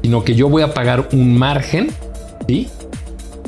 sino 0.00 0.24
que 0.24 0.34
yo 0.34 0.48
voy 0.48 0.62
a 0.62 0.72
pagar 0.72 1.10
un 1.12 1.36
margen, 1.36 1.90
¿sí? 2.48 2.68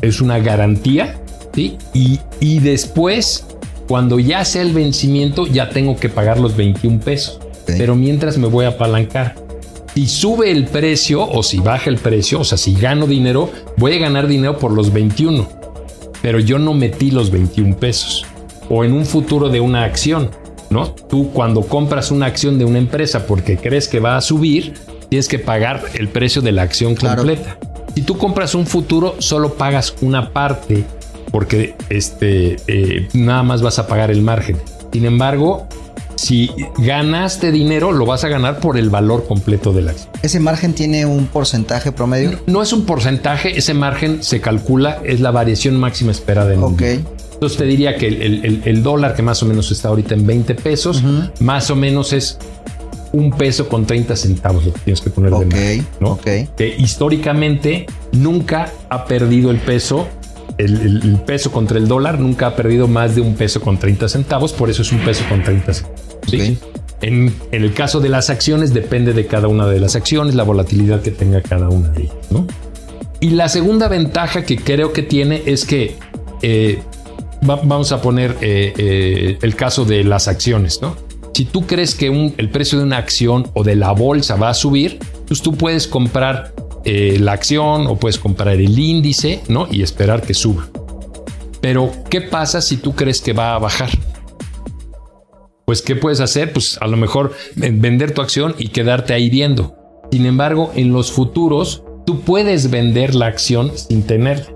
es 0.02 0.20
una 0.20 0.38
garantía, 0.40 1.22
¿sí? 1.54 1.78
Y, 1.94 2.20
y 2.38 2.58
después, 2.58 3.46
cuando 3.88 4.18
ya 4.18 4.44
sea 4.44 4.60
el 4.60 4.74
vencimiento, 4.74 5.46
ya 5.46 5.70
tengo 5.70 5.96
que 5.96 6.10
pagar 6.10 6.38
los 6.38 6.54
21 6.54 7.00
pesos. 7.00 7.40
Pero 7.64 7.94
mientras 7.94 8.36
me 8.36 8.48
voy 8.48 8.66
a 8.66 8.70
apalancar. 8.70 9.36
Si 9.94 10.06
sube 10.06 10.50
el 10.50 10.66
precio 10.66 11.26
o 11.26 11.42
si 11.42 11.60
baja 11.60 11.88
el 11.88 11.96
precio, 11.96 12.40
o 12.40 12.44
sea, 12.44 12.58
si 12.58 12.74
gano 12.74 13.06
dinero, 13.06 13.50
voy 13.78 13.94
a 13.94 13.98
ganar 13.98 14.26
dinero 14.26 14.58
por 14.58 14.70
los 14.70 14.92
21. 14.92 15.63
Pero 16.24 16.38
yo 16.40 16.58
no 16.58 16.72
metí 16.72 17.10
los 17.10 17.30
21 17.30 17.76
pesos. 17.76 18.24
O 18.70 18.82
en 18.82 18.94
un 18.94 19.04
futuro 19.04 19.50
de 19.50 19.60
una 19.60 19.84
acción, 19.84 20.30
¿no? 20.70 20.86
Tú 20.92 21.30
cuando 21.34 21.60
compras 21.60 22.10
una 22.10 22.24
acción 22.24 22.58
de 22.58 22.64
una 22.64 22.78
empresa 22.78 23.26
porque 23.26 23.58
crees 23.58 23.88
que 23.88 24.00
va 24.00 24.16
a 24.16 24.22
subir, 24.22 24.72
tienes 25.10 25.28
que 25.28 25.38
pagar 25.38 25.82
el 25.92 26.08
precio 26.08 26.40
de 26.40 26.52
la 26.52 26.62
acción 26.62 26.94
Claro. 26.94 27.18
completa. 27.18 27.58
Si 27.94 28.00
tú 28.00 28.16
compras 28.16 28.54
un 28.54 28.66
futuro, 28.66 29.16
solo 29.18 29.52
pagas 29.52 29.94
una 30.00 30.30
parte 30.32 30.84
porque 31.30 31.74
este, 31.90 32.56
eh, 32.68 33.06
nada 33.12 33.42
más 33.42 33.60
vas 33.60 33.78
a 33.78 33.86
pagar 33.86 34.10
el 34.10 34.22
margen. 34.22 34.56
Sin 34.94 35.04
embargo, 35.04 35.68
si 36.24 36.50
ganaste 36.78 37.52
dinero, 37.52 37.92
lo 37.92 38.06
vas 38.06 38.24
a 38.24 38.28
ganar 38.28 38.58
por 38.58 38.78
el 38.78 38.88
valor 38.88 39.26
completo 39.26 39.72
de 39.74 39.82
la 39.82 39.90
acción. 39.90 40.08
¿Ese 40.22 40.40
margen 40.40 40.72
tiene 40.72 41.04
un 41.04 41.26
porcentaje 41.26 41.92
promedio? 41.92 42.40
No 42.46 42.62
es 42.62 42.72
un 42.72 42.86
porcentaje, 42.86 43.58
ese 43.58 43.74
margen 43.74 44.22
se 44.22 44.40
calcula, 44.40 45.00
es 45.04 45.20
la 45.20 45.30
variación 45.30 45.76
máxima 45.78 46.12
esperada 46.12 46.54
en 46.54 46.60
un 46.62 46.72
Ok. 46.74 46.78
día. 46.78 47.00
Entonces 47.34 47.58
te 47.58 47.64
diría 47.64 47.96
que 47.98 48.06
el, 48.08 48.22
el- 48.22 48.62
el- 48.64 48.82
dólar, 48.82 49.14
que 49.14 49.22
más 49.22 49.42
o 49.42 49.46
menos 49.46 49.70
está 49.70 49.88
ahorita 49.88 50.14
en 50.14 50.26
20 50.26 50.54
pesos, 50.54 51.02
más 51.40 51.68
o 51.70 51.76
menos 51.76 52.12
es 52.14 52.38
un 53.12 53.30
peso 53.30 53.68
con 53.68 53.84
30 53.84 54.16
centavos 54.16 54.64
lo 54.64 54.72
que 54.72 54.80
tienes 54.80 55.00
que 55.02 55.10
poner 55.10 55.30
de 55.30 55.36
Ok, 55.36 55.44
margen, 55.52 55.86
¿no? 56.00 56.08
ok. 56.12 56.24
Que 56.56 56.74
históricamente 56.78 57.86
nunca 58.12 58.72
ha 58.88 59.04
perdido 59.04 59.50
el 59.50 59.58
peso, 59.58 60.08
el, 60.56 60.80
el- 60.80 61.02
el 61.02 61.16
peso 61.20 61.52
contra 61.52 61.76
el 61.78 61.86
dólar 61.86 62.18
nunca 62.18 62.46
ha 62.46 62.56
perdido 62.56 62.88
más 62.88 63.14
de 63.14 63.20
un 63.20 63.34
peso 63.34 63.60
con 63.60 63.76
30 63.78 64.08
centavos, 64.08 64.52
por 64.52 64.70
eso 64.70 64.82
es 64.82 64.90
un 64.92 65.00
peso 65.00 65.24
con 65.28 65.42
30 65.42 65.74
centavos. 65.74 66.00
¿Sí? 66.26 66.58
En, 67.00 67.34
en, 67.52 67.64
el 67.64 67.74
caso 67.74 68.00
de 68.00 68.08
las 68.08 68.30
acciones, 68.30 68.72
depende 68.72 69.12
de 69.12 69.26
cada 69.26 69.48
una 69.48 69.66
de 69.66 69.78
las 69.78 69.96
acciones, 69.96 70.34
la 70.34 70.42
volatilidad 70.42 71.02
que 71.02 71.10
tenga 71.10 71.42
cada 71.42 71.68
una 71.68 71.88
de 71.90 72.04
ellas. 72.04 72.16
¿no? 72.30 72.46
Y 73.20 73.30
la 73.30 73.48
segunda 73.48 73.88
ventaja 73.88 74.44
que 74.44 74.56
creo 74.56 74.92
que 74.92 75.02
tiene 75.02 75.42
es 75.46 75.64
que 75.64 75.96
eh, 76.42 76.82
va, 77.48 77.56
vamos 77.56 77.92
a 77.92 78.00
poner 78.00 78.36
eh, 78.40 78.72
eh, 78.76 79.38
el 79.42 79.56
caso 79.56 79.84
de 79.84 80.04
las 80.04 80.28
acciones. 80.28 80.80
¿no? 80.82 80.96
Si 81.34 81.44
tú 81.44 81.66
crees 81.66 81.94
que 81.94 82.10
un, 82.10 82.34
el 82.38 82.50
precio 82.50 82.78
de 82.78 82.84
una 82.84 82.98
acción 82.98 83.50
o 83.54 83.64
de 83.64 83.76
la 83.76 83.92
bolsa 83.92 84.36
va 84.36 84.50
a 84.50 84.54
subir, 84.54 84.98
pues 85.26 85.42
tú 85.42 85.54
puedes 85.54 85.86
comprar 85.86 86.54
la 86.86 87.32
acción 87.32 87.86
o 87.86 87.96
puedes 87.96 88.18
comprar 88.18 88.56
el 88.56 88.78
índice 88.78 89.40
¿no? 89.48 89.66
y 89.70 89.82
esperar 89.82 90.20
que 90.20 90.34
suba. 90.34 90.68
Pero, 91.62 91.90
¿qué 92.10 92.20
pasa 92.20 92.60
si 92.60 92.76
tú 92.76 92.94
crees 92.94 93.22
que 93.22 93.32
va 93.32 93.54
a 93.54 93.58
bajar? 93.58 93.88
Pues, 95.64 95.80
¿qué 95.82 95.96
puedes 95.96 96.20
hacer? 96.20 96.52
Pues 96.52 96.78
a 96.80 96.86
lo 96.86 96.96
mejor 96.96 97.32
vender 97.56 98.12
tu 98.12 98.20
acción 98.20 98.54
y 98.58 98.68
quedarte 98.68 99.14
ahí 99.14 99.30
viendo. 99.30 99.76
Sin 100.10 100.26
embargo, 100.26 100.70
en 100.74 100.92
los 100.92 101.10
futuros, 101.10 101.82
tú 102.06 102.20
puedes 102.20 102.70
vender 102.70 103.14
la 103.14 103.26
acción 103.26 103.72
sin 103.76 104.02
tenerla. 104.02 104.54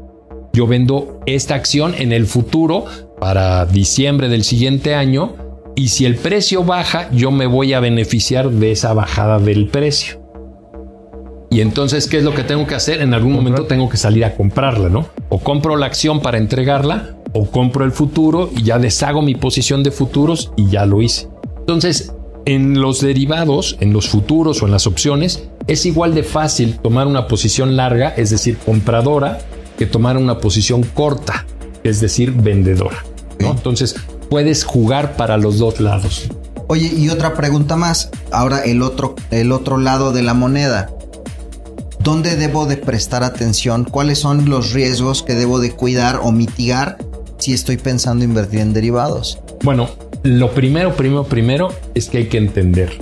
Yo 0.52 0.66
vendo 0.66 1.20
esta 1.26 1.54
acción 1.54 1.94
en 1.96 2.12
el 2.12 2.26
futuro 2.26 2.84
para 3.20 3.64
diciembre 3.64 4.28
del 4.28 4.44
siguiente 4.44 4.94
año 4.94 5.36
y 5.74 5.88
si 5.88 6.04
el 6.04 6.16
precio 6.16 6.64
baja, 6.64 7.08
yo 7.12 7.30
me 7.30 7.46
voy 7.46 7.72
a 7.72 7.80
beneficiar 7.80 8.50
de 8.50 8.72
esa 8.72 8.92
bajada 8.92 9.38
del 9.38 9.68
precio. 9.68 10.20
Y 11.50 11.60
entonces, 11.62 12.08
¿qué 12.08 12.18
es 12.18 12.24
lo 12.24 12.34
que 12.34 12.44
tengo 12.44 12.66
que 12.66 12.74
hacer? 12.74 13.00
En 13.00 13.14
algún 13.14 13.32
momento 13.32 13.64
tengo 13.64 13.88
que 13.88 13.96
salir 13.96 14.24
a 14.24 14.34
comprarla, 14.34 14.88
¿no? 14.88 15.08
O 15.30 15.38
compro 15.38 15.76
la 15.76 15.86
acción 15.86 16.20
para 16.20 16.36
entregarla, 16.36 17.16
o 17.32 17.50
compro 17.50 17.84
el 17.84 17.92
futuro 17.92 18.50
y 18.56 18.62
ya 18.64 18.78
deshago 18.78 19.22
mi 19.22 19.34
posición 19.34 19.82
de 19.82 19.90
futuros 19.90 20.52
y 20.56 20.68
ya 20.68 20.86
lo 20.86 21.02
hice. 21.02 21.28
Entonces, 21.60 22.12
en 22.44 22.80
los 22.80 23.00
derivados, 23.00 23.76
en 23.80 23.92
los 23.92 24.08
futuros 24.08 24.62
o 24.62 24.66
en 24.66 24.72
las 24.72 24.86
opciones, 24.86 25.48
es 25.66 25.84
igual 25.84 26.14
de 26.14 26.22
fácil 26.22 26.78
tomar 26.78 27.06
una 27.06 27.26
posición 27.26 27.76
larga, 27.76 28.08
es 28.08 28.30
decir, 28.30 28.56
compradora, 28.56 29.38
que 29.76 29.86
tomar 29.86 30.16
una 30.16 30.38
posición 30.38 30.82
corta, 30.82 31.44
es 31.84 32.00
decir, 32.00 32.32
vendedora. 32.32 33.04
¿no? 33.38 33.50
Entonces, 33.50 33.96
puedes 34.30 34.64
jugar 34.64 35.16
para 35.16 35.36
los 35.36 35.58
dos 35.58 35.80
lados. 35.80 36.28
Oye, 36.68 36.92
y 36.94 37.08
otra 37.08 37.34
pregunta 37.34 37.76
más. 37.76 38.10
Ahora 38.30 38.60
el 38.60 38.82
otro, 38.82 39.14
el 39.30 39.52
otro 39.52 39.78
lado 39.78 40.12
de 40.12 40.22
la 40.22 40.34
moneda. 40.34 40.90
¿Dónde 42.00 42.36
debo 42.36 42.66
de 42.66 42.76
prestar 42.76 43.24
atención? 43.24 43.84
¿Cuáles 43.84 44.18
son 44.18 44.48
los 44.48 44.72
riesgos 44.72 45.22
que 45.22 45.34
debo 45.34 45.60
de 45.60 45.72
cuidar 45.72 46.20
o 46.22 46.32
mitigar 46.32 46.98
si 47.48 47.54
estoy 47.54 47.78
pensando 47.78 48.26
invertir 48.26 48.60
en 48.60 48.74
derivados? 48.74 49.38
Bueno, 49.62 49.88
lo 50.22 50.50
primero, 50.50 50.94
primero, 50.94 51.24
primero 51.24 51.68
es 51.94 52.10
que 52.10 52.18
hay 52.18 52.26
que 52.26 52.36
entender. 52.36 52.98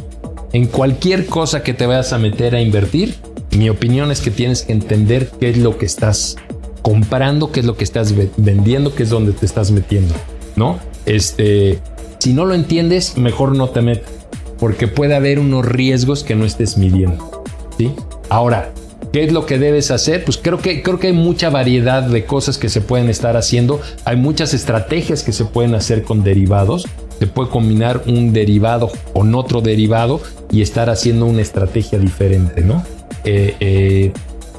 En 0.52 0.68
cualquier 0.68 1.26
cosa 1.26 1.64
que 1.64 1.74
te 1.74 1.84
vayas 1.84 2.12
a 2.12 2.18
meter 2.18 2.54
a 2.54 2.60
invertir, 2.60 3.16
mi 3.50 3.68
opinión 3.70 4.12
es 4.12 4.20
que 4.20 4.30
tienes 4.30 4.62
que 4.62 4.72
entender 4.72 5.30
qué 5.40 5.50
es 5.50 5.58
lo 5.58 5.78
que 5.78 5.86
estás 5.86 6.36
comprando, 6.82 7.50
qué 7.50 7.58
es 7.58 7.66
lo 7.66 7.76
que 7.76 7.82
estás 7.82 8.14
vendiendo, 8.36 8.94
qué 8.94 9.02
es 9.02 9.10
donde 9.10 9.32
te 9.32 9.46
estás 9.46 9.72
metiendo, 9.72 10.14
¿no? 10.54 10.78
Este, 11.06 11.80
si 12.20 12.32
no 12.32 12.44
lo 12.44 12.54
entiendes, 12.54 13.18
mejor 13.18 13.56
no 13.56 13.70
te 13.70 13.82
metas, 13.82 14.12
porque 14.60 14.86
puede 14.86 15.16
haber 15.16 15.40
unos 15.40 15.66
riesgos 15.66 16.22
que 16.22 16.36
no 16.36 16.44
estés 16.44 16.78
midiendo, 16.78 17.42
¿sí? 17.76 17.90
Ahora, 18.28 18.72
¿Qué 19.16 19.24
es 19.24 19.32
lo 19.32 19.46
que 19.46 19.58
debes 19.58 19.90
hacer? 19.90 20.26
Pues 20.26 20.36
creo 20.36 20.58
que, 20.58 20.82
creo 20.82 20.98
que 20.98 21.06
hay 21.06 21.14
mucha 21.14 21.48
variedad 21.48 22.02
de 22.02 22.26
cosas 22.26 22.58
que 22.58 22.68
se 22.68 22.82
pueden 22.82 23.08
estar 23.08 23.34
haciendo. 23.34 23.80
Hay 24.04 24.18
muchas 24.18 24.52
estrategias 24.52 25.22
que 25.22 25.32
se 25.32 25.46
pueden 25.46 25.74
hacer 25.74 26.02
con 26.02 26.22
derivados. 26.22 26.86
Se 27.18 27.26
puede 27.26 27.48
combinar 27.48 28.02
un 28.06 28.34
derivado 28.34 28.90
con 29.14 29.34
otro 29.34 29.62
derivado 29.62 30.20
y 30.52 30.60
estar 30.60 30.90
haciendo 30.90 31.24
una 31.24 31.40
estrategia 31.40 31.98
diferente, 31.98 32.60
¿no? 32.60 32.84
Eh, 33.24 33.56
eh, 33.58 34.12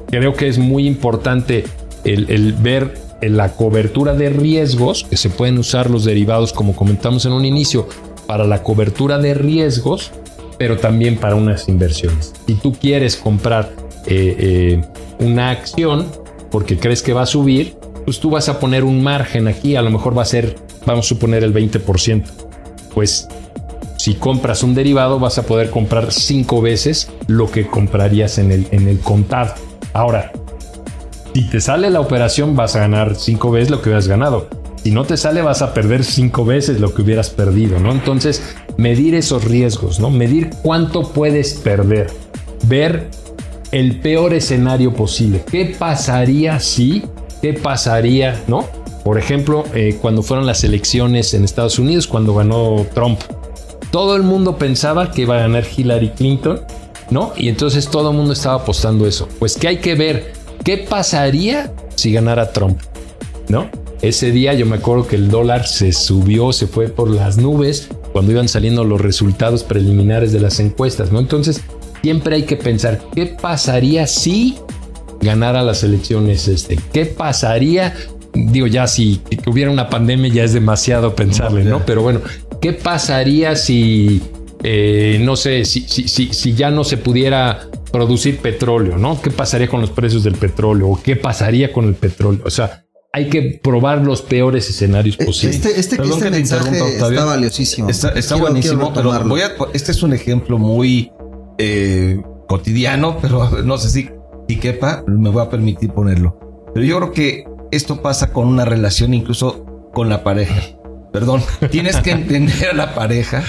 creo 0.08 0.34
que 0.34 0.48
es 0.48 0.58
muy 0.58 0.88
importante 0.88 1.64
el, 2.04 2.28
el 2.32 2.54
ver 2.54 2.96
la 3.22 3.52
cobertura 3.52 4.16
de 4.16 4.32
riesgos, 4.32 5.06
que 5.08 5.18
se 5.18 5.30
pueden 5.30 5.60
usar 5.60 5.92
los 5.92 6.04
derivados, 6.04 6.52
como 6.52 6.76
comentamos 6.76 7.28
en 7.28 7.34
un 7.34 7.46
inicio, 7.46 7.88
para 8.26 8.44
la 8.44 8.64
cobertura 8.64 9.20
de 9.20 9.36
riesgos, 9.36 10.10
pero 10.58 10.78
también 10.78 11.18
para 11.18 11.36
unas 11.36 11.70
inversiones. 11.70 12.34
Si 12.48 12.56
tú 12.56 12.74
quieres 12.74 13.18
comprar 13.18 13.87
eh, 14.08 14.36
eh, 14.40 14.82
una 15.20 15.52
acción 15.52 16.08
porque 16.50 16.78
crees 16.78 17.02
que 17.02 17.14
va 17.14 17.24
a 17.24 17.26
subir, 17.26 17.78
pues 18.06 18.20
tú 18.20 18.30
vas 18.30 18.50
a 18.50 18.60
poner 18.60 18.84
un 18.84 19.04
margen 19.04 19.48
aquí, 19.48 19.76
a 19.76 19.82
lo 19.82 19.90
mejor 19.90 20.18
va 20.18 20.22
a 20.22 20.26
ser, 20.26 20.56
vamos 20.86 21.06
a 21.06 21.10
suponer 21.10 21.44
el 21.44 21.54
20%. 21.54 22.24
Pues 22.94 23.28
si 23.98 24.14
compras 24.14 24.64
un 24.64 24.74
derivado 24.74 25.20
vas 25.20 25.38
a 25.38 25.44
poder 25.44 25.70
comprar 25.70 26.14
cinco 26.14 26.62
veces 26.62 27.12
lo 27.28 27.52
que 27.52 27.68
comprarías 27.68 28.38
en 28.38 28.52
el, 28.52 28.68
en 28.72 28.88
el 28.88 29.00
contado. 29.00 29.54
Ahora, 29.94 30.32
si 31.34 31.44
te 31.50 31.60
sale 31.60 31.90
la 31.90 32.00
operación 32.00 32.56
vas 32.56 32.76
a 32.76 32.80
ganar 32.80 33.16
cinco 33.16 33.52
veces 33.52 33.70
lo 33.70 33.82
que 33.82 33.90
hubieras 33.90 34.08
ganado. 34.08 34.48
Si 34.84 34.92
no 34.92 35.04
te 35.04 35.18
sale 35.18 35.42
vas 35.42 35.62
a 35.62 35.74
perder 35.74 36.06
cinco 36.06 36.46
veces 36.46 36.80
lo 36.80 36.94
que 36.94 37.02
hubieras 37.02 37.30
perdido, 37.30 37.80
¿no? 37.80 37.92
Entonces, 37.92 38.56
medir 38.78 39.16
esos 39.16 39.44
riesgos, 39.44 40.00
¿no? 40.00 40.10
Medir 40.10 40.52
cuánto 40.64 41.12
puedes 41.12 41.56
perder. 41.56 42.08
Ver 42.68 43.10
el 43.72 44.00
peor 44.00 44.34
escenario 44.34 44.94
posible. 44.94 45.44
¿Qué 45.50 45.76
pasaría 45.78 46.60
si? 46.60 47.04
¿Qué 47.42 47.54
pasaría, 47.54 48.42
no? 48.48 48.66
Por 49.04 49.18
ejemplo, 49.18 49.64
eh, 49.74 49.98
cuando 50.02 50.22
fueron 50.24 50.46
las 50.46 50.64
elecciones 50.64 51.34
en 51.34 51.44
Estados 51.44 51.80
Unidos, 51.80 52.08
cuando 52.08 52.36
ganó 52.36 52.86
Trump, 52.94 53.20
todo 53.92 54.16
el 54.16 54.24
mundo 54.24 54.58
pensaba 54.58 55.12
que 55.12 55.22
iba 55.22 55.38
a 55.38 55.40
ganar 55.40 55.66
Hillary 55.66 56.10
Clinton, 56.10 56.62
¿no? 57.10 57.32
Y 57.38 57.48
entonces 57.48 57.88
todo 57.88 58.12
el 58.12 58.18
mundo 58.18 58.34
estaba 58.34 58.56
apostando 58.56 59.08
eso. 59.08 59.30
Pues 59.40 59.58
que 59.58 59.68
hay 59.68 59.78
que 59.78 59.96
ver 59.96 60.34
qué 60.64 60.78
pasaría 60.78 61.74
si 61.96 62.12
ganara 62.12 62.52
Trump, 62.52 62.80
¿no? 63.48 63.70
Ese 64.02 64.32
día 64.32 64.54
yo 64.54 64.66
me 64.66 64.76
acuerdo 64.76 65.08
que 65.08 65.16
el 65.16 65.30
dólar 65.30 65.66
se 65.68 65.92
subió, 65.92 66.54
se 66.54 66.68
fue 66.68 66.88
por 66.88 67.10
las 67.10 67.38
nubes 67.38 67.90
cuando 68.12 68.32
iban 68.32 68.48
saliendo 68.48 68.84
los 68.84 69.02
resultados 69.02 69.64
preliminares 69.64 70.32
de 70.32 70.40
las 70.40 70.60
encuestas, 70.60 71.12
¿no? 71.12 71.20
Entonces, 71.20 71.64
siempre 72.08 72.38
hay 72.38 72.44
que 72.44 72.56
pensar 72.56 73.02
qué 73.14 73.26
pasaría 73.26 74.08
si 74.08 74.56
ganara 75.20 75.62
las 75.62 75.84
elecciones 75.84 76.48
este, 76.48 76.80
qué 76.94 77.06
pasaría, 77.06 77.94
digo 78.34 78.66
ya 78.66 78.88
si 78.88 79.20
hubiera 79.46 79.70
una 79.72 79.90
pandemia 79.90 80.32
ya 80.34 80.44
es 80.46 80.54
demasiado 80.54 81.16
pensarle, 81.16 81.66
¿no? 81.66 81.86
Pero 81.86 82.04
bueno, 82.04 82.22
¿qué 82.62 82.72
pasaría 82.72 83.58
si, 83.58 84.22
eh, 84.64 85.20
no 85.22 85.36
sé, 85.36 85.66
si, 85.66 85.82
si, 85.82 86.08
si, 86.08 86.32
si 86.34 86.54
ya 86.54 86.72
no 86.72 86.86
se 86.86 86.96
pudiera 86.96 87.68
producir 87.92 88.38
petróleo, 88.38 88.98
¿no? 88.98 89.22
¿Qué 89.22 89.30
pasaría 89.32 89.68
con 89.68 89.82
los 89.82 89.90
precios 89.90 90.24
del 90.24 90.36
petróleo? 90.36 90.88
¿O 90.88 91.02
qué 91.04 91.18
pasaría 91.18 91.74
con 91.74 91.90
el 91.90 91.96
petróleo? 91.96 92.42
O 92.46 92.50
sea, 92.50 92.86
hay 93.12 93.28
que 93.30 93.60
probar 93.64 94.02
los 94.04 94.22
peores 94.22 94.70
escenarios 94.70 95.18
Eh, 95.20 95.26
posibles. 95.26 95.58
Este, 95.58 95.78
este, 95.80 95.96
Perdón 95.98 96.14
este 96.20 96.26
que 96.26 96.32
mensaje 96.32 96.78
está 96.96 97.26
valiosísimo. 97.26 97.90
Está, 97.90 98.10
está 98.10 98.36
Quiero- 98.36 98.40
buenísimo, 98.52 98.94
quiero 98.94 99.12
pero 99.12 99.28
voy 99.28 99.42
a, 99.42 99.52
este 99.74 99.92
es 99.92 100.04
un 100.04 100.14
ejemplo 100.14 100.58
muy 100.60 101.10
eh, 101.58 102.22
cotidiano, 102.48 103.18
pero 103.22 103.50
no 103.64 103.78
sé 103.78 103.90
si, 103.90 104.10
si 104.48 104.58
quepa, 104.60 105.04
me 105.08 105.30
voy 105.30 105.44
a 105.44 105.50
permitir 105.50 105.92
ponerlo. 105.92 106.40
Pero 106.74 106.86
yo 106.86 106.98
creo 106.98 107.12
que 107.12 107.46
esto 107.72 108.02
pasa 108.02 108.32
con 108.32 108.48
una 108.48 108.66
relación 108.66 109.14
incluso 109.14 109.66
con 109.94 110.10
la 110.10 110.24
pareja. 110.24 110.62
Perdón, 111.12 111.42
tienes 111.72 111.98
que 111.98 112.12
entender 112.12 112.70
a 112.72 112.74
la 112.74 112.94
pareja 112.94 113.44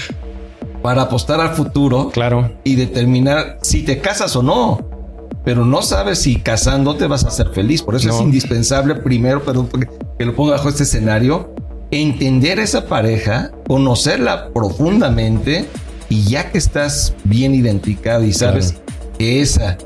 para 0.82 1.02
apostar 1.02 1.40
al 1.40 1.50
futuro 1.50 2.10
Claro, 2.10 2.52
y 2.64 2.76
determinar 2.76 3.58
si 3.62 3.82
te 3.84 3.98
casas 3.98 4.34
o 4.36 4.42
no. 4.42 4.80
Pero 5.44 5.64
no 5.64 5.82
sabes 5.82 6.18
si 6.20 6.36
casándote 6.36 7.06
vas 7.06 7.24
a 7.24 7.30
ser 7.30 7.48
feliz. 7.50 7.82
Por 7.82 7.94
eso 7.96 8.08
No. 8.08 8.14
es 8.14 8.20
indispensable, 8.20 8.94
primero, 8.96 9.42
perdón, 9.42 9.68
que 10.18 10.24
lo 10.24 10.34
ponga 10.34 10.52
bajo 10.52 10.68
este 10.68 10.82
escenario, 10.82 11.54
entender 11.90 12.60
a 12.60 12.64
esa 12.64 12.86
pareja, 12.86 13.50
conocerla 13.66 14.50
profundamente 14.52 15.66
y 16.08 16.22
ya 16.24 16.50
que 16.50 16.58
estás 16.58 17.14
bien 17.24 17.54
identificado 17.54 18.24
y 18.24 18.32
sabes 18.32 18.74
que 19.18 19.40
esa 19.42 19.76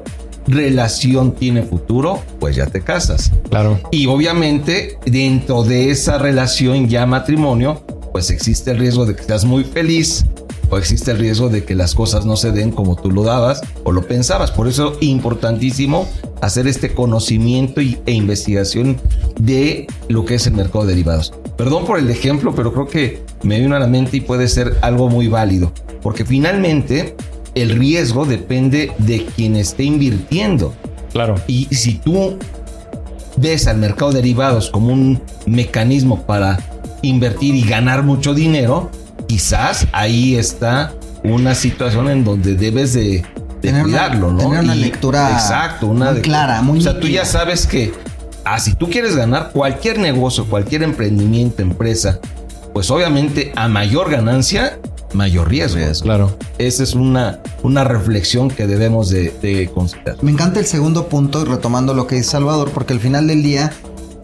relación 0.46 1.32
tiene 1.34 1.62
futuro, 1.62 2.20
pues 2.40 2.56
ya 2.56 2.66
te 2.66 2.80
casas. 2.80 3.30
claro. 3.48 3.80
Y 3.90 4.06
obviamente 4.06 4.98
dentro 5.06 5.62
de 5.62 5.90
esa 5.90 6.18
relación 6.18 6.88
ya 6.88 7.06
matrimonio, 7.06 7.82
pues 8.12 8.30
existe 8.30 8.72
el 8.72 8.78
riesgo 8.78 9.06
de 9.06 9.14
que 9.14 9.20
estás 9.22 9.44
muy 9.44 9.64
feliz 9.64 10.24
o 10.68 10.78
existe 10.78 11.10
el 11.12 11.18
riesgo 11.18 11.48
de 11.48 11.64
que 11.64 11.74
las 11.74 11.94
cosas 11.94 12.24
no 12.26 12.36
se 12.36 12.50
den 12.50 12.70
como 12.72 12.96
tú 12.96 13.10
lo 13.10 13.22
dabas 13.24 13.60
o 13.84 13.92
lo 13.92 14.06
pensabas. 14.06 14.50
Por 14.50 14.68
eso 14.68 14.92
es 15.00 15.06
importantísimo 15.06 16.08
hacer 16.40 16.66
este 16.66 16.92
conocimiento 16.94 17.80
y- 17.80 17.98
e 18.06 18.12
investigación 18.12 19.00
de 19.38 19.86
lo 20.08 20.24
que 20.24 20.34
es 20.36 20.46
el 20.46 20.54
mercado 20.54 20.84
de 20.84 20.92
derivados. 20.92 21.32
Perdón 21.56 21.84
por 21.84 21.98
el 21.98 22.10
ejemplo, 22.10 22.54
pero 22.54 22.72
creo 22.72 22.86
que 22.86 23.22
me 23.42 23.58
vino 23.60 23.74
a 23.76 23.78
la 23.80 23.86
mente 23.86 24.16
y 24.18 24.20
puede 24.20 24.48
ser 24.48 24.76
algo 24.82 25.08
muy 25.08 25.28
válido, 25.28 25.72
porque 26.02 26.24
finalmente 26.24 27.16
el 27.54 27.70
riesgo 27.70 28.24
depende 28.24 28.92
de 28.98 29.24
quien 29.26 29.56
esté 29.56 29.84
invirtiendo. 29.84 30.74
Claro. 31.12 31.34
Y 31.46 31.66
si 31.74 31.94
tú 31.94 32.38
ves 33.36 33.66
al 33.66 33.78
mercado 33.78 34.10
de 34.12 34.18
derivados 34.18 34.70
como 34.70 34.92
un 34.92 35.20
mecanismo 35.46 36.22
para 36.22 36.58
invertir 37.02 37.54
y 37.54 37.62
ganar 37.62 38.02
mucho 38.02 38.34
dinero, 38.34 38.90
quizás 39.26 39.86
ahí 39.92 40.36
está 40.36 40.92
una 41.24 41.54
situación 41.54 42.08
en 42.08 42.24
donde 42.24 42.54
debes 42.54 42.92
de, 42.94 43.00
de 43.02 43.24
Tener 43.60 43.74
una- 43.84 43.84
cuidarlo, 43.84 44.32
¿no? 44.32 44.38
tener 44.38 44.60
una 44.60 44.76
Y- 44.76 44.80
lectura 44.80 45.30
exacto, 45.32 45.86
una 45.86 46.06
muy 46.06 46.14
de- 46.16 46.20
clara, 46.22 46.62
muy 46.62 46.78
O 46.78 46.82
sea, 46.82 46.98
tú 46.98 47.06
ya 47.08 47.24
sabes 47.24 47.66
que 47.66 47.92
ah, 48.44 48.58
si 48.58 48.74
tú 48.74 48.88
quieres 48.90 49.14
ganar 49.16 49.50
cualquier 49.52 49.98
negocio, 49.98 50.46
cualquier 50.46 50.82
emprendimiento, 50.82 51.62
empresa, 51.62 52.18
pues 52.72 52.90
obviamente 52.90 53.52
a 53.56 53.68
mayor 53.68 54.10
ganancia, 54.10 54.78
mayor 55.12 55.48
riesgo. 55.48 55.80
Claro. 56.02 56.36
Esa 56.58 56.82
es 56.82 56.94
una, 56.94 57.40
una 57.62 57.84
reflexión 57.84 58.48
que 58.48 58.66
debemos 58.66 59.10
de, 59.10 59.30
de 59.42 59.68
considerar. 59.72 60.16
Me 60.22 60.30
encanta 60.30 60.60
el 60.60 60.66
segundo 60.66 61.08
punto, 61.08 61.44
retomando 61.44 61.94
lo 61.94 62.06
que 62.06 62.16
dice 62.16 62.30
Salvador, 62.30 62.70
porque 62.70 62.92
al 62.92 63.00
final 63.00 63.26
del 63.26 63.42
día 63.42 63.72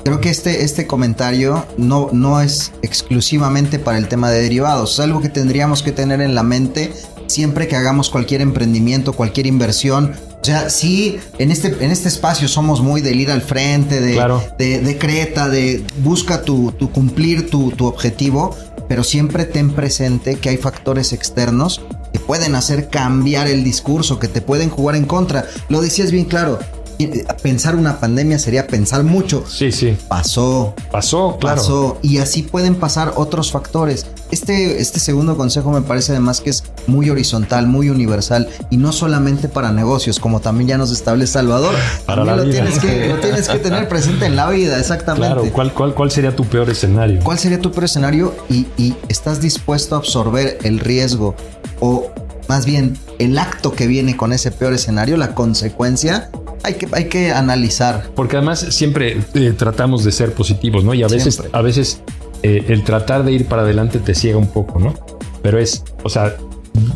creo 0.05 0.21
que 0.21 0.31
este, 0.31 0.65
este 0.65 0.87
comentario 0.87 1.67
no, 1.77 2.09
no 2.13 2.41
es 2.41 2.73
exclusivamente 2.83 3.79
para 3.79 3.99
el 3.99 4.09
tema 4.09 4.31
de 4.31 4.41
derivados, 4.43 4.95
es 4.95 5.01
algo 5.01 5.21
que 5.21 5.29
tendríamos 5.29 5.83
que 5.83 5.93
tener 5.93 6.21
en 6.21 6.35
la 6.35 6.43
mente 6.43 6.93
siempre 7.27 7.69
que 7.69 7.77
hagamos 7.77 8.09
cualquier 8.11 8.41
emprendimiento, 8.41 9.13
cualquier 9.13 9.47
inversión. 9.47 10.15
O 10.41 10.45
sea, 10.45 10.71
sí, 10.71 11.19
en 11.39 11.51
este, 11.51 11.77
en 11.85 11.91
este 11.91 12.09
espacio 12.09 12.49
somos 12.49 12.81
muy 12.81 13.01
del 13.01 13.21
ir 13.21 13.31
al 13.31 13.43
frente, 13.43 14.01
de, 14.01 14.15
Claro. 14.15 14.43
de, 14.59 14.81
de 14.81 14.97
creta, 14.99 15.49
de 15.49 15.85
busca 16.03 16.43
tu, 16.43 16.73
tu 16.73 16.91
cumplir 16.91 17.51
tu, 17.51 17.71
tu 17.73 17.87
objetivo, 17.87 18.57
pero 18.89 19.03
siempre 19.05 19.45
ten 19.45 19.73
presente 19.73 20.37
que 20.37 20.49
hay 20.49 20.57
factores 20.57 21.13
externos 21.13 21.83
que 22.13 22.21
pueden 22.21 22.55
hacer 22.55 22.89
cambiar 22.89 23.49
el 23.49 23.65
discurso, 23.65 24.19
que 24.19 24.29
te 24.29 24.41
pueden 24.41 24.71
jugar 24.71 24.97
en 24.97 25.05
contra. 25.05 25.45
Lo 25.69 25.81
decías 25.83 26.11
bien 26.13 26.25
claro. 26.25 26.59
eh, 26.99 27.25
Pensar 27.43 27.75
una 27.77 27.99
pandemia 28.01 28.39
sería 28.39 28.67
pensar 28.67 29.03
mucho. 29.05 29.45
Sí, 29.47 29.73
sí. 29.73 29.97
Pasó. 30.09 30.73
Pasó, 30.91 31.37
claro. 31.39 31.61
Pasó. 31.61 31.99
Y 32.01 32.19
así 32.19 32.43
pueden 32.43 32.77
pasar 32.77 33.13
otros 33.17 33.51
factores. 33.53 34.07
Este, 34.31 34.81
este 34.81 35.01
segundo 35.01 35.37
consejo 35.37 35.71
me 35.71 35.83
parece 35.83 36.13
además 36.13 36.41
que 36.41 36.51
es 36.51 36.65
muy 36.87 37.11
horizontal, 37.11 37.67
muy 37.67 37.91
universal 37.91 38.49
y 38.71 38.77
no 38.77 38.93
solamente 38.93 39.49
para 39.49 39.73
negocios, 39.73 40.21
como 40.21 40.41
también 40.41 40.69
ya 40.69 40.79
nos 40.79 40.93
establece 40.93 41.33
Salvador. 41.35 41.75
Para 42.07 42.25
la 42.25 42.37
lo 42.37 42.45
vida. 42.45 42.65
tienes, 42.65 42.79
que, 42.79 43.09
lo 43.09 43.17
tienes 43.17 43.49
que 43.49 43.59
tener 43.59 43.89
presente 43.89 44.27
en 44.27 44.37
la 44.37 44.49
vida, 44.51 44.79
exactamente. 44.79 45.35
Claro, 45.35 45.53
¿cuál, 45.53 45.73
cuál, 45.73 45.95
¿cuál 45.95 46.11
sería 46.11 46.35
tu 46.35 46.45
peor 46.45 46.71
escenario? 46.71 47.21
¿Cuál 47.23 47.39
sería 47.39 47.61
tu 47.61 47.71
peor 47.71 47.85
escenario? 47.85 48.35
Y, 48.49 48.67
y 48.77 48.95
estás 49.09 49.41
dispuesto 49.41 49.95
a 49.95 49.99
absorber 49.99 50.59
el 50.63 50.81
riesgo 50.81 51.35
o 51.81 52.11
más 52.49 52.65
bien 52.65 52.99
el 53.19 53.39
acto 53.39 53.73
que 53.73 53.87
viene 53.87 54.17
con 54.17 54.33
ese 54.33 54.51
peor 54.51 54.73
escenario, 54.73 55.17
la 55.17 55.35
consecuencia, 55.35 56.31
hay 56.63 56.75
que, 56.75 56.89
hay 56.93 57.05
que 57.09 57.31
analizar. 57.33 58.11
Porque 58.15 58.37
además 58.37 58.61
siempre 58.71 59.19
eh, 59.35 59.55
tratamos 59.57 60.05
de 60.05 60.13
ser 60.13 60.33
positivos, 60.33 60.83
¿no? 60.85 60.95
Y 60.95 61.03
a 61.03 61.09
veces, 61.09 61.35
Siempre. 61.35 61.59
a 61.59 61.63
veces 61.63 62.01
eh, 62.43 62.65
el 62.69 62.85
tratar 62.85 63.25
de 63.25 63.33
ir 63.33 63.47
para 63.47 63.63
adelante 63.63 63.99
te 63.99 64.15
ciega 64.15 64.39
un 64.39 64.49
poco, 64.49 64.79
¿no? 64.79 64.95
Pero 65.43 65.59
es, 65.59 65.85
o 66.03 66.09
sea, 66.09 66.37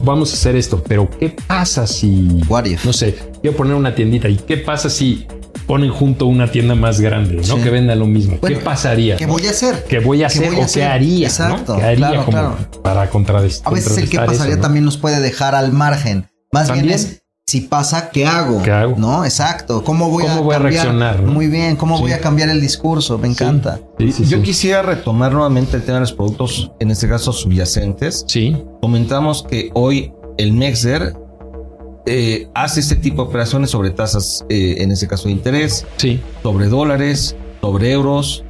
vamos 0.04 0.32
a 0.32 0.34
hacer 0.34 0.56
esto, 0.56 0.82
pero 0.86 1.08
¿qué 1.18 1.36
pasa 1.46 1.86
si, 1.86 2.40
What 2.48 2.66
if? 2.66 2.84
no 2.84 2.92
sé, 2.92 3.16
quiero 3.40 3.56
poner 3.56 3.74
una 3.74 3.94
tiendita 3.94 4.28
y 4.28 4.36
qué 4.36 4.56
pasa 4.56 4.90
si 4.90 5.26
ponen 5.66 5.90
junto 5.90 6.26
una 6.26 6.50
tienda 6.50 6.74
más 6.74 7.00
grande, 7.00 7.36
¿no? 7.36 7.42
Sí. 7.56 7.62
Que 7.62 7.70
venda 7.70 7.94
lo 7.94 8.06
mismo. 8.06 8.38
Bueno, 8.40 8.58
¿Qué 8.58 8.64
pasaría? 8.64 9.16
¿Qué 9.16 9.26
voy 9.26 9.46
a 9.46 9.50
hacer? 9.50 9.84
¿Qué 9.88 10.00
voy 10.00 10.22
a 10.22 10.28
¿Qué 10.28 10.38
hacer 10.38 10.48
voy 10.48 10.56
a 10.56 10.60
o 10.60 10.64
hacer? 10.64 10.82
qué 10.82 10.88
haría? 10.88 11.26
Exacto, 11.28 11.74
¿no? 11.74 11.78
¿Qué 11.78 11.84
haría 11.84 11.96
claro, 11.96 12.24
como 12.24 12.38
claro. 12.38 12.56
para 12.82 13.10
contradestar? 13.10 13.72
A 13.72 13.74
veces 13.74 13.96
el 13.96 14.04
qué 14.04 14.16
contrarrestar 14.16 14.26
pasaría 14.26 14.52
eso, 14.52 14.58
¿no? 14.58 14.62
también 14.62 14.84
nos 14.84 14.96
puede 14.98 15.20
dejar 15.20 15.54
al 15.54 15.72
margen. 15.72 16.28
Más 16.52 16.70
bien 16.72 16.90
es 16.90 17.21
si 17.46 17.62
pasa, 17.62 18.10
¿qué 18.10 18.24
hago? 18.24 18.62
¿Qué 18.62 18.70
hago? 18.70 18.94
No, 18.96 19.24
exacto. 19.24 19.82
¿Cómo 19.84 20.08
voy, 20.08 20.22
¿Cómo 20.22 20.34
a, 20.36 20.40
voy 20.40 20.54
a 20.54 20.58
cambiar? 20.58 20.72
reaccionar, 20.84 21.20
no? 21.20 21.32
Muy 21.32 21.48
bien, 21.48 21.76
¿cómo 21.76 21.96
Sí. 21.96 22.02
voy 22.02 22.12
a 22.12 22.20
cambiar 22.20 22.48
el 22.48 22.60
discurso? 22.60 23.18
Me 23.18 23.28
encanta. 23.28 23.80
Sí, 23.98 24.12
sí, 24.12 24.24
Yo 24.26 24.38
sí. 24.38 24.42
quisiera 24.44 24.82
retomar 24.82 25.32
nuevamente 25.32 25.76
el 25.76 25.82
tema 25.82 25.96
de 25.96 26.00
los 26.02 26.12
productos, 26.12 26.70
en 26.78 26.90
este 26.90 27.08
caso 27.08 27.32
subyacentes. 27.32 28.24
Sí, 28.28 28.56
Comentamos 28.80 29.42
que 29.48 29.70
hoy 29.74 30.12
el 30.38 30.52
Mexer 30.52 31.14
eh, 32.06 32.48
hace 32.54 32.80
este 32.80 32.96
tipo 32.96 33.22
de 33.22 33.28
operaciones 33.28 33.70
sobre 33.70 33.90
tasas, 33.90 34.44
eh, 34.48 34.76
en 34.78 34.90
este 34.92 35.06
caso 35.08 35.24
de 35.28 35.32
interés, 35.32 35.84
sí. 35.96 36.20
sobre 36.42 36.68
dólares, 36.68 37.36
sobre 37.60 37.92
euros. 37.92 38.44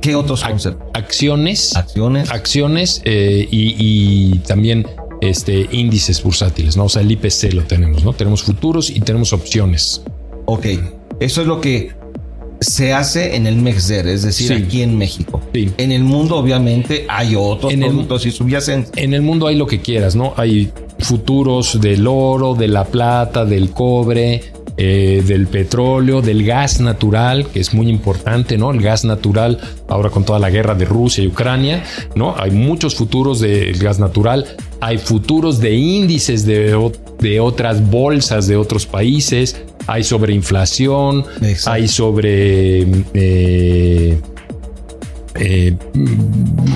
¿Qué 0.00 0.14
otros 0.16 0.44
conceptos? 0.44 0.86
Acciones. 0.92 1.74
Acciones. 1.76 2.30
acciones 2.30 3.00
eh, 3.06 3.48
y, 3.50 3.74
y 3.78 4.38
también 4.40 4.86
este, 5.30 5.68
índices 5.72 6.22
bursátiles, 6.22 6.76
¿no? 6.76 6.84
O 6.84 6.88
sea, 6.88 7.02
el 7.02 7.10
IPC 7.10 7.52
lo 7.54 7.62
tenemos, 7.62 8.04
¿no? 8.04 8.12
Tenemos 8.12 8.42
futuros 8.42 8.90
y 8.90 9.00
tenemos 9.00 9.32
opciones. 9.32 10.02
Ok, 10.46 10.66
eso 11.20 11.40
es 11.40 11.46
lo 11.46 11.60
que 11.60 11.92
se 12.60 12.92
hace 12.92 13.36
en 13.36 13.46
el 13.46 13.56
Mexer, 13.56 14.06
es 14.06 14.22
decir, 14.22 14.48
Sí. 14.48 14.54
aquí 14.54 14.82
en 14.82 14.96
México. 14.96 15.42
Sí. 15.52 15.70
En 15.76 15.92
el 15.92 16.02
mundo, 16.04 16.36
obviamente, 16.36 17.04
hay 17.08 17.34
otros 17.36 17.72
En 17.72 17.82
el- 17.82 17.88
productos 17.90 18.24
y 18.26 18.30
subyacentes. 18.30 18.92
En 18.96 19.12
el 19.12 19.22
mundo 19.22 19.46
hay 19.46 19.56
lo 19.56 19.66
que 19.66 19.80
quieras, 19.80 20.14
¿no? 20.16 20.32
Hay 20.36 20.70
futuros 21.00 21.80
del 21.80 22.06
oro, 22.06 22.54
de 22.54 22.68
la 22.68 22.84
plata, 22.84 23.44
del 23.44 23.70
cobre, 23.70 24.40
eh, 24.76 25.22
del 25.26 25.46
petróleo, 25.46 26.20
del 26.22 26.44
gas 26.44 26.80
natural, 26.80 27.46
que 27.48 27.60
es 27.60 27.74
muy 27.74 27.88
importante, 27.88 28.56
¿no? 28.56 28.70
El 28.72 28.80
gas 28.80 29.04
natural, 29.04 29.60
ahora 29.88 30.10
con 30.10 30.24
toda 30.24 30.38
la 30.38 30.50
guerra 30.50 30.74
de 30.74 30.84
Rusia 30.84 31.22
y 31.22 31.26
Ucrania, 31.28 31.84
¿no? 32.16 32.34
Hay 32.36 32.50
muchos 32.50 32.94
futuros 32.96 33.40
del 33.40 33.76
gas 33.78 33.98
natural, 34.00 34.46
hay 34.84 34.98
futuros 34.98 35.60
de 35.60 35.74
índices 35.74 36.44
de, 36.44 36.90
de 37.18 37.40
otras 37.40 37.90
bolsas 37.90 38.46
de 38.46 38.56
otros 38.56 38.84
países, 38.84 39.56
hay 39.86 40.04
sobre 40.04 40.34
inflación, 40.34 41.24
Exacto. 41.40 41.70
hay 41.70 41.88
sobre... 41.88 42.82
eh, 43.14 44.20
eh, 45.36 45.76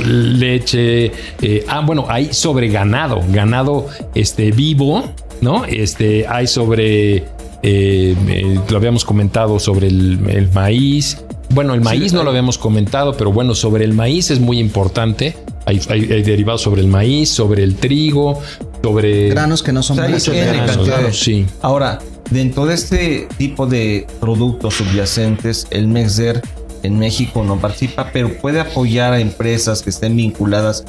leche. 0.07 1.13
eh, 1.43 1.65
ah, 1.69 1.83
bueno, 1.85 2.07
hay 2.09 2.33
sobre 2.33 2.69
ganado, 2.69 3.21
ganado 3.31 3.87
este, 4.15 4.53
vivo, 4.53 5.05
¿no? 5.43 5.67
Este, 5.67 6.27
hay 6.27 6.47
sobre, 6.47 7.25
lo 7.63 8.77
habíamos 8.77 9.05
comentado 9.05 9.59
sobre 9.59 9.89
el, 9.89 10.19
el 10.31 10.51
maíz. 10.53 11.23
Bueno, 11.51 11.75
el 11.75 11.83
maíz 11.83 12.13
no 12.13 12.25
lo 12.25 12.31
habíamos 12.31 12.57
comentado, 12.59 13.15
pero 13.17 13.33
bueno, 13.33 13.55
sobre 13.55 13.85
el 13.85 13.93
maíz 13.93 14.31
es 14.31 14.41
muy 14.41 14.59
importante. 14.59 15.37
Hay, 15.69 15.81
hay- 15.91 16.11
hay 16.13 16.23
derivados 16.23 16.63
sobre 16.63 16.81
el 16.81 16.89
maíz, 16.89 17.29
sobre 17.29 17.63
el 17.63 17.77
trigo, 17.77 18.41
sobre 18.83 19.29
Granos 19.29 19.63
que 19.63 19.73
no 19.73 19.83
son 19.83 19.99
O 19.99 20.19
sea, 20.19 20.35
granos. 20.35 20.79
claro, 20.79 21.13
sí. 21.13 21.45
Ahora, 21.61 21.99
dentro 22.31 22.65
de 22.65 22.75
este 22.75 23.29
tipo 23.37 23.67
de 23.67 24.07
productos 24.19 24.75
subyacentes, 24.75 25.67
el 25.71 25.87
Mexer 25.89 26.41
en 26.83 26.99
México 26.99 27.45
no 27.45 27.59
participa, 27.61 28.11
pero 28.13 28.33
puede 28.39 28.61
apoyar 28.61 29.13
a 29.13 29.21
empresas 29.21 29.83
que 29.83 29.91
estén 29.91 30.17
vinculadas 30.17 30.85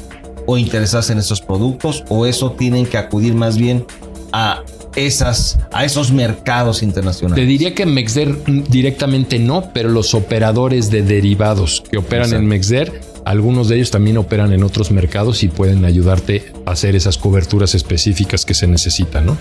o 0.45 0.57
interesadas 0.57 1.09
en 1.09 1.17
esos 1.19 1.41
productos, 1.41 2.03
o 2.09 2.25
eso 2.25 2.51
tienen 2.53 2.86
que 2.86 2.97
acudir 2.97 3.34
más 3.34 3.57
bien 3.57 3.86
a 4.32 4.63
esas, 4.95 5.59
a 5.71 5.86
esos 5.86 6.11
mercados 6.11 6.80
Te 6.80 6.86
internacionales. 6.86 7.47
diría 7.47 7.75
que 7.75 7.86
Mexder 7.86 8.36
directamente 8.69 9.38
no, 9.39 9.71
pero 9.73 9.89
los 9.89 10.13
operadores 10.13 10.89
de 10.89 11.03
derivados 11.03 11.84
que 11.91 11.97
operan 11.97 12.25
Exacto. 12.25 12.43
en 12.43 12.47
Mexder, 12.49 13.01
algunos 13.30 13.69
de 13.69 13.75
ellos 13.75 13.91
también 13.91 14.17
operan 14.17 14.53
en 14.53 14.63
otros 14.63 14.89
mercados 14.89 15.43
y 15.43 15.49
pueden 15.49 15.86
ayudarte 15.86 16.51
a 16.65 16.71
hacer 16.71 16.95
esas 16.95 17.19
coberturas 17.19 17.75
específicas 17.75 18.43
que 18.43 18.55
se 18.55 18.65
necesitan, 18.65 19.27
¿no? 19.27 19.38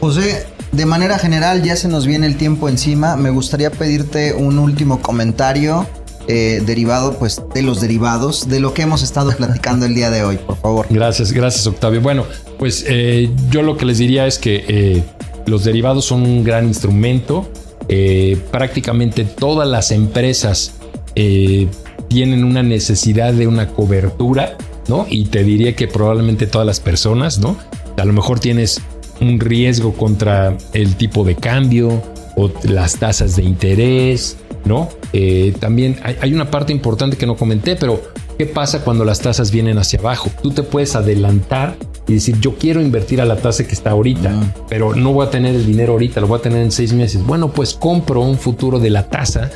José, 0.00 0.46
de 0.72 0.84
manera 0.84 1.16
general 1.16 1.62
ya 1.62 1.76
se 1.76 1.86
nos 1.86 2.08
viene 2.08 2.26
el 2.26 2.36
tiempo 2.36 2.68
encima. 2.68 3.14
Me 3.14 3.30
gustaría 3.30 3.70
pedirte 3.70 4.34
un 4.34 4.58
último 4.58 5.00
comentario 5.00 5.86
eh, 6.26 6.60
derivado 6.66 7.20
pues 7.20 7.40
de 7.54 7.62
los 7.62 7.80
derivados, 7.80 8.48
de 8.48 8.58
lo 8.58 8.74
que 8.74 8.82
hemos 8.82 9.00
estado 9.04 9.30
platicando 9.36 9.86
el 9.86 9.94
día 9.94 10.10
de 10.10 10.24
hoy, 10.24 10.36
por 10.36 10.56
favor. 10.56 10.86
Gracias, 10.90 11.30
gracias 11.30 11.64
Octavio. 11.68 12.00
Bueno, 12.00 12.24
pues 12.58 12.84
eh, 12.88 13.30
yo 13.48 13.62
lo 13.62 13.76
que 13.76 13.84
les 13.84 13.98
diría 13.98 14.26
es 14.26 14.38
que 14.38 14.64
eh, 14.66 15.04
los 15.46 15.62
derivados 15.62 16.04
son 16.04 16.22
un 16.22 16.42
gran 16.42 16.66
instrumento. 16.66 17.48
Prácticamente 18.52 19.24
todas 19.24 19.68
las 19.68 19.90
empresas 19.90 20.74
tienen 22.10 22.42
una 22.42 22.64
necesidad 22.64 23.32
de 23.32 23.46
una 23.46 23.68
cobertura, 23.68 24.56
¿no? 24.88 25.06
Y 25.08 25.26
te 25.26 25.44
diría 25.44 25.76
que 25.76 25.86
probablemente 25.86 26.48
todas 26.48 26.66
las 26.66 26.80
personas, 26.80 27.38
¿no? 27.38 27.56
A 27.96 28.04
lo 28.04 28.12
mejor 28.12 28.40
tienes 28.40 28.82
un 29.20 29.38
riesgo 29.38 29.92
contra 29.92 30.58
el 30.72 30.96
tipo 30.96 31.22
de 31.22 31.36
cambio 31.36 32.02
o 32.36 32.50
las 32.64 32.96
tasas 32.96 33.36
de 33.36 33.44
interés, 33.44 34.38
¿no? 34.64 34.88
Eh, 35.12 35.54
también 35.60 36.00
hay, 36.02 36.16
hay 36.20 36.34
una 36.34 36.50
parte 36.50 36.72
importante 36.72 37.16
que 37.16 37.26
no 37.26 37.36
comenté, 37.36 37.76
pero 37.76 38.02
¿qué 38.36 38.46
pasa 38.46 38.82
cuando 38.82 39.04
las 39.04 39.20
tasas 39.20 39.52
vienen 39.52 39.78
hacia 39.78 40.00
abajo? 40.00 40.30
Tú 40.42 40.50
te 40.50 40.64
puedes 40.64 40.96
adelantar 40.96 41.76
y 42.08 42.14
decir, 42.14 42.40
yo 42.40 42.56
quiero 42.56 42.80
invertir 42.80 43.20
a 43.20 43.24
la 43.24 43.36
tasa 43.36 43.64
que 43.68 43.72
está 43.72 43.90
ahorita, 43.90 44.64
pero 44.68 44.96
no 44.96 45.12
voy 45.12 45.28
a 45.28 45.30
tener 45.30 45.54
el 45.54 45.64
dinero 45.64 45.92
ahorita, 45.92 46.20
lo 46.20 46.26
voy 46.26 46.40
a 46.40 46.42
tener 46.42 46.60
en 46.60 46.72
seis 46.72 46.92
meses. 46.92 47.24
Bueno, 47.24 47.52
pues 47.52 47.74
compro 47.74 48.22
un 48.22 48.36
futuro 48.36 48.80
de 48.80 48.90
la 48.90 49.08
tasa 49.08 49.48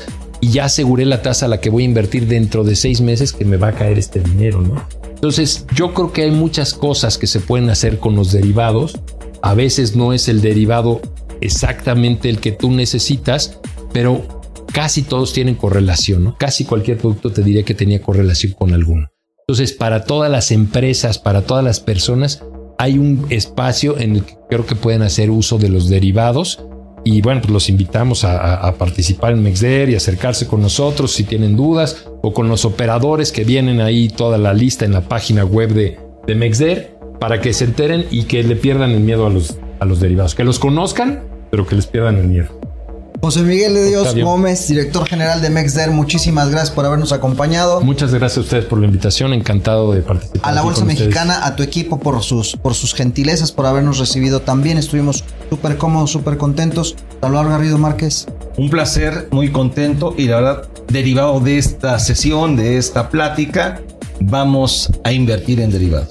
y 0.45 0.51
ya 0.51 0.67
aseguré 0.67 1.07
la 1.07 1.23
tasa 1.23 1.47
a 1.47 1.49
la 1.49 1.59
que 1.59 1.71
voy 1.71 1.85
a 1.85 1.87
invertir 1.87 2.27
dentro 2.27 2.65
de 2.65 2.77
seis 2.77 3.01
meses 3.01 3.33
que 3.33 3.47
me 3.47 3.57
va 3.57 3.69
a 3.69 3.73
caer 3.73 3.99
este 3.99 4.21
dinero, 4.21 4.61
¿no? 4.61 4.87
Entonces, 5.09 5.65
yo 5.75 5.95
creo 5.95 6.13
que 6.13 6.25
hay 6.25 6.33
muchas 6.33 6.75
cosas 6.75 7.17
que 7.17 7.27
se 7.27 7.41
pueden 7.41 7.71
hacer 7.71 7.99
con 7.99 8.15
los 8.15 8.31
derivados. 8.31 9.01
A 9.41 9.55
veces 9.55 9.97
no 9.97 10.13
es 10.13 10.29
el 10.29 10.43
derivado 10.43 11.01
exactamente 11.41 12.29
el 12.29 12.41
que 12.41 12.53
tú 12.53 12.71
necesitas, 12.71 13.59
pero 13.95 14.43
casi 14.71 15.01
todos 15.01 15.33
tienen 15.33 15.55
correlación. 15.55 16.35
Casi 16.39 16.67
cualquier 16.67 16.99
producto 16.99 17.33
te 17.33 17.43
diría 17.43 17.63
que 17.63 17.73
tenía 17.73 18.03
correlación 18.03 18.53
con 18.53 18.75
alguno. 18.75 19.09
Entonces, 19.49 19.73
para 19.73 20.05
todas 20.05 20.31
las 20.31 20.51
empresas, 20.51 21.19
para 21.19 21.41
todas 21.41 21.65
las 21.65 21.81
personas, 21.81 22.45
hay 22.79 22.99
un 22.99 23.25
espacio 23.31 23.97
en 23.99 24.17
el 24.17 24.25
que 24.25 24.37
creo 24.51 24.67
que 24.67 24.77
pueden 24.77 25.01
hacer 25.01 25.31
uso 25.31 25.57
de 25.57 25.71
los 25.71 25.89
derivados. 25.89 26.63
Y 27.05 27.21
bueno, 27.21 27.43
pues 27.43 27.53
los 27.53 27.69
invitamos 27.69 28.25
a, 28.25 28.75
participar 28.79 29.33
en 29.33 29.43
Mexder 29.43 29.91
y 29.91 29.95
acercarse 29.95 30.47
con 30.47 30.63
nosotros 30.63 31.13
si 31.13 31.25
tienen 31.25 31.55
dudas 31.55 32.07
o 32.23 32.33
con 32.33 32.49
los 32.49 32.65
operadores 32.65 33.31
que 33.31 33.45
vienen 33.45 33.81
ahí 33.81 34.09
toda 34.09 34.39
la 34.39 34.55
lista 34.55 34.85
en 34.87 34.93
la 34.93 35.03
página 35.03 35.45
web 35.45 35.75
de, 35.75 35.99
de 36.27 36.35
Mexder 36.35 36.97
para 37.21 37.41
que 37.41 37.53
se 37.53 37.65
enteren 37.65 38.07
y 38.11 38.25
que 38.25 38.43
le 38.43 38.57
pierdan 38.57 38.91
el 38.91 39.01
miedo 39.01 39.27
a 39.27 39.31
los, 39.31 39.59
a 39.81 39.85
los 39.85 40.01
derivados. 40.01 40.35
Que 40.35 40.45
los 40.45 40.59
conozcan, 40.59 41.25
pero 41.51 41.67
que 41.67 41.77
les 41.77 41.87
pierdan 41.87 42.17
el 42.17 42.29
miedo. 42.29 42.49
José 43.25 43.41
Miguel 43.41 43.73
de 43.73 43.89
Dios 43.89 44.15
Gómez, 44.15 44.69
director 44.69 45.07
general 45.07 45.41
de 45.41 45.49
Mexder, 45.49 45.91
muchísimas 45.91 46.51
gracias 46.51 46.71
por 46.71 46.85
habernos 46.85 47.11
acompañado. 47.11 47.81
Muchas 47.81 48.13
gracias 48.13 48.37
a 48.37 48.41
ustedes 48.43 48.65
por 48.67 48.79
la 48.79 48.85
invitación, 48.85 49.33
encantado 49.33 49.95
de 49.95 50.03
participar. 50.03 50.43
A 50.47 50.53
la 50.53 50.61
Bolsa 50.61 50.85
Mexicana, 50.85 51.47
a 51.47 51.57
tu 51.57 51.63
equipo 51.63 51.99
por 51.99 52.23
sus, 52.23 52.55
por 52.55 52.75
sus 52.75 52.93
gentilezas, 52.93 53.51
por 53.51 53.65
habernos 53.65 53.99
recibido 53.99 54.41
también. 54.41 54.77
Estuvimos 54.77 55.25
súper 55.49 55.79
cómodos, 55.79 56.11
súper 56.11 56.37
contentos. 56.37 56.97
Salvador 57.23 57.49
Garrido 57.49 57.79
Márquez. 57.79 58.27
Un 58.59 58.69
placer, 58.69 59.29
muy 59.31 59.51
contento 59.51 60.15
y 60.19 60.27
la 60.27 60.37
verdad, 60.37 60.69
derivado 60.89 61.41
de 61.41 61.57
esta 61.57 61.99
sesión, 62.01 62.57
de 62.57 62.77
esta 62.77 63.09
plática, 63.09 63.81
vamos 64.21 64.91
a 65.03 65.13
invertir 65.13 65.61
en 65.61 65.71
derivados. 65.71 66.09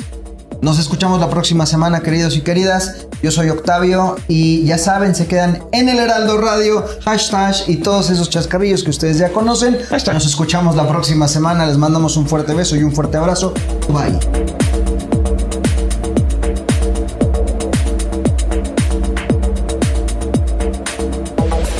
Nos 0.63 0.79
escuchamos 0.79 1.19
la 1.19 1.29
próxima 1.29 1.65
semana, 1.65 1.99
queridos 1.99 2.37
y 2.37 2.41
queridas. 2.41 3.07
Yo 3.21 3.31
soy 3.31 3.49
Octavio 3.49 4.15
y 4.29 4.63
ya 4.63 4.77
saben, 4.77 5.13
se 5.13 5.27
quedan 5.27 5.61
en 5.73 5.89
el 5.89 5.99
Heraldo 5.99 6.37
Radio, 6.37 6.85
hashtag 7.03 7.53
y 7.67 7.75
todos 7.75 8.09
esos 8.09 8.29
chascarrillos 8.29 8.81
que 8.81 8.89
ustedes 8.89 9.17
ya 9.17 9.33
conocen. 9.33 9.77
Nos 9.91 10.25
escuchamos 10.25 10.77
la 10.77 10.87
próxima 10.87 11.27
semana. 11.27 11.65
Les 11.65 11.77
mandamos 11.77 12.15
un 12.15 12.29
fuerte 12.29 12.53
beso 12.53 12.77
y 12.77 12.83
un 12.83 12.95
fuerte 12.95 13.17
abrazo. 13.17 13.53
Bye. 13.89 14.17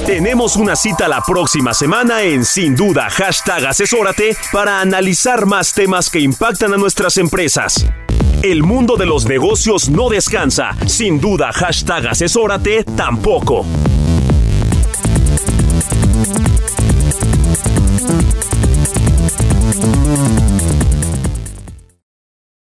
Tenemos 0.05 0.57
una 0.57 0.75
cita 0.75 1.07
la 1.07 1.21
próxima 1.21 1.73
semana 1.73 2.21
en 2.23 2.43
Sin 2.43 2.75
Duda, 2.75 3.09
hashtag 3.09 3.65
asesórate 3.65 4.35
para 4.51 4.81
analizar 4.81 5.45
más 5.45 5.73
temas 5.73 6.09
que 6.09 6.19
impactan 6.19 6.73
a 6.73 6.77
nuestras 6.77 7.15
empresas. 7.17 7.85
El 8.41 8.63
mundo 8.63 8.97
de 8.97 9.05
los 9.05 9.25
negocios 9.25 9.89
no 9.89 10.09
descansa. 10.09 10.75
Sin 10.85 11.19
duda, 11.19 11.51
hashtag 11.51 12.07
asesórate 12.07 12.83
tampoco. 12.83 13.65